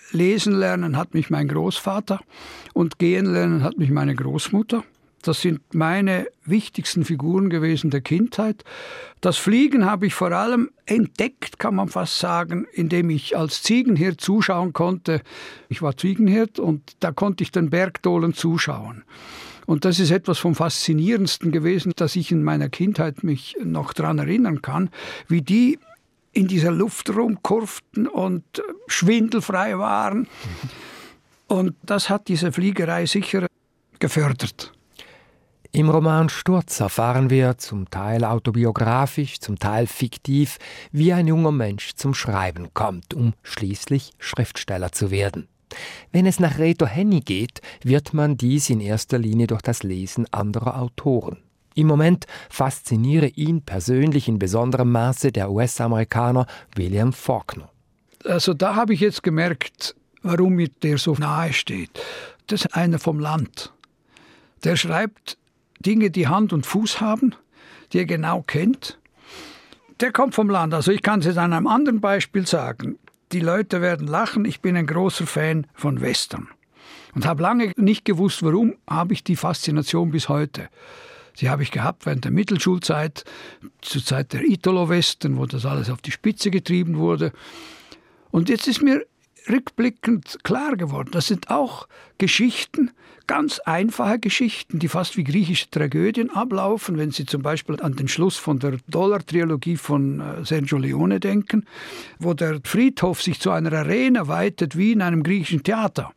Lesen 0.09 0.55
lernen 0.55 0.97
hat 0.97 1.13
mich 1.13 1.29
mein 1.29 1.47
Großvater 1.47 2.19
und 2.73 2.97
gehen 2.97 3.27
lernen 3.27 3.61
hat 3.61 3.77
mich 3.77 3.91
meine 3.91 4.15
Großmutter. 4.15 4.83
Das 5.27 5.41
sind 5.41 5.73
meine 5.73 6.27
wichtigsten 6.45 7.03
Figuren 7.03 7.49
gewesen 7.49 7.89
der 7.89 8.01
Kindheit. 8.01 8.63
Das 9.21 9.37
Fliegen 9.37 9.83
habe 9.85 10.05
ich 10.05 10.13
vor 10.13 10.31
allem 10.31 10.69
entdeckt, 10.85 11.57
kann 11.57 11.73
man 11.73 11.87
fast 11.87 12.19
sagen, 12.19 12.67
indem 12.73 13.09
ich 13.09 13.35
als 13.35 13.63
Ziegenhirt 13.63 14.21
zuschauen 14.21 14.71
konnte. 14.71 15.21
Ich 15.67 15.81
war 15.81 15.97
Ziegenhirt 15.97 16.59
und 16.59 16.95
da 16.99 17.11
konnte 17.11 17.43
ich 17.43 17.51
den 17.51 17.71
Bergdolen 17.71 18.35
zuschauen. 18.35 19.03
Und 19.65 19.83
das 19.83 19.99
ist 19.99 20.11
etwas 20.11 20.37
vom 20.37 20.53
Faszinierendsten 20.53 21.51
gewesen, 21.51 21.93
dass 21.95 22.15
ich 22.15 22.31
in 22.31 22.43
meiner 22.43 22.69
Kindheit 22.69 23.23
mich 23.23 23.57
noch 23.63 23.93
daran 23.93 24.19
erinnern 24.19 24.61
kann, 24.61 24.91
wie 25.27 25.41
die 25.41 25.79
in 26.33 26.47
dieser 26.47 26.69
Luft 26.69 27.09
rumkurften 27.09 28.07
und 28.07 28.43
schwindelfrei 28.85 29.79
waren. 29.79 30.27
Und 31.47 31.75
das 31.81 32.09
hat 32.11 32.27
diese 32.27 32.51
Fliegerei 32.51 33.07
sicher 33.07 33.47
gefördert. 33.97 34.74
Im 35.75 35.89
Roman 35.89 36.29
Sturz 36.29 36.79
erfahren 36.79 37.29
wir, 37.29 37.57
zum 37.57 37.89
Teil 37.89 38.23
autobiografisch, 38.23 39.41
zum 39.41 39.59
Teil 39.59 39.87
fiktiv, 39.87 40.57
wie 40.93 41.11
ein 41.11 41.27
junger 41.27 41.51
Mensch 41.51 41.95
zum 41.95 42.13
Schreiben 42.13 42.73
kommt, 42.73 43.13
um 43.13 43.33
schließlich 43.43 44.13
Schriftsteller 44.17 44.93
zu 44.93 45.11
werden. 45.11 45.49
Wenn 46.13 46.27
es 46.27 46.39
nach 46.39 46.59
Reto 46.59 46.85
Henny 46.85 47.19
geht, 47.19 47.59
wird 47.83 48.13
man 48.13 48.37
dies 48.37 48.69
in 48.69 48.79
erster 48.79 49.17
Linie 49.17 49.47
durch 49.47 49.61
das 49.63 49.83
Lesen 49.83 50.25
anderer 50.31 50.79
Autoren. 50.79 51.39
Im 51.73 51.87
Moment 51.87 52.25
fasziniere 52.49 53.27
ihn 53.27 53.61
persönlich 53.61 54.29
in 54.29 54.39
besonderem 54.39 54.93
Maße 54.93 55.33
der 55.33 55.51
US-Amerikaner 55.51 56.45
William 56.73 57.11
Faulkner. 57.11 57.69
Also 58.23 58.53
da 58.53 58.75
habe 58.75 58.93
ich 58.93 59.01
jetzt 59.01 59.23
gemerkt, 59.23 59.93
warum 60.21 60.53
mir 60.53 60.69
der 60.83 60.97
so 60.97 61.15
nahe 61.15 61.51
steht. 61.51 61.99
Das 62.47 62.61
ist 62.61 62.73
einer 62.73 62.97
vom 62.97 63.19
Land. 63.19 63.73
Der 64.63 64.77
schreibt 64.77 65.37
Dinge, 65.85 66.11
die 66.11 66.27
Hand 66.27 66.53
und 66.53 66.65
Fuß 66.65 67.01
haben, 67.01 67.35
die 67.93 67.99
er 67.99 68.05
genau 68.05 68.41
kennt. 68.41 68.99
Der 69.99 70.11
kommt 70.11 70.35
vom 70.35 70.49
Land. 70.49 70.73
Also 70.73 70.91
ich 70.91 71.01
kann 71.01 71.19
es 71.19 71.25
jetzt 71.25 71.37
an 71.37 71.53
einem 71.53 71.67
anderen 71.67 72.01
Beispiel 72.01 72.45
sagen. 72.45 72.97
Die 73.31 73.39
Leute 73.39 73.81
werden 73.81 74.07
lachen. 74.07 74.45
Ich 74.45 74.61
bin 74.61 74.75
ein 74.75 74.87
großer 74.87 75.25
Fan 75.25 75.67
von 75.73 76.01
Western. 76.01 76.49
Und 77.13 77.25
habe 77.25 77.41
lange 77.41 77.71
nicht 77.77 78.03
gewusst, 78.03 78.43
warum 78.43 78.75
habe 78.89 79.13
ich 79.13 79.23
die 79.23 79.37
Faszination 79.37 80.11
bis 80.11 80.27
heute. 80.27 80.67
Sie 81.33 81.49
habe 81.49 81.63
ich 81.63 81.71
gehabt 81.71 82.05
während 82.05 82.25
der 82.25 82.31
Mittelschulzeit, 82.31 83.23
zur 83.81 84.03
Zeit 84.03 84.33
der 84.33 84.43
Italo-Western, 84.43 85.37
wo 85.37 85.45
das 85.45 85.65
alles 85.65 85.89
auf 85.89 86.01
die 86.01 86.11
Spitze 86.11 86.51
getrieben 86.51 86.97
wurde. 86.97 87.31
Und 88.31 88.49
jetzt 88.49 88.67
ist 88.67 88.81
mir 88.81 89.05
rückblickend 89.49 90.39
klar 90.43 90.75
geworden, 90.75 91.09
das 91.11 91.27
sind 91.27 91.49
auch 91.49 91.87
Geschichten, 92.17 92.91
ganz 93.27 93.59
einfache 93.59 94.19
Geschichten, 94.19 94.79
die 94.79 94.87
fast 94.87 95.17
wie 95.17 95.23
griechische 95.23 95.69
Tragödien 95.69 96.29
ablaufen, 96.29 96.97
wenn 96.97 97.11
Sie 97.11 97.25
zum 97.25 97.41
Beispiel 97.41 97.79
an 97.81 97.95
den 97.95 98.07
Schluss 98.07 98.37
von 98.37 98.59
der 98.59 98.77
Dollar-Trilogie 98.87 99.77
von 99.77 100.19
äh, 100.19 100.45
Sergio 100.45 100.77
Leone 100.77 101.19
denken, 101.19 101.65
wo 102.19 102.33
der 102.33 102.59
Friedhof 102.63 103.21
sich 103.21 103.39
zu 103.39 103.51
einer 103.51 103.73
Arena 103.73 104.27
weitet 104.27 104.77
wie 104.77 104.91
in 104.91 105.01
einem 105.01 105.23
griechischen 105.23 105.63
Theater. 105.63 106.11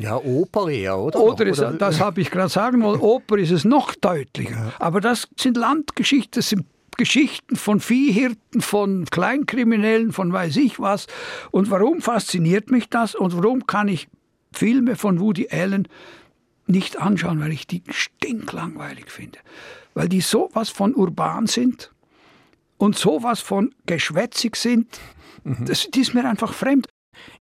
Ja, 0.00 0.16
Oper 0.16 0.68
eher, 0.68 0.98
oder? 0.98 1.20
Oder, 1.20 1.46
ist, 1.46 1.58
oder? 1.58 1.72
das 1.72 2.00
habe 2.00 2.20
ich 2.20 2.30
gerade 2.30 2.48
sagen 2.48 2.82
wollen, 2.82 3.00
Oper 3.00 3.38
ist 3.38 3.50
es 3.50 3.64
noch 3.64 3.94
deutlicher. 3.94 4.50
Ja. 4.50 4.72
Aber 4.78 5.00
das 5.00 5.28
sind 5.36 5.56
Landgeschichten, 5.56 6.38
das 6.40 6.50
sind 6.50 6.64
Geschichten 6.96 7.56
von 7.56 7.80
Viehhirten, 7.80 8.60
von 8.60 9.04
Kleinkriminellen, 9.04 10.12
von 10.12 10.32
weiß 10.32 10.56
ich 10.56 10.80
was. 10.80 11.06
Und 11.50 11.70
warum 11.70 12.00
fasziniert 12.00 12.70
mich 12.70 12.88
das 12.88 13.14
und 13.14 13.36
warum 13.36 13.66
kann 13.66 13.88
ich 13.88 14.08
Filme 14.52 14.96
von 14.96 15.20
Woody 15.20 15.48
Allen 15.50 15.88
nicht 16.66 16.98
anschauen, 16.98 17.40
weil 17.40 17.52
ich 17.52 17.66
die 17.66 17.82
stinklangweilig 17.88 19.10
finde. 19.10 19.38
Weil 19.94 20.08
die 20.08 20.20
sowas 20.20 20.68
von 20.68 20.94
urban 20.94 21.46
sind 21.46 21.92
und 22.76 22.96
sowas 22.96 23.40
von 23.40 23.74
geschwätzig 23.86 24.56
sind. 24.56 25.00
Mhm. 25.44 25.64
Das, 25.66 25.88
das 25.90 26.00
ist 26.00 26.14
mir 26.14 26.28
einfach 26.28 26.52
fremd. 26.52 26.86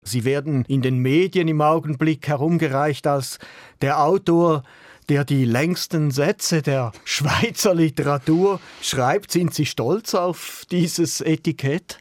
Sie 0.04 0.24
werden 0.24 0.66
in 0.66 0.82
den 0.82 1.00
Medien 1.00 1.48
im 1.48 1.62
Augenblick 1.62 2.28
herumgereicht 2.28 3.08
als 3.08 3.40
der 3.82 4.04
Autor, 4.04 4.64
der 5.10 5.26
die 5.26 5.46
längsten 5.46 6.12
Sätze 6.12 6.62
der 6.62 6.92
Schweizer 7.04 7.74
Literatur 7.74 8.60
schreibt. 8.82 9.32
Sind 9.32 9.54
Sie 9.54 9.66
stolz 9.66 10.14
auf 10.14 10.64
dieses 10.72 11.22
Etikett? 11.22 12.00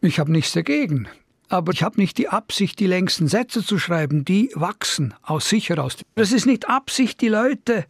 Ich 0.00 0.18
habe 0.18 0.32
nichts 0.32 0.52
dagegen. 0.52 1.08
Aber 1.48 1.72
ich 1.72 1.82
habe 1.82 2.00
nicht 2.00 2.16
die 2.16 2.28
Absicht, 2.28 2.78
die 2.78 2.86
längsten 2.86 3.26
Sätze 3.26 3.64
zu 3.64 3.78
schreiben. 3.78 4.24
Die 4.24 4.50
wachsen 4.54 5.14
aus 5.22 5.48
sich 5.48 5.68
heraus. 5.68 5.96
Das 6.14 6.32
ist 6.32 6.46
nicht 6.46 6.68
Absicht, 6.68 7.20
die 7.20 7.28
Leute 7.28 7.86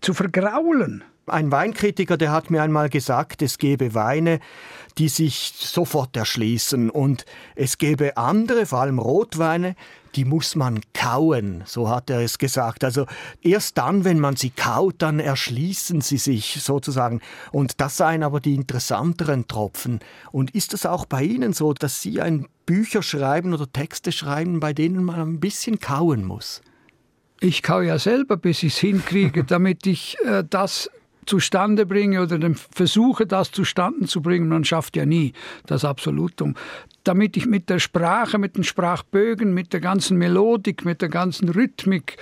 zu 0.00 0.14
vergraulen. 0.14 1.04
Ein 1.26 1.52
Weinkritiker, 1.52 2.16
der 2.16 2.32
hat 2.32 2.50
mir 2.50 2.62
einmal 2.62 2.88
gesagt, 2.88 3.42
es 3.42 3.58
gebe 3.58 3.94
Weine, 3.94 4.40
die 4.98 5.08
sich 5.08 5.52
sofort 5.56 6.16
erschließen 6.16 6.90
und 6.90 7.24
es 7.54 7.78
gäbe 7.78 8.16
andere, 8.16 8.66
vor 8.66 8.80
allem 8.80 8.98
Rotweine, 8.98 9.76
die 10.14 10.24
muss 10.24 10.56
man 10.56 10.80
kauen, 10.94 11.62
so 11.66 11.88
hat 11.88 12.10
er 12.10 12.20
es 12.20 12.38
gesagt. 12.38 12.84
Also 12.84 13.06
erst 13.42 13.78
dann, 13.78 14.04
wenn 14.04 14.18
man 14.18 14.36
sie 14.36 14.50
kaut, 14.50 14.96
dann 14.98 15.20
erschließen 15.20 16.00
sie 16.00 16.18
sich 16.18 16.62
sozusagen. 16.62 17.20
Und 17.52 17.80
das 17.80 17.96
seien 17.96 18.22
aber 18.22 18.40
die 18.40 18.54
interessanteren 18.54 19.46
Tropfen. 19.48 20.00
Und 20.32 20.54
ist 20.54 20.74
es 20.74 20.86
auch 20.86 21.06
bei 21.06 21.22
Ihnen 21.22 21.52
so, 21.52 21.72
dass 21.72 22.02
Sie 22.02 22.20
ein 22.20 22.48
Bücher 22.66 23.02
schreiben 23.02 23.54
oder 23.54 23.70
Texte 23.70 24.12
schreiben, 24.12 24.60
bei 24.60 24.72
denen 24.72 25.04
man 25.04 25.20
ein 25.20 25.40
bisschen 25.40 25.78
kauen 25.78 26.24
muss? 26.24 26.62
Ich 27.40 27.62
kau 27.62 27.80
ja 27.80 27.98
selber, 27.98 28.36
bis 28.36 28.62
ich 28.62 28.74
es 28.74 28.78
hinkriege, 28.78 29.44
damit 29.46 29.86
ich 29.86 30.16
äh, 30.24 30.44
das 30.48 30.90
zustande 31.26 31.86
bringe 31.86 32.22
oder 32.22 32.38
versuche, 32.54 33.26
das 33.26 33.52
zustande 33.52 34.06
zu 34.06 34.20
bringen. 34.20 34.48
Man 34.48 34.64
schafft 34.64 34.96
ja 34.96 35.06
nie 35.06 35.32
das 35.66 35.84
Absolutum. 35.84 36.54
Damit 37.04 37.36
ich 37.36 37.46
mit 37.46 37.70
der 37.70 37.78
Sprache, 37.78 38.38
mit 38.38 38.56
den 38.56 38.64
Sprachbögen, 38.64 39.54
mit 39.54 39.72
der 39.72 39.80
ganzen 39.80 40.18
Melodik, 40.18 40.84
mit 40.84 41.00
der 41.00 41.08
ganzen 41.08 41.48
Rhythmik 41.48 42.16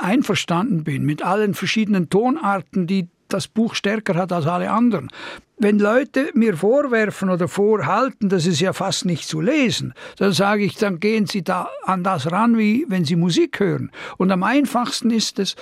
einverstanden 0.00 0.84
bin, 0.84 1.04
mit 1.04 1.24
allen 1.24 1.54
verschiedenen 1.54 2.10
Tonarten, 2.10 2.86
die 2.86 3.08
das 3.28 3.48
Buch 3.48 3.74
stärker 3.74 4.14
hat 4.14 4.32
als 4.32 4.46
alle 4.46 4.70
anderen. 4.70 5.08
Wenn 5.56 5.78
Leute 5.78 6.30
mir 6.34 6.56
vorwerfen 6.56 7.30
oder 7.30 7.46
vorhalten, 7.46 8.28
das 8.28 8.44
ist 8.46 8.60
ja 8.60 8.72
fast 8.72 9.04
nicht 9.04 9.28
zu 9.28 9.40
lesen, 9.40 9.94
dann 10.16 10.32
sage 10.32 10.64
ich, 10.64 10.76
dann 10.76 10.98
gehen 10.98 11.26
Sie 11.26 11.42
da 11.42 11.68
an 11.84 12.02
das 12.02 12.30
ran, 12.32 12.58
wie 12.58 12.84
wenn 12.88 13.04
Sie 13.04 13.16
Musik 13.16 13.60
hören. 13.60 13.90
Und 14.16 14.32
am 14.32 14.42
einfachsten 14.42 15.10
ist 15.10 15.38
es, 15.38 15.54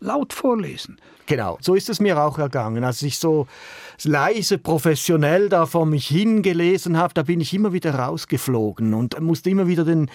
laut 0.00 0.32
vorlesen. 0.32 0.98
Genau, 1.26 1.56
so 1.60 1.74
ist 1.74 1.88
es 1.88 2.00
mir 2.00 2.20
auch 2.20 2.38
ergangen. 2.38 2.82
Als 2.82 3.02
ich 3.02 3.18
so 3.18 3.46
leise 4.04 4.58
professionell 4.58 5.48
da 5.48 5.66
vor 5.66 5.86
mich 5.86 6.06
hingelesen 6.08 6.96
habe, 6.96 7.14
da 7.14 7.22
bin 7.22 7.40
ich 7.40 7.54
immer 7.54 7.72
wieder 7.72 7.94
rausgeflogen 7.94 8.94
und 8.94 9.20
musste 9.20 9.50
immer 9.50 9.66
wieder 9.66 9.84
den, 9.84 10.10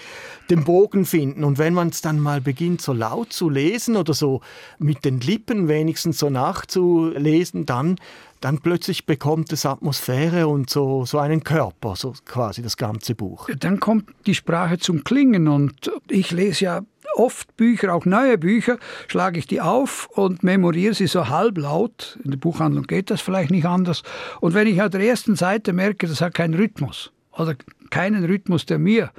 den 0.50 0.64
Bogen 0.64 1.06
finden. 1.06 1.44
Und 1.44 1.58
wenn 1.58 1.74
man 1.74 1.90
es 1.90 2.02
dann 2.02 2.20
mal 2.20 2.42
beginnt, 2.42 2.82
so 2.82 2.94
laut 2.94 3.34
zu 3.34 3.50
lesen 3.50 3.96
oder 3.96 4.14
so 4.14 4.42
mit 4.80 5.06
den 5.06 5.20
Lippen 5.20 5.68
wenigstens 5.68 6.20
so 6.20 6.30
nachzulesen, 6.30 7.66
dann 7.66 7.98
dann 8.42 8.60
plötzlich 8.60 9.06
bekommt 9.06 9.52
es 9.52 9.66
Atmosphäre 9.66 10.48
und 10.48 10.70
so, 10.70 11.06
so 11.06 11.18
einen 11.18 11.44
Körper, 11.44 11.96
so 11.96 12.14
quasi 12.26 12.62
das 12.62 12.78
ganze 12.78 13.16
Buch. 13.16 13.50
Dann 13.58 13.80
kommt 13.80 14.10
die 14.26 14.36
Sprache 14.36 14.78
zum 14.78 15.04
Klingen 15.04 15.48
und 15.48 15.92
ich 16.08 16.32
lese 16.32 16.66
ja 16.66 16.82
oft 17.18 17.56
Bücher, 17.58 17.94
auch 17.94 18.06
neue 18.06 18.38
Bücher, 18.38 18.78
schlage 19.08 19.40
ich 19.40 19.48
die 19.48 19.62
auf 19.62 20.08
und 20.14 20.44
memoriere 20.44 20.94
sie 20.94 21.08
so 21.08 21.30
halblaut. 21.30 22.18
In 22.24 22.32
der 22.32 22.38
Buchhandlung 22.38 22.86
geht 22.86 23.10
das 23.10 23.22
vielleicht 23.22 23.52
nicht 23.52 23.66
anders. 23.66 24.04
Und 24.40 24.54
wenn 24.54 24.68
ich 24.68 24.82
an 24.82 24.92
der 24.92 25.02
ersten 25.02 25.36
Seite 25.36 25.74
merke, 25.74 26.08
das 26.08 26.22
hat 26.22 26.34
keinen 26.34 26.54
Rhythmus 26.54 27.12
oder 27.32 27.56
keinen 27.90 28.24
Rhythmus, 28.24 28.66
der 28.66 28.80
mir 28.80 29.12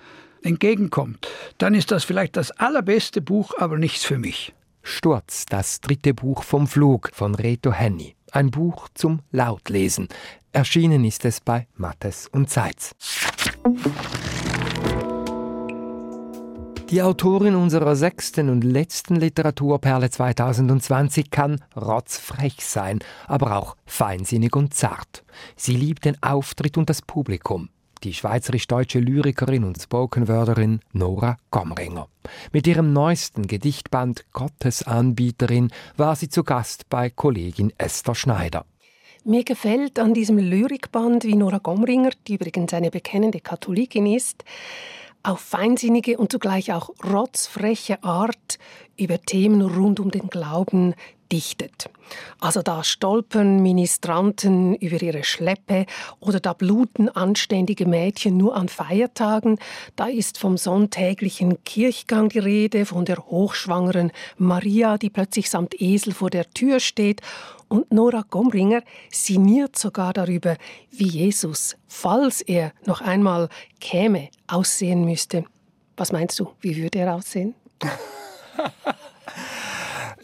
entgegenkommt, 0.42 1.28
dann 1.58 1.74
ist 1.74 1.90
das 1.90 2.04
vielleicht 2.04 2.36
das 2.36 2.50
allerbeste 2.52 3.20
Buch, 3.20 3.54
aber 3.58 3.78
nichts 3.78 4.04
für 4.04 4.18
mich. 4.18 4.54
Sturz, 4.82 5.44
das 5.46 5.80
dritte 5.80 6.14
Buch 6.14 6.44
vom 6.44 6.66
Flug 6.66 7.10
von 7.12 7.34
Reto 7.34 7.72
Henny. 7.72 8.14
Ein 8.30 8.50
Buch 8.50 8.88
zum 8.94 9.20
Lautlesen. 9.32 10.08
Erschienen 10.52 11.04
ist 11.04 11.24
es 11.24 11.40
bei 11.40 11.66
Mattes 11.76 12.28
und 12.28 12.48
Zeitz. 12.48 12.94
Die 16.90 17.02
Autorin 17.02 17.54
unserer 17.54 17.96
sechsten 17.96 18.48
und 18.48 18.64
letzten 18.64 19.16
Literaturperle 19.16 20.08
2020 20.08 21.30
kann 21.30 21.62
rotzfrech 21.76 22.64
sein, 22.64 23.00
aber 23.26 23.58
auch 23.58 23.76
feinsinnig 23.84 24.56
und 24.56 24.72
zart. 24.72 25.22
Sie 25.54 25.76
liebt 25.76 26.06
den 26.06 26.16
Auftritt 26.22 26.78
und 26.78 26.88
das 26.88 27.02
Publikum. 27.02 27.68
Die 28.04 28.14
schweizerisch-deutsche 28.14 29.00
Lyrikerin 29.00 29.64
und 29.64 29.78
Spokenwörterin 29.78 30.80
Nora 30.94 31.36
Gomringer. 31.50 32.08
Mit 32.52 32.66
ihrem 32.66 32.94
neuesten 32.94 33.46
Gedichtband 33.46 34.24
Gottesanbieterin 34.32 35.70
war 35.98 36.16
sie 36.16 36.30
zu 36.30 36.42
Gast 36.42 36.88
bei 36.88 37.10
Kollegin 37.10 37.70
Esther 37.76 38.14
Schneider. 38.14 38.64
Mir 39.24 39.44
gefällt 39.44 39.98
an 39.98 40.14
diesem 40.14 40.38
Lyrikband, 40.38 41.24
wie 41.24 41.36
Nora 41.36 41.58
Gomringer, 41.58 42.12
die 42.26 42.36
übrigens 42.36 42.72
eine 42.72 42.90
bekennende 42.90 43.40
Katholikin 43.40 44.06
ist, 44.06 44.42
auf 45.22 45.40
feinsinnige 45.40 46.18
und 46.18 46.32
zugleich 46.32 46.72
auch 46.72 46.90
rotzfreche 47.04 48.02
Art 48.02 48.58
über 48.96 49.20
Themen 49.20 49.62
rund 49.62 50.00
um 50.00 50.10
den 50.10 50.28
Glauben 50.28 50.94
dichtet. 51.30 51.90
Also 52.40 52.62
da 52.62 52.84
stolpern 52.84 53.60
Ministranten 53.60 54.74
über 54.76 55.02
ihre 55.02 55.24
Schleppe 55.24 55.84
oder 56.20 56.40
da 56.40 56.54
bluten 56.54 57.08
anständige 57.08 57.86
Mädchen 57.86 58.36
nur 58.36 58.56
an 58.56 58.68
Feiertagen, 58.68 59.58
da 59.96 60.06
ist 60.06 60.38
vom 60.38 60.56
sonntäglichen 60.56 61.62
Kirchgang 61.64 62.30
die 62.30 62.38
Rede, 62.38 62.86
von 62.86 63.04
der 63.04 63.18
hochschwangeren 63.18 64.10
Maria, 64.38 64.96
die 64.96 65.10
plötzlich 65.10 65.50
samt 65.50 65.80
Esel 65.80 66.14
vor 66.14 66.30
der 66.30 66.48
Tür 66.50 66.80
steht 66.80 67.20
und 67.68 67.92
Nora 67.92 68.24
Gomringer 68.28 68.82
sinniert 69.10 69.78
sogar 69.78 70.12
darüber, 70.12 70.56
wie 70.90 71.08
Jesus, 71.08 71.76
falls 71.86 72.40
er 72.40 72.72
noch 72.86 73.00
einmal 73.00 73.48
käme, 73.80 74.28
aussehen 74.46 75.04
müsste. 75.04 75.44
Was 75.96 76.12
meinst 76.12 76.38
du, 76.38 76.48
wie 76.60 76.76
würde 76.76 76.98
er 76.98 77.14
aussehen? 77.14 77.54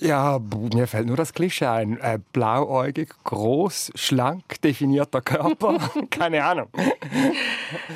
Ja, 0.00 0.38
mir 0.74 0.86
fällt 0.86 1.06
nur 1.06 1.16
das 1.16 1.32
Klischee 1.32 1.66
ein. 1.66 1.98
Äh, 1.98 2.18
blauäugig, 2.32 3.14
groß, 3.24 3.92
schlank, 3.94 4.60
definierter 4.60 5.22
Körper. 5.22 5.78
Keine 6.10 6.44
Ahnung. 6.44 6.66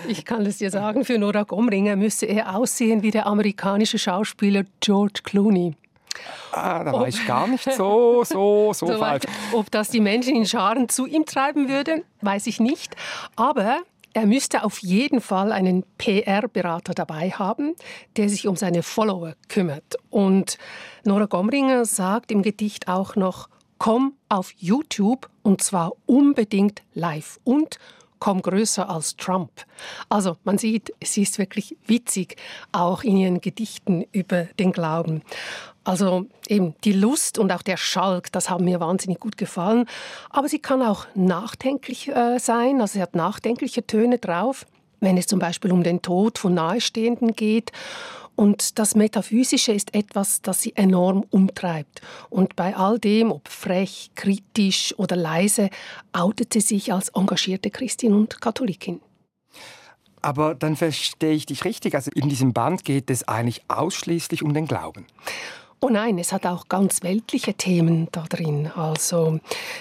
Ich 0.07 0.24
kann 0.24 0.46
es 0.46 0.59
dir 0.59 0.70
sagen, 0.70 1.05
für 1.05 1.18
Nora 1.18 1.42
Gomringer 1.42 1.96
müsste 1.96 2.24
er 2.24 2.57
aussehen 2.57 3.03
wie 3.03 3.11
der 3.11 3.26
amerikanische 3.26 3.99
Schauspieler 3.99 4.64
George 4.80 5.20
Clooney. 5.24 5.74
Ah, 6.52 6.84
da 6.84 6.92
war 6.92 7.02
ob, 7.02 7.08
ich 7.08 7.26
gar 7.26 7.46
nicht 7.46 7.64
so, 7.72 8.24
so, 8.24 8.72
so, 8.72 8.86
so 8.86 8.98
falsch. 8.98 9.24
Ob 9.52 9.70
das 9.70 9.90
die 9.90 10.00
Menschen 10.00 10.34
in 10.34 10.46
Scharen 10.46 10.88
zu 10.88 11.06
ihm 11.06 11.26
treiben 11.26 11.68
würden, 11.68 12.04
weiß 12.22 12.46
ich 12.46 12.60
nicht. 12.60 12.96
Aber 13.36 13.80
er 14.14 14.26
müsste 14.26 14.64
auf 14.64 14.78
jeden 14.78 15.20
Fall 15.20 15.52
einen 15.52 15.84
PR-Berater 15.98 16.94
dabei 16.94 17.30
haben, 17.30 17.74
der 18.16 18.28
sich 18.28 18.48
um 18.48 18.56
seine 18.56 18.82
Follower 18.82 19.34
kümmert. 19.48 19.96
Und 20.10 20.58
Nora 21.04 21.26
Gomringer 21.26 21.84
sagt 21.84 22.32
im 22.32 22.42
Gedicht 22.42 22.88
auch 22.88 23.16
noch, 23.16 23.48
komm 23.78 24.14
auf 24.28 24.52
YouTube 24.56 25.28
und 25.42 25.62
zwar 25.62 25.92
unbedingt 26.06 26.82
live 26.94 27.38
und 27.44 27.78
komm 28.18 28.42
größer 28.42 28.88
als 28.88 29.16
Trump. 29.16 29.50
Also 30.08 30.36
man 30.44 30.58
sieht, 30.58 30.92
sie 31.02 31.22
ist 31.22 31.38
wirklich 31.38 31.76
witzig, 31.86 32.36
auch 32.72 33.02
in 33.02 33.16
ihren 33.16 33.40
Gedichten 33.40 34.04
über 34.12 34.44
den 34.58 34.72
Glauben. 34.72 35.22
Also 35.84 36.26
eben 36.48 36.74
die 36.84 36.92
Lust 36.92 37.38
und 37.38 37.50
auch 37.50 37.62
der 37.62 37.78
Schalk, 37.78 38.30
das 38.32 38.50
haben 38.50 38.64
mir 38.64 38.80
wahnsinnig 38.80 39.20
gut 39.20 39.38
gefallen. 39.38 39.86
Aber 40.28 40.48
sie 40.48 40.58
kann 40.58 40.82
auch 40.82 41.06
nachdenklich 41.14 42.08
äh, 42.08 42.38
sein, 42.38 42.80
also 42.80 42.94
sie 42.94 43.02
hat 43.02 43.14
nachdenkliche 43.14 43.86
Töne 43.86 44.18
drauf, 44.18 44.66
wenn 45.00 45.16
es 45.16 45.26
zum 45.26 45.38
Beispiel 45.38 45.72
um 45.72 45.82
den 45.82 46.02
Tod 46.02 46.38
von 46.38 46.54
Nahestehenden 46.54 47.34
geht. 47.34 47.72
Und 48.39 48.78
das 48.78 48.95
Metaphysische 48.95 49.72
ist 49.72 49.97
etwas, 49.97 50.43
das 50.43 50.62
sie 50.62 50.76
enorm 50.76 51.24
umtreibt. 51.30 52.03
Und 52.30 52.55
bei 52.55 52.76
all 52.76 53.01
dem, 53.01 53.32
ob 53.32 53.49
frech, 53.49 54.12
kritisch 54.14 54.95
oder 54.97 55.16
leise, 55.16 55.70
outet 56.12 56.53
sie 56.53 56.61
sich 56.61 56.93
als 56.93 57.09
engagierte 57.09 57.72
Christin 57.72 58.12
und 58.14 58.41
Katholikin. 58.41 59.01
Aber 60.22 60.55
dann 60.55 60.76
verstehe 60.76 61.32
ich 61.32 61.47
dich 61.47 61.64
richtig. 61.64 61.97
Also 61.97 62.12
in 62.14 62.28
diesem 62.28 62.53
Band 62.53 62.84
geht 62.84 63.11
es 63.11 63.26
eigentlich 63.26 63.62
ausschließlich 63.66 64.45
um 64.45 64.55
den 64.55 64.68
Glauben. 64.68 65.05
Oh 65.81 65.91
nein, 65.91 66.18
es 66.18 66.33
hat 66.33 66.45
auch 66.45 66.68
ganz 66.68 67.05
weltliche 67.05 67.55
Themen 67.55 68.09
da 68.11 68.24
drin. 68.29 68.68
Also 68.74 69.39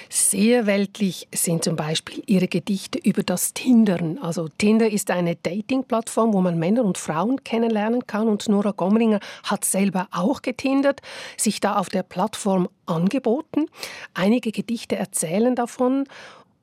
sehr 0.10 0.68
weltlich 0.68 1.28
sind 1.34 1.64
zum 1.64 1.76
Beispiel 1.76 2.22
ihre 2.28 2.48
Gedichte 2.48 3.00
über 3.00 3.24
das 3.24 3.56
Tindern. 3.56 4.20
Also 4.20 4.48
Tinder 4.60 4.88
ist 4.88 5.10
eine 5.10 5.36
Dating-Plattform, 5.36 6.34
wo 6.34 6.42
man 6.42 6.60
Männer 6.60 6.86
und 6.86 7.00
Frauen 7.00 7.44
kennenlernen 7.44 8.06
kann. 8.06 8.28
Und 8.28 8.48
Nora 8.48 8.72
Gomringer 8.72 9.20
hat 9.44 9.66
selber 9.66 10.08
auch 10.12 10.44
getindert, 10.44 11.02
sich 11.36 11.62
da 11.62 11.78
auf 11.78 11.90
der 11.90 12.04
Plattform 12.04 12.70
angeboten. 12.86 13.66
Einige 14.14 14.52
Gedichte 14.52 14.98
erzählen 14.98 15.56
davon. 15.56 16.04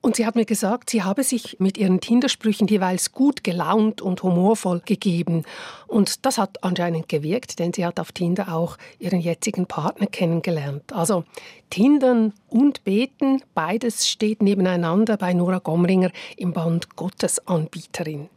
Und 0.05 0.17
sie 0.17 0.27
hat 0.27 0.35
mir 0.35 0.45
gesagt, 0.45 0.91
sie 0.91 1.01
habe 1.01 1.23
sich 1.23 1.57
mit 1.57 1.79
ihren 1.79 1.99
Tindersprüchen 1.99 2.67
jeweils 2.67 3.11
gut 3.11 3.43
gelaunt 3.43 4.03
und 4.03 4.21
humorvoll 4.21 4.83
gegeben. 4.85 5.45
Und 5.87 6.27
das 6.27 6.37
hat 6.37 6.63
anscheinend 6.63 7.09
gewirkt, 7.09 7.57
denn 7.57 7.73
sie 7.73 7.83
hat 7.83 7.99
auf 7.99 8.11
Tinder 8.11 8.53
auch 8.53 8.77
ihren 8.99 9.19
jetzigen 9.19 9.65
Partner 9.65 10.05
kennengelernt. 10.05 10.93
Also 10.93 11.23
Tindern 11.71 12.33
und 12.49 12.83
Beten, 12.83 13.41
beides 13.55 14.07
steht 14.07 14.43
nebeneinander 14.43 15.17
bei 15.17 15.33
Nora 15.33 15.57
Gomringer 15.57 16.11
im 16.37 16.53
Band 16.53 16.95
Gottesanbieterin. 16.95 18.29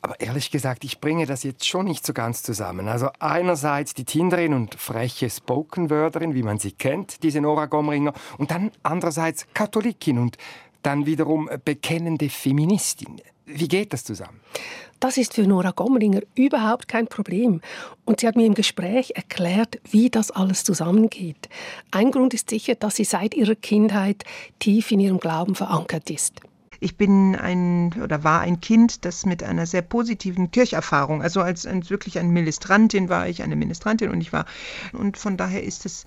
Aber 0.00 0.20
ehrlich 0.20 0.52
gesagt, 0.52 0.84
ich 0.84 1.00
bringe 1.00 1.26
das 1.26 1.42
jetzt 1.42 1.66
schon 1.66 1.86
nicht 1.86 2.06
so 2.06 2.12
ganz 2.12 2.44
zusammen. 2.44 2.86
Also 2.86 3.08
einerseits 3.18 3.94
die 3.94 4.04
Tinderin 4.04 4.54
und 4.54 4.76
freche 4.76 5.28
Spokenwörterin, 5.28 6.34
wie 6.34 6.44
man 6.44 6.58
sie 6.58 6.72
kennt, 6.72 7.24
diese 7.24 7.40
Nora 7.40 7.66
Gomringer, 7.66 8.12
und 8.38 8.52
dann 8.52 8.70
andererseits 8.84 9.46
Katholikin 9.52 10.18
und 10.18 10.38
dann 10.86 11.04
wiederum 11.04 11.50
bekennende 11.64 12.30
Feministin. 12.30 13.20
Wie 13.44 13.68
geht 13.68 13.92
das 13.92 14.04
zusammen? 14.04 14.40
Das 15.00 15.18
ist 15.18 15.34
für 15.34 15.42
Nora 15.42 15.72
Gomringer 15.72 16.20
überhaupt 16.34 16.88
kein 16.88 17.06
Problem. 17.06 17.60
Und 18.04 18.20
sie 18.20 18.26
hat 18.26 18.36
mir 18.36 18.46
im 18.46 18.54
Gespräch 18.54 19.12
erklärt, 19.14 19.78
wie 19.90 20.10
das 20.10 20.30
alles 20.30 20.64
zusammengeht. 20.64 21.48
Ein 21.90 22.12
Grund 22.12 22.32
ist 22.34 22.50
sicher, 22.50 22.76
dass 22.76 22.96
sie 22.96 23.04
seit 23.04 23.34
ihrer 23.34 23.56
Kindheit 23.56 24.24
tief 24.58 24.90
in 24.90 25.00
ihrem 25.00 25.18
Glauben 25.18 25.54
verankert 25.54 26.08
ist. 26.08 26.40
Ich 26.78 26.96
bin 26.96 27.34
ein 27.36 27.94
oder 28.02 28.22
war 28.22 28.40
ein 28.40 28.60
Kind, 28.60 29.04
das 29.04 29.26
mit 29.26 29.42
einer 29.42 29.66
sehr 29.66 29.82
positiven 29.82 30.50
Kircherfahrung, 30.50 31.22
also 31.22 31.40
als, 31.40 31.66
als 31.66 31.90
wirklich 31.90 32.18
eine 32.18 32.28
Ministrantin 32.28 33.08
war 33.08 33.28
ich 33.28 33.42
eine 33.42 33.56
Ministrantin 33.56 34.10
und 34.10 34.20
ich 34.20 34.32
war 34.32 34.44
und 34.92 35.16
von 35.16 35.38
daher 35.38 35.62
ist 35.62 35.86
es 35.86 36.04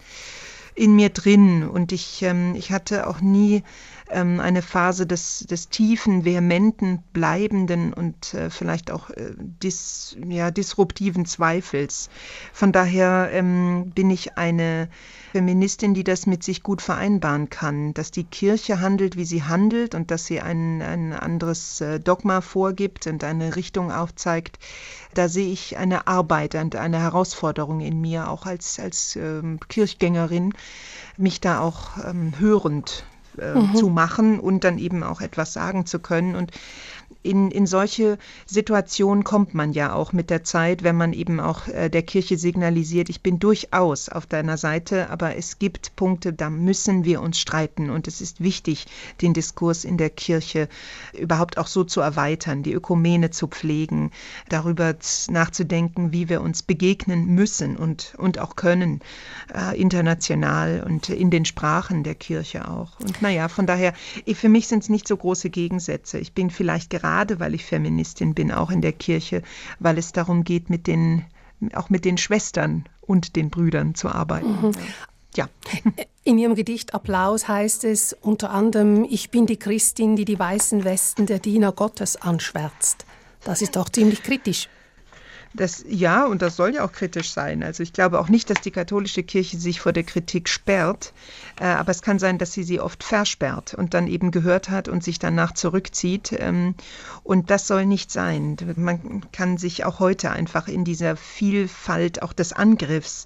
in 0.76 0.96
mir 0.96 1.10
drin 1.10 1.68
und 1.68 1.92
ich 1.92 2.22
ähm, 2.22 2.54
ich 2.56 2.72
hatte 2.72 3.08
auch 3.08 3.20
nie 3.20 3.64
ähm, 4.10 4.40
eine 4.40 4.62
Phase 4.62 5.06
des, 5.06 5.46
des 5.50 5.70
tiefen, 5.70 6.26
vehementen, 6.26 7.04
bleibenden 7.14 7.94
und 7.94 8.34
äh, 8.34 8.50
vielleicht 8.50 8.92
auch 8.92 9.10
äh, 9.12 9.34
dis, 9.38 10.18
ja, 10.28 10.52
disruptiven 10.52 11.26
Zweifels. 11.26 12.10
Von 12.54 12.72
daher 12.72 13.30
ähm, 13.32 13.92
bin 13.94 14.10
ich 14.10 14.38
eine 14.38 14.90
Feministin, 15.32 15.94
die 15.94 16.04
das 16.04 16.26
mit 16.26 16.44
sich 16.44 16.64
gut 16.64 16.82
vereinbaren 16.82 17.50
kann, 17.50 17.94
dass 17.94 18.12
die 18.12 18.24
Kirche 18.24 18.80
handelt, 18.80 19.16
wie 19.16 19.26
sie 19.26 19.44
handelt 19.44 19.94
und 19.94 20.12
dass 20.12 20.26
sie 20.26 20.42
ein, 20.42 20.82
ein 20.82 21.14
anderes 21.14 21.82
äh, 21.82 22.00
Dogma 22.00 22.42
vorgibt 22.42 23.08
und 23.08 23.24
eine 23.24 23.56
Richtung 23.56 23.92
aufzeigt. 23.92 24.58
Da 25.14 25.28
sehe 25.28 25.52
ich 25.52 25.78
eine 25.78 26.08
Arbeit 26.08 26.56
und 26.56 26.76
eine 26.76 27.00
Herausforderung 27.00 27.80
in 27.80 28.00
mir, 28.02 28.30
auch 28.30 28.46
als, 28.46 28.80
als 28.80 29.16
ähm, 29.16 29.60
Kirchgängerin, 29.68 30.54
mich 31.18 31.42
da 31.42 31.60
auch 31.60 31.98
ähm, 32.06 32.34
hörend 32.40 33.06
äh, 33.40 33.56
mhm. 33.56 33.76
zu 33.76 33.90
machen 33.90 34.40
und 34.40 34.64
dann 34.64 34.78
eben 34.78 35.04
auch 35.04 35.22
etwas 35.22 35.54
sagen 35.54 35.86
zu 35.86 36.00
können. 36.00 36.36
Und 36.36 36.52
in, 37.22 37.52
in 37.52 37.68
solche 37.68 38.18
Situationen 38.46 39.26
kommt 39.26 39.54
man 39.54 39.74
ja 39.74 39.94
auch 39.94 40.14
mit 40.14 40.30
der 40.30 40.46
Zeit, 40.46 40.84
wenn 40.84 40.96
man 40.96 41.12
eben 41.12 41.42
auch 41.42 41.68
äh, 41.68 41.90
der 41.90 42.02
Kirche 42.02 42.38
signalisiert, 42.38 43.10
ich 43.10 43.22
bin 43.22 43.40
durchaus 43.40 44.08
auf 44.08 44.26
deiner 44.26 44.58
Seite, 44.58 45.10
aber 45.10 45.36
es 45.36 45.60
gibt 45.60 45.98
Punkte, 45.98 46.32
da 46.32 46.50
müssen 46.50 47.04
wir 47.04 47.22
uns 47.22 47.38
streiten. 47.38 47.90
Und 47.90 48.08
es 48.08 48.22
ist 48.22 48.42
wichtig, 48.42 48.86
den 49.22 49.34
Diskurs 49.34 49.84
in 49.84 49.98
der 49.98 50.10
Kirche 50.10 50.70
überhaupt 51.18 51.58
auch 51.58 51.68
so 51.68 51.84
zu 51.84 52.00
erweitern, 52.00 52.64
die 52.64 52.72
Ökumene 52.72 53.32
zu 53.32 53.48
pflegen, 53.48 54.12
darüber 54.48 54.96
nachzudenken, 55.30 56.14
wie 56.14 56.30
wir 56.30 56.40
uns 56.40 56.64
begegnen 56.64 57.26
müssen 57.26 57.76
und, 57.76 58.14
und 58.18 58.40
auch 58.40 58.56
können, 58.56 59.02
äh, 59.54 59.80
international 59.80 60.84
und 60.86 61.10
in 61.10 61.32
den 61.32 61.44
Sprachen 61.44 62.04
der 62.04 62.16
Kirche 62.16 62.70
auch. 62.70 62.98
Und 63.02 63.22
naja, 63.22 63.50
von 63.50 63.66
daher, 63.66 63.94
für 64.34 64.50
mich 64.50 64.68
sind 64.68 64.84
es 64.84 64.90
nicht 64.90 65.08
so 65.08 65.18
große 65.18 65.50
Gegensätze. 65.50 66.18
Ich 66.18 66.34
bin 66.34 66.50
vielleicht 66.50 66.90
gerade 66.90 67.09
gerade 67.10 67.40
weil 67.40 67.56
ich 67.56 67.66
Feministin 67.66 68.36
bin, 68.36 68.52
auch 68.52 68.70
in 68.70 68.82
der 68.82 68.94
Kirche, 68.94 69.42
weil 69.80 69.98
es 69.98 70.12
darum 70.12 70.44
geht, 70.44 70.70
mit 70.70 70.86
den, 70.86 71.26
auch 71.74 71.90
mit 71.90 72.06
den 72.06 72.18
Schwestern 72.18 72.86
und 73.02 73.36
den 73.36 73.50
Brüdern 73.50 73.96
zu 73.96 74.10
arbeiten. 74.10 74.62
Mhm. 74.62 74.72
ja. 75.36 75.50
In 76.24 76.38
Ihrem 76.38 76.54
Gedicht 76.54 76.94
Applaus 76.94 77.48
heißt 77.48 77.86
es 77.86 78.14
unter 78.14 78.52
anderem, 78.52 79.04
ich 79.10 79.32
bin 79.32 79.48
die 79.48 79.58
Christin, 79.58 80.16
die 80.16 80.26
die 80.26 80.38
weißen 80.38 80.84
Westen 80.84 81.26
der 81.26 81.40
Diener 81.40 81.72
Gottes 81.72 82.18
anschwärzt. 82.18 83.06
Das 83.46 83.64
ist 83.64 83.76
doch 83.76 83.90
ziemlich 83.90 84.22
kritisch. 84.22 84.70
Das, 85.54 85.84
ja, 85.88 86.26
und 86.26 86.44
das 86.44 86.56
soll 86.56 86.76
ja 86.76 86.86
auch 86.86 86.92
kritisch 86.92 87.32
sein. 87.32 87.64
Also 87.64 87.82
ich 87.82 87.92
glaube 87.92 88.20
auch 88.20 88.30
nicht, 88.30 88.52
dass 88.52 88.62
die 88.62 88.70
katholische 88.70 89.24
Kirche 89.24 89.58
sich 89.58 89.82
vor 89.82 89.94
der 89.94 90.04
Kritik 90.04 90.48
sperrt, 90.48 91.12
äh, 91.60 91.66
aber 91.66 91.90
es 91.90 92.04
kann 92.04 92.20
sein, 92.20 92.38
dass 92.38 92.52
sie 92.54 92.64
sie 92.64 92.80
oft 92.80 93.04
versperrt 93.04 93.74
und 93.74 93.96
dann 93.96 94.06
eben 94.06 94.30
gehört 94.30 94.70
hat 94.70 94.88
und 94.88 95.04
sich 95.04 95.18
danach 95.18 95.54
zurückzieht. 95.54 96.36
Ähm, 96.38 96.76
und 97.24 97.50
das 97.50 97.66
soll 97.66 97.88
nicht 97.88 98.12
sein. 98.12 98.58
Man 98.76 99.26
kann 99.32 99.58
sich 99.58 99.86
auch 99.86 100.00
heute 100.00 100.30
einfach 100.30 100.68
in 100.68 100.84
dieser 100.84 101.16
Vielfalt 101.16 102.22
auch 102.22 102.34
des 102.34 102.54
Angriffs 102.54 103.26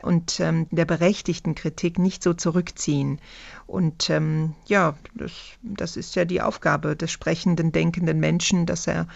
und 0.00 0.40
ähm, 0.40 0.68
der 0.70 0.86
berechtigten 0.86 1.54
Kritik 1.54 1.98
nicht 1.98 2.22
so 2.22 2.32
zurückziehen. 2.32 3.20
Und 3.66 4.08
ähm, 4.08 4.54
ja, 4.66 4.96
das, 5.14 5.32
das 5.62 5.96
ist 5.98 6.14
ja 6.16 6.24
die 6.24 6.40
Aufgabe 6.40 6.96
des 6.96 7.10
sprechenden, 7.10 7.72
denkenden 7.72 8.18
Menschen, 8.18 8.64
dass 8.64 8.86
er 8.86 9.06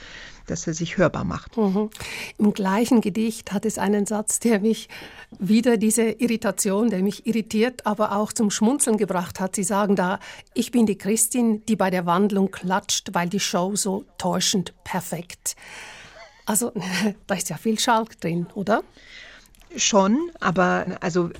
dass 0.46 0.66
er 0.66 0.74
sich 0.74 0.96
hörbar 0.96 1.24
macht. 1.24 1.56
Mhm. 1.56 1.90
Im 2.38 2.52
gleichen 2.52 3.00
Gedicht 3.00 3.52
hat 3.52 3.64
es 3.66 3.78
einen 3.78 4.06
Satz, 4.06 4.40
der 4.40 4.60
mich 4.60 4.88
wieder 5.38 5.76
diese 5.76 6.02
Irritation, 6.02 6.90
der 6.90 7.02
mich 7.02 7.26
irritiert, 7.26 7.86
aber 7.86 8.16
auch 8.16 8.32
zum 8.32 8.50
Schmunzeln 8.50 8.96
gebracht 8.96 9.40
hat. 9.40 9.56
Sie 9.56 9.64
sagen 9.64 9.96
da, 9.96 10.18
ich 10.54 10.70
bin 10.70 10.86
die 10.86 10.98
Christin, 10.98 11.64
die 11.66 11.76
bei 11.76 11.90
der 11.90 12.06
Wandlung 12.06 12.50
klatscht, 12.50 13.10
weil 13.12 13.28
die 13.28 13.40
Show 13.40 13.76
so 13.76 14.04
täuschend 14.18 14.74
perfekt. 14.84 15.56
Also 16.46 16.72
da 17.26 17.34
ist 17.34 17.50
ja 17.50 17.56
viel 17.56 17.78
Schalk 17.78 18.20
drin, 18.20 18.46
oder? 18.54 18.82
Schon, 19.76 20.30
aber 20.40 20.86
also 21.00 21.30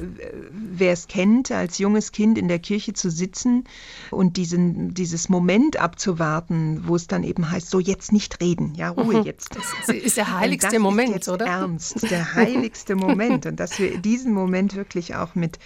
wer 0.51 0.93
es 0.93 1.09
kennt, 1.09 1.51
als 1.51 1.79
junges 1.79 2.13
Kind 2.13 2.39
in 2.39 2.49
der 2.49 2.59
Kirche 2.59 2.93
zu 2.95 3.11
sitzen 3.11 3.65
und 4.11 4.37
diesen, 4.37 4.95
dieses 4.95 5.29
Moment 5.29 5.77
abzuwarten, 5.77 6.83
wo 6.87 6.97
es 6.97 7.07
dann 7.07 7.25
eben 7.25 7.51
heißt, 7.51 7.69
so 7.69 7.79
jetzt 7.79 8.13
nicht 8.13 8.41
reden, 8.41 8.75
ja, 8.75 8.91
Ruhe 8.91 9.19
mhm. 9.19 9.25
jetzt. 9.25 9.57
Das 9.57 9.95
ist 9.95 10.17
der 10.17 10.39
heiligste 10.39 10.79
Moment, 10.79 11.17
ist 11.17 11.29
oder? 11.29 11.47
Ernst, 11.47 12.11
der 12.11 12.35
heiligste 12.35 12.97
Moment. 12.97 13.47
Und 13.47 13.61
dass 13.61 13.79
wir 13.79 13.99
diesen 13.99 14.33
Moment 14.33 14.77
wirklich 14.77 15.15
auch 15.15 15.35
mit, 15.35 15.59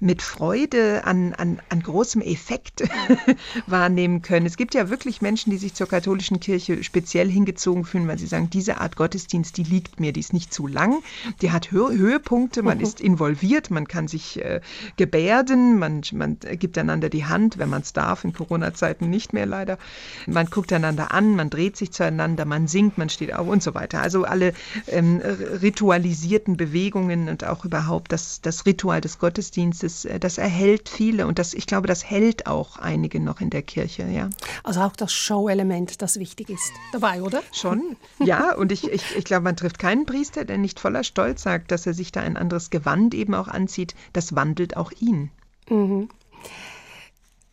mit 0.00 0.22
Freude 0.22 1.04
an, 1.04 1.34
an, 1.34 1.60
an 1.68 1.82
großem 1.82 2.20
Effekt 2.20 2.82
wahrnehmen 3.66 4.22
können. 4.22 4.46
Es 4.46 4.56
gibt 4.56 4.74
ja 4.74 4.90
wirklich 4.90 5.22
Menschen, 5.22 5.50
die 5.50 5.58
sich 5.58 5.74
zur 5.74 5.88
katholischen 5.88 6.40
Kirche 6.40 6.82
speziell 6.84 7.30
hingezogen 7.30 7.84
fühlen, 7.84 8.08
weil 8.08 8.18
sie 8.18 8.26
sagen, 8.26 8.50
diese 8.50 8.80
Art 8.80 8.96
Gottesdienst, 8.96 9.56
die 9.56 9.64
liegt 9.64 10.00
mir, 10.00 10.12
die 10.12 10.20
ist 10.20 10.32
nicht 10.32 10.52
zu 10.52 10.66
lang, 10.66 11.02
die 11.40 11.52
hat 11.52 11.70
Höhe 11.70 12.09
Höhepunkte, 12.10 12.62
man 12.62 12.78
mhm. 12.78 12.84
ist 12.84 13.00
involviert, 13.00 13.70
man 13.70 13.86
kann 13.86 14.08
sich 14.08 14.44
äh, 14.44 14.60
gebärden, 14.96 15.78
man, 15.78 16.02
man 16.12 16.38
gibt 16.40 16.76
einander 16.76 17.08
die 17.08 17.24
Hand, 17.24 17.58
wenn 17.58 17.68
man 17.68 17.82
es 17.82 17.92
darf, 17.92 18.24
in 18.24 18.32
Corona-Zeiten 18.32 19.08
nicht 19.08 19.32
mehr 19.32 19.46
leider. 19.46 19.78
Man 20.26 20.46
guckt 20.46 20.72
einander 20.72 21.12
an, 21.12 21.36
man 21.36 21.50
dreht 21.50 21.76
sich 21.76 21.92
zueinander, 21.92 22.44
man 22.44 22.66
singt, 22.66 22.98
man 22.98 23.08
steht 23.08 23.34
auf 23.34 23.46
und 23.46 23.62
so 23.62 23.74
weiter. 23.74 24.00
Also 24.02 24.24
alle 24.24 24.52
ähm, 24.88 25.20
ritualisierten 25.20 26.56
Bewegungen 26.56 27.28
und 27.28 27.44
auch 27.44 27.64
überhaupt 27.64 28.12
das, 28.12 28.40
das 28.40 28.66
Ritual 28.66 29.00
des 29.00 29.18
Gottesdienstes, 29.18 30.04
äh, 30.04 30.18
das 30.18 30.38
erhält 30.38 30.88
viele 30.88 31.26
und 31.26 31.38
das, 31.38 31.54
ich 31.54 31.66
glaube, 31.66 31.86
das 31.86 32.04
hält 32.04 32.46
auch 32.46 32.76
einige 32.76 33.20
noch 33.20 33.40
in 33.40 33.50
der 33.50 33.62
Kirche, 33.62 34.04
ja. 34.04 34.30
Also 34.64 34.80
auch 34.80 34.96
das 34.96 35.12
Show-Element, 35.12 36.02
das 36.02 36.18
wichtig 36.18 36.50
ist, 36.50 36.72
dabei, 36.92 37.22
oder? 37.22 37.42
Schon, 37.52 37.96
ja. 38.18 38.54
Und 38.54 38.72
ich, 38.72 38.90
ich, 38.90 39.16
ich 39.16 39.24
glaube, 39.24 39.44
man 39.44 39.56
trifft 39.56 39.78
keinen 39.78 40.06
Priester, 40.06 40.44
der 40.44 40.58
nicht 40.58 40.80
voller 40.80 41.04
Stolz 41.04 41.42
sagt, 41.42 41.70
dass 41.70 41.86
er 41.86 41.94
sich 42.00 42.12
da 42.12 42.20
ein 42.20 42.36
anderes 42.36 42.70
Gewand 42.70 43.14
eben 43.14 43.34
auch 43.34 43.48
anzieht, 43.48 43.94
das 44.12 44.34
wandelt 44.34 44.76
auch 44.76 44.90
ihn. 45.00 45.30
Mhm. 45.68 46.08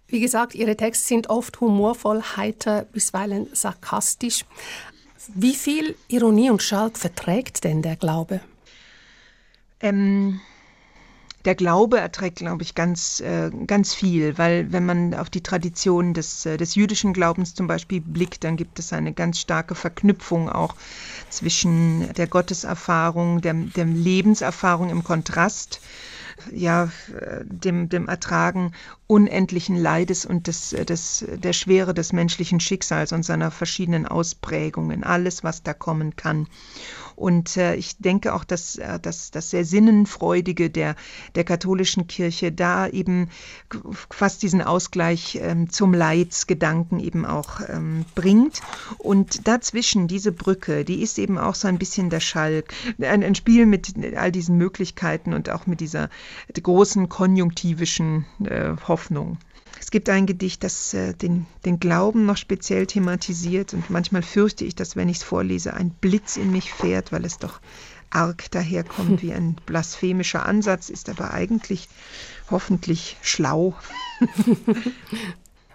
Wie 0.07 0.21
gesagt, 0.21 0.55
Ihre 0.55 0.77
Texte 0.77 1.05
sind 1.05 1.29
oft 1.29 1.59
humorvoll, 1.59 2.23
heiter, 2.37 2.83
bisweilen 2.83 3.47
sarkastisch. 3.51 4.45
Wie 5.35 5.53
viel 5.53 5.95
Ironie 6.07 6.49
und 6.49 6.63
Schalk 6.63 6.97
verträgt 6.97 7.65
denn 7.65 7.81
der 7.81 7.97
Glaube? 7.97 8.39
Ähm, 9.81 10.39
der 11.47 11.55
Glaube 11.55 11.97
erträgt, 11.97 12.39
glaube 12.39 12.61
ich, 12.61 12.75
ganz, 12.75 13.21
äh, 13.21 13.49
ganz 13.65 13.93
viel, 13.93 14.37
weil 14.37 14.73
wenn 14.73 14.85
man 14.85 15.13
auf 15.13 15.29
die 15.29 15.41
Tradition 15.41 16.13
des, 16.13 16.45
äh, 16.45 16.57
des 16.57 16.75
jüdischen 16.75 17.13
Glaubens 17.13 17.55
zum 17.55 17.67
Beispiel 17.67 18.01
blickt, 18.01 18.43
dann 18.43 18.57
gibt 18.57 18.79
es 18.79 18.91
eine 18.91 19.13
ganz 19.13 19.39
starke 19.39 19.73
Verknüpfung 19.73 20.49
auch 20.49 20.75
zwischen 21.29 22.13
der 22.15 22.27
Gotteserfahrung, 22.27 23.39
der, 23.39 23.53
der 23.53 23.85
Lebenserfahrung 23.85 24.89
im 24.89 25.05
Kontrast 25.05 25.79
ja, 26.51 26.89
dem, 27.43 27.89
dem 27.89 28.07
Ertragen 28.07 28.73
unendlichen 29.07 29.75
Leides 29.75 30.25
und 30.25 30.45
des, 30.47 30.69
des, 30.69 31.25
der 31.27 31.53
Schwere 31.53 31.93
des 31.93 32.13
menschlichen 32.13 32.59
Schicksals 32.59 33.11
und 33.11 33.23
seiner 33.23 33.49
verschiedenen 33.49 34.05
Ausprägungen, 34.05 35.03
alles, 35.03 35.43
was 35.43 35.63
da 35.63 35.73
kommen 35.73 36.15
kann. 36.15 36.47
Und 37.17 37.57
äh, 37.57 37.73
ich 37.73 37.97
denke 37.97 38.35
auch, 38.35 38.43
dass, 38.43 38.75
äh, 38.75 38.99
dass 38.99 39.31
das 39.31 39.49
sehr 39.49 39.65
Sinnenfreudige 39.65 40.69
der, 40.69 40.95
der 41.33 41.43
katholischen 41.43 42.05
Kirche 42.05 42.51
da 42.51 42.87
eben 42.87 43.31
fast 44.11 44.43
diesen 44.43 44.61
Ausgleich 44.61 45.39
ähm, 45.41 45.67
zum 45.71 45.95
Leidsgedanken 45.95 46.99
eben 46.99 47.25
auch 47.25 47.59
ähm, 47.67 48.05
bringt. 48.13 48.61
Und 48.99 49.47
dazwischen, 49.47 50.07
diese 50.07 50.31
Brücke, 50.31 50.85
die 50.85 51.01
ist 51.01 51.17
eben 51.17 51.39
auch 51.39 51.55
so 51.55 51.67
ein 51.67 51.79
bisschen 51.79 52.11
der 52.11 52.19
Schalk. 52.19 52.71
Ein, 53.01 53.23
ein 53.23 53.33
Spiel 53.33 53.65
mit 53.65 53.95
all 54.15 54.31
diesen 54.31 54.55
Möglichkeiten 54.57 55.33
und 55.33 55.49
auch 55.49 55.65
mit 55.65 55.79
dieser 55.79 56.11
großen 56.53 57.09
konjunktivischen 57.09 58.25
äh, 58.43 58.75
Hoffnung. 58.87 59.39
Es 59.79 59.91
gibt 59.91 60.09
ein 60.09 60.25
Gedicht, 60.25 60.63
das 60.63 60.93
äh, 60.93 61.13
den, 61.13 61.45
den 61.65 61.79
Glauben 61.79 62.25
noch 62.25 62.37
speziell 62.37 62.87
thematisiert 62.87 63.73
und 63.73 63.89
manchmal 63.89 64.21
fürchte 64.21 64.65
ich, 64.65 64.75
dass 64.75 64.95
wenn 64.95 65.09
ich 65.09 65.17
es 65.17 65.23
vorlese, 65.23 65.73
ein 65.73 65.91
Blitz 65.91 66.37
in 66.37 66.51
mich 66.51 66.73
fährt, 66.73 67.11
weil 67.11 67.25
es 67.25 67.37
doch 67.37 67.59
arg 68.09 68.49
daherkommt 68.51 69.21
wie 69.21 69.33
ein 69.33 69.55
blasphemischer 69.65 70.45
Ansatz, 70.45 70.89
ist 70.89 71.09
aber 71.09 71.33
eigentlich 71.33 71.87
hoffentlich 72.49 73.17
schlau. 73.21 73.75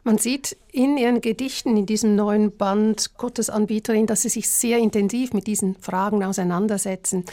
Man 0.05 0.19
sieht 0.19 0.57
in 0.73 0.97
Ihren 0.97 1.21
Gedichten, 1.21 1.77
in 1.77 1.87
diesem 1.87 2.17
neuen 2.17 2.57
Band 2.57 3.17
Gottesanbieterin, 3.19 4.07
dass 4.07 4.23
Sie 4.23 4.31
sich 4.31 4.51
sehr 4.51 4.79
intensiv 4.79 5.33
mit 5.33 5.47
diesen 5.47 5.77
Fragen 5.77 6.25
auseinandersetzen. 6.25 7.25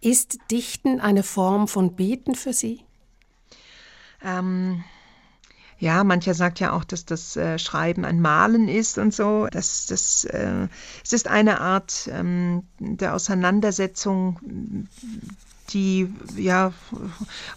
Ist 0.00 0.38
Dichten 0.50 1.00
eine 1.00 1.22
Form 1.22 1.68
von 1.68 1.94
Beten 1.94 2.34
für 2.34 2.52
Sie? 2.52 2.80
Ähm, 4.24 4.82
ja, 5.78 6.02
mancher 6.02 6.34
sagt 6.34 6.58
ja 6.60 6.72
auch, 6.72 6.84
dass 6.84 7.04
das 7.04 7.36
äh, 7.36 7.58
Schreiben 7.58 8.04
ein 8.04 8.20
Malen 8.20 8.68
ist 8.68 8.98
und 8.98 9.14
so. 9.14 9.46
Das, 9.50 9.86
das, 9.86 10.24
äh, 10.24 10.66
es 11.04 11.12
ist 11.12 11.28
eine 11.28 11.60
Art 11.60 12.08
ähm, 12.12 12.64
der 12.80 13.14
Auseinandersetzung 13.14 14.88
die, 15.70 16.12
ja, 16.36 16.72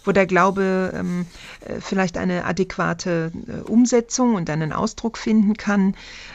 wo 0.04 0.12
der 0.12 0.26
Glaube 0.26 0.92
ähm, 0.94 1.26
äh, 1.60 1.80
vielleicht 1.80 2.16
eine 2.16 2.44
adäquate 2.44 3.32
äh, 3.46 3.60
Umsetzung 3.70 4.34
und 4.34 4.50
einen 4.50 4.72
Ausdruck 4.72 5.18
finden 5.18 5.54
kann. 5.54 5.94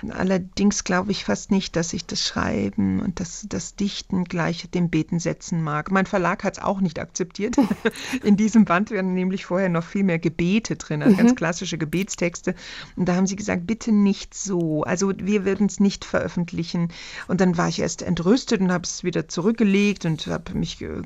Allerdings 0.09 0.83
glaube 0.83 1.11
ich 1.11 1.25
fast 1.25 1.51
nicht, 1.51 1.75
dass 1.75 1.93
ich 1.93 2.05
das 2.05 2.21
Schreiben 2.23 3.01
und 3.01 3.19
das, 3.19 3.45
das 3.49 3.75
Dichten 3.75 4.23
gleich 4.23 4.69
dem 4.71 4.89
Beten 4.89 5.19
setzen 5.19 5.63
mag. 5.63 5.91
Mein 5.91 6.05
Verlag 6.05 6.43
hat 6.43 6.57
es 6.57 6.63
auch 6.63 6.81
nicht 6.81 6.99
akzeptiert. 6.99 7.55
In 8.23 8.37
diesem 8.37 8.65
Band 8.65 8.91
werden 8.91 9.13
nämlich 9.13 9.45
vorher 9.45 9.69
noch 9.69 9.83
viel 9.83 10.03
mehr 10.03 10.19
Gebete 10.19 10.75
drin, 10.75 11.03
also 11.03 11.15
ganz 11.15 11.31
mhm. 11.31 11.35
klassische 11.35 11.77
Gebetstexte. 11.77 12.55
Und 12.95 13.07
da 13.07 13.15
haben 13.15 13.27
sie 13.27 13.35
gesagt, 13.35 13.67
bitte 13.67 13.91
nicht 13.91 14.33
so. 14.33 14.83
Also 14.83 15.13
wir 15.17 15.45
werden 15.45 15.67
es 15.67 15.79
nicht 15.79 16.05
veröffentlichen. 16.05 16.89
Und 17.27 17.41
dann 17.41 17.57
war 17.57 17.67
ich 17.69 17.79
erst 17.79 18.01
entrüstet 18.01 18.61
und 18.61 18.71
habe 18.71 18.83
es 18.83 19.03
wieder 19.03 19.27
zurückgelegt 19.27 20.05
und 20.05 20.27
habe 20.27 20.53
mich 20.53 20.81
äh, 20.81 21.01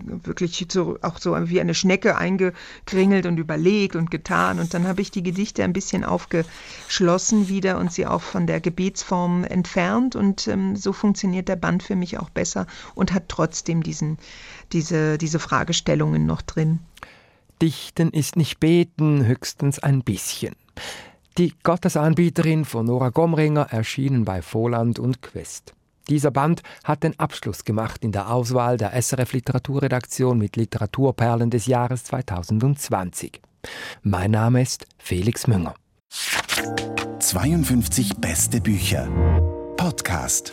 so, 0.70 0.98
auch 1.02 1.18
so 1.18 1.36
wie 1.50 1.62
eine 1.62 1.74
Schnecke 1.74 2.18
eingekringelt 2.18 3.26
und 3.26 3.38
überlegt 3.38 3.96
und 3.96 4.12
getan. 4.12 4.60
Und 4.60 4.74
dann 4.74 4.88
habe 4.88 5.02
ich 5.02 5.12
die 5.12 5.24
Gedichte 5.24 5.64
ein 5.64 5.74
bisschen 5.74 6.04
aufgeschlossen 6.04 7.48
wieder 7.48 7.78
und 7.78 7.94
sie 7.94 8.06
auch 8.06 8.22
von 8.22 8.48
der 8.48 8.60
Gebetsform 8.60 9.46
entfernt. 9.46 10.16
Und 10.16 10.48
ähm, 10.48 10.76
so 10.76 10.92
funktioniert 10.92 11.48
der 11.48 11.56
Band 11.56 11.84
für 11.84 11.96
mich 11.96 12.20
auch 12.20 12.30
besser 12.30 12.68
und 12.96 13.14
hat 13.14 13.30
trotzdem 13.30 13.84
diesen, 13.84 14.18
diese, 14.74 15.18
diese 15.18 15.40
Fragestellungen 15.40 16.26
noch 16.26 16.42
drin. 16.42 16.80
Dichten 17.62 18.10
ist 18.10 18.36
nicht 18.36 18.60
beten, 18.60 19.26
höchstens 19.26 19.80
ein 19.80 20.04
bisschen. 20.04 20.56
Die 21.38 21.54
Gottesanbieterin 21.64 22.66
von 22.66 22.88
Nora 22.88 23.10
Gomringer 23.10 23.68
erschienen 23.70 24.26
bei 24.26 24.42
Voland 24.42 25.00
und 25.00 25.22
Quest. 25.22 25.74
Dieser 26.10 26.32
Band 26.32 26.64
hat 26.84 27.04
den 27.04 27.20
Abschluss 27.20 27.64
gemacht 27.64 28.04
in 28.04 28.12
der 28.12 28.30
Auswahl 28.32 28.78
der 28.78 29.00
SRF 29.02 29.34
Literaturredaktion 29.34 30.38
mit 30.38 30.56
Literaturperlen 30.56 31.50
des 31.50 31.68
Jahres 31.68 32.04
2020. 32.06 33.42
Mein 34.04 34.32
Name 34.32 34.62
ist 34.62 34.86
Felix 34.98 35.48
Münger. 35.48 35.76
52 37.20 38.18
beste 38.18 38.60
Bücher. 38.62 39.08
Podcast. 39.78 40.52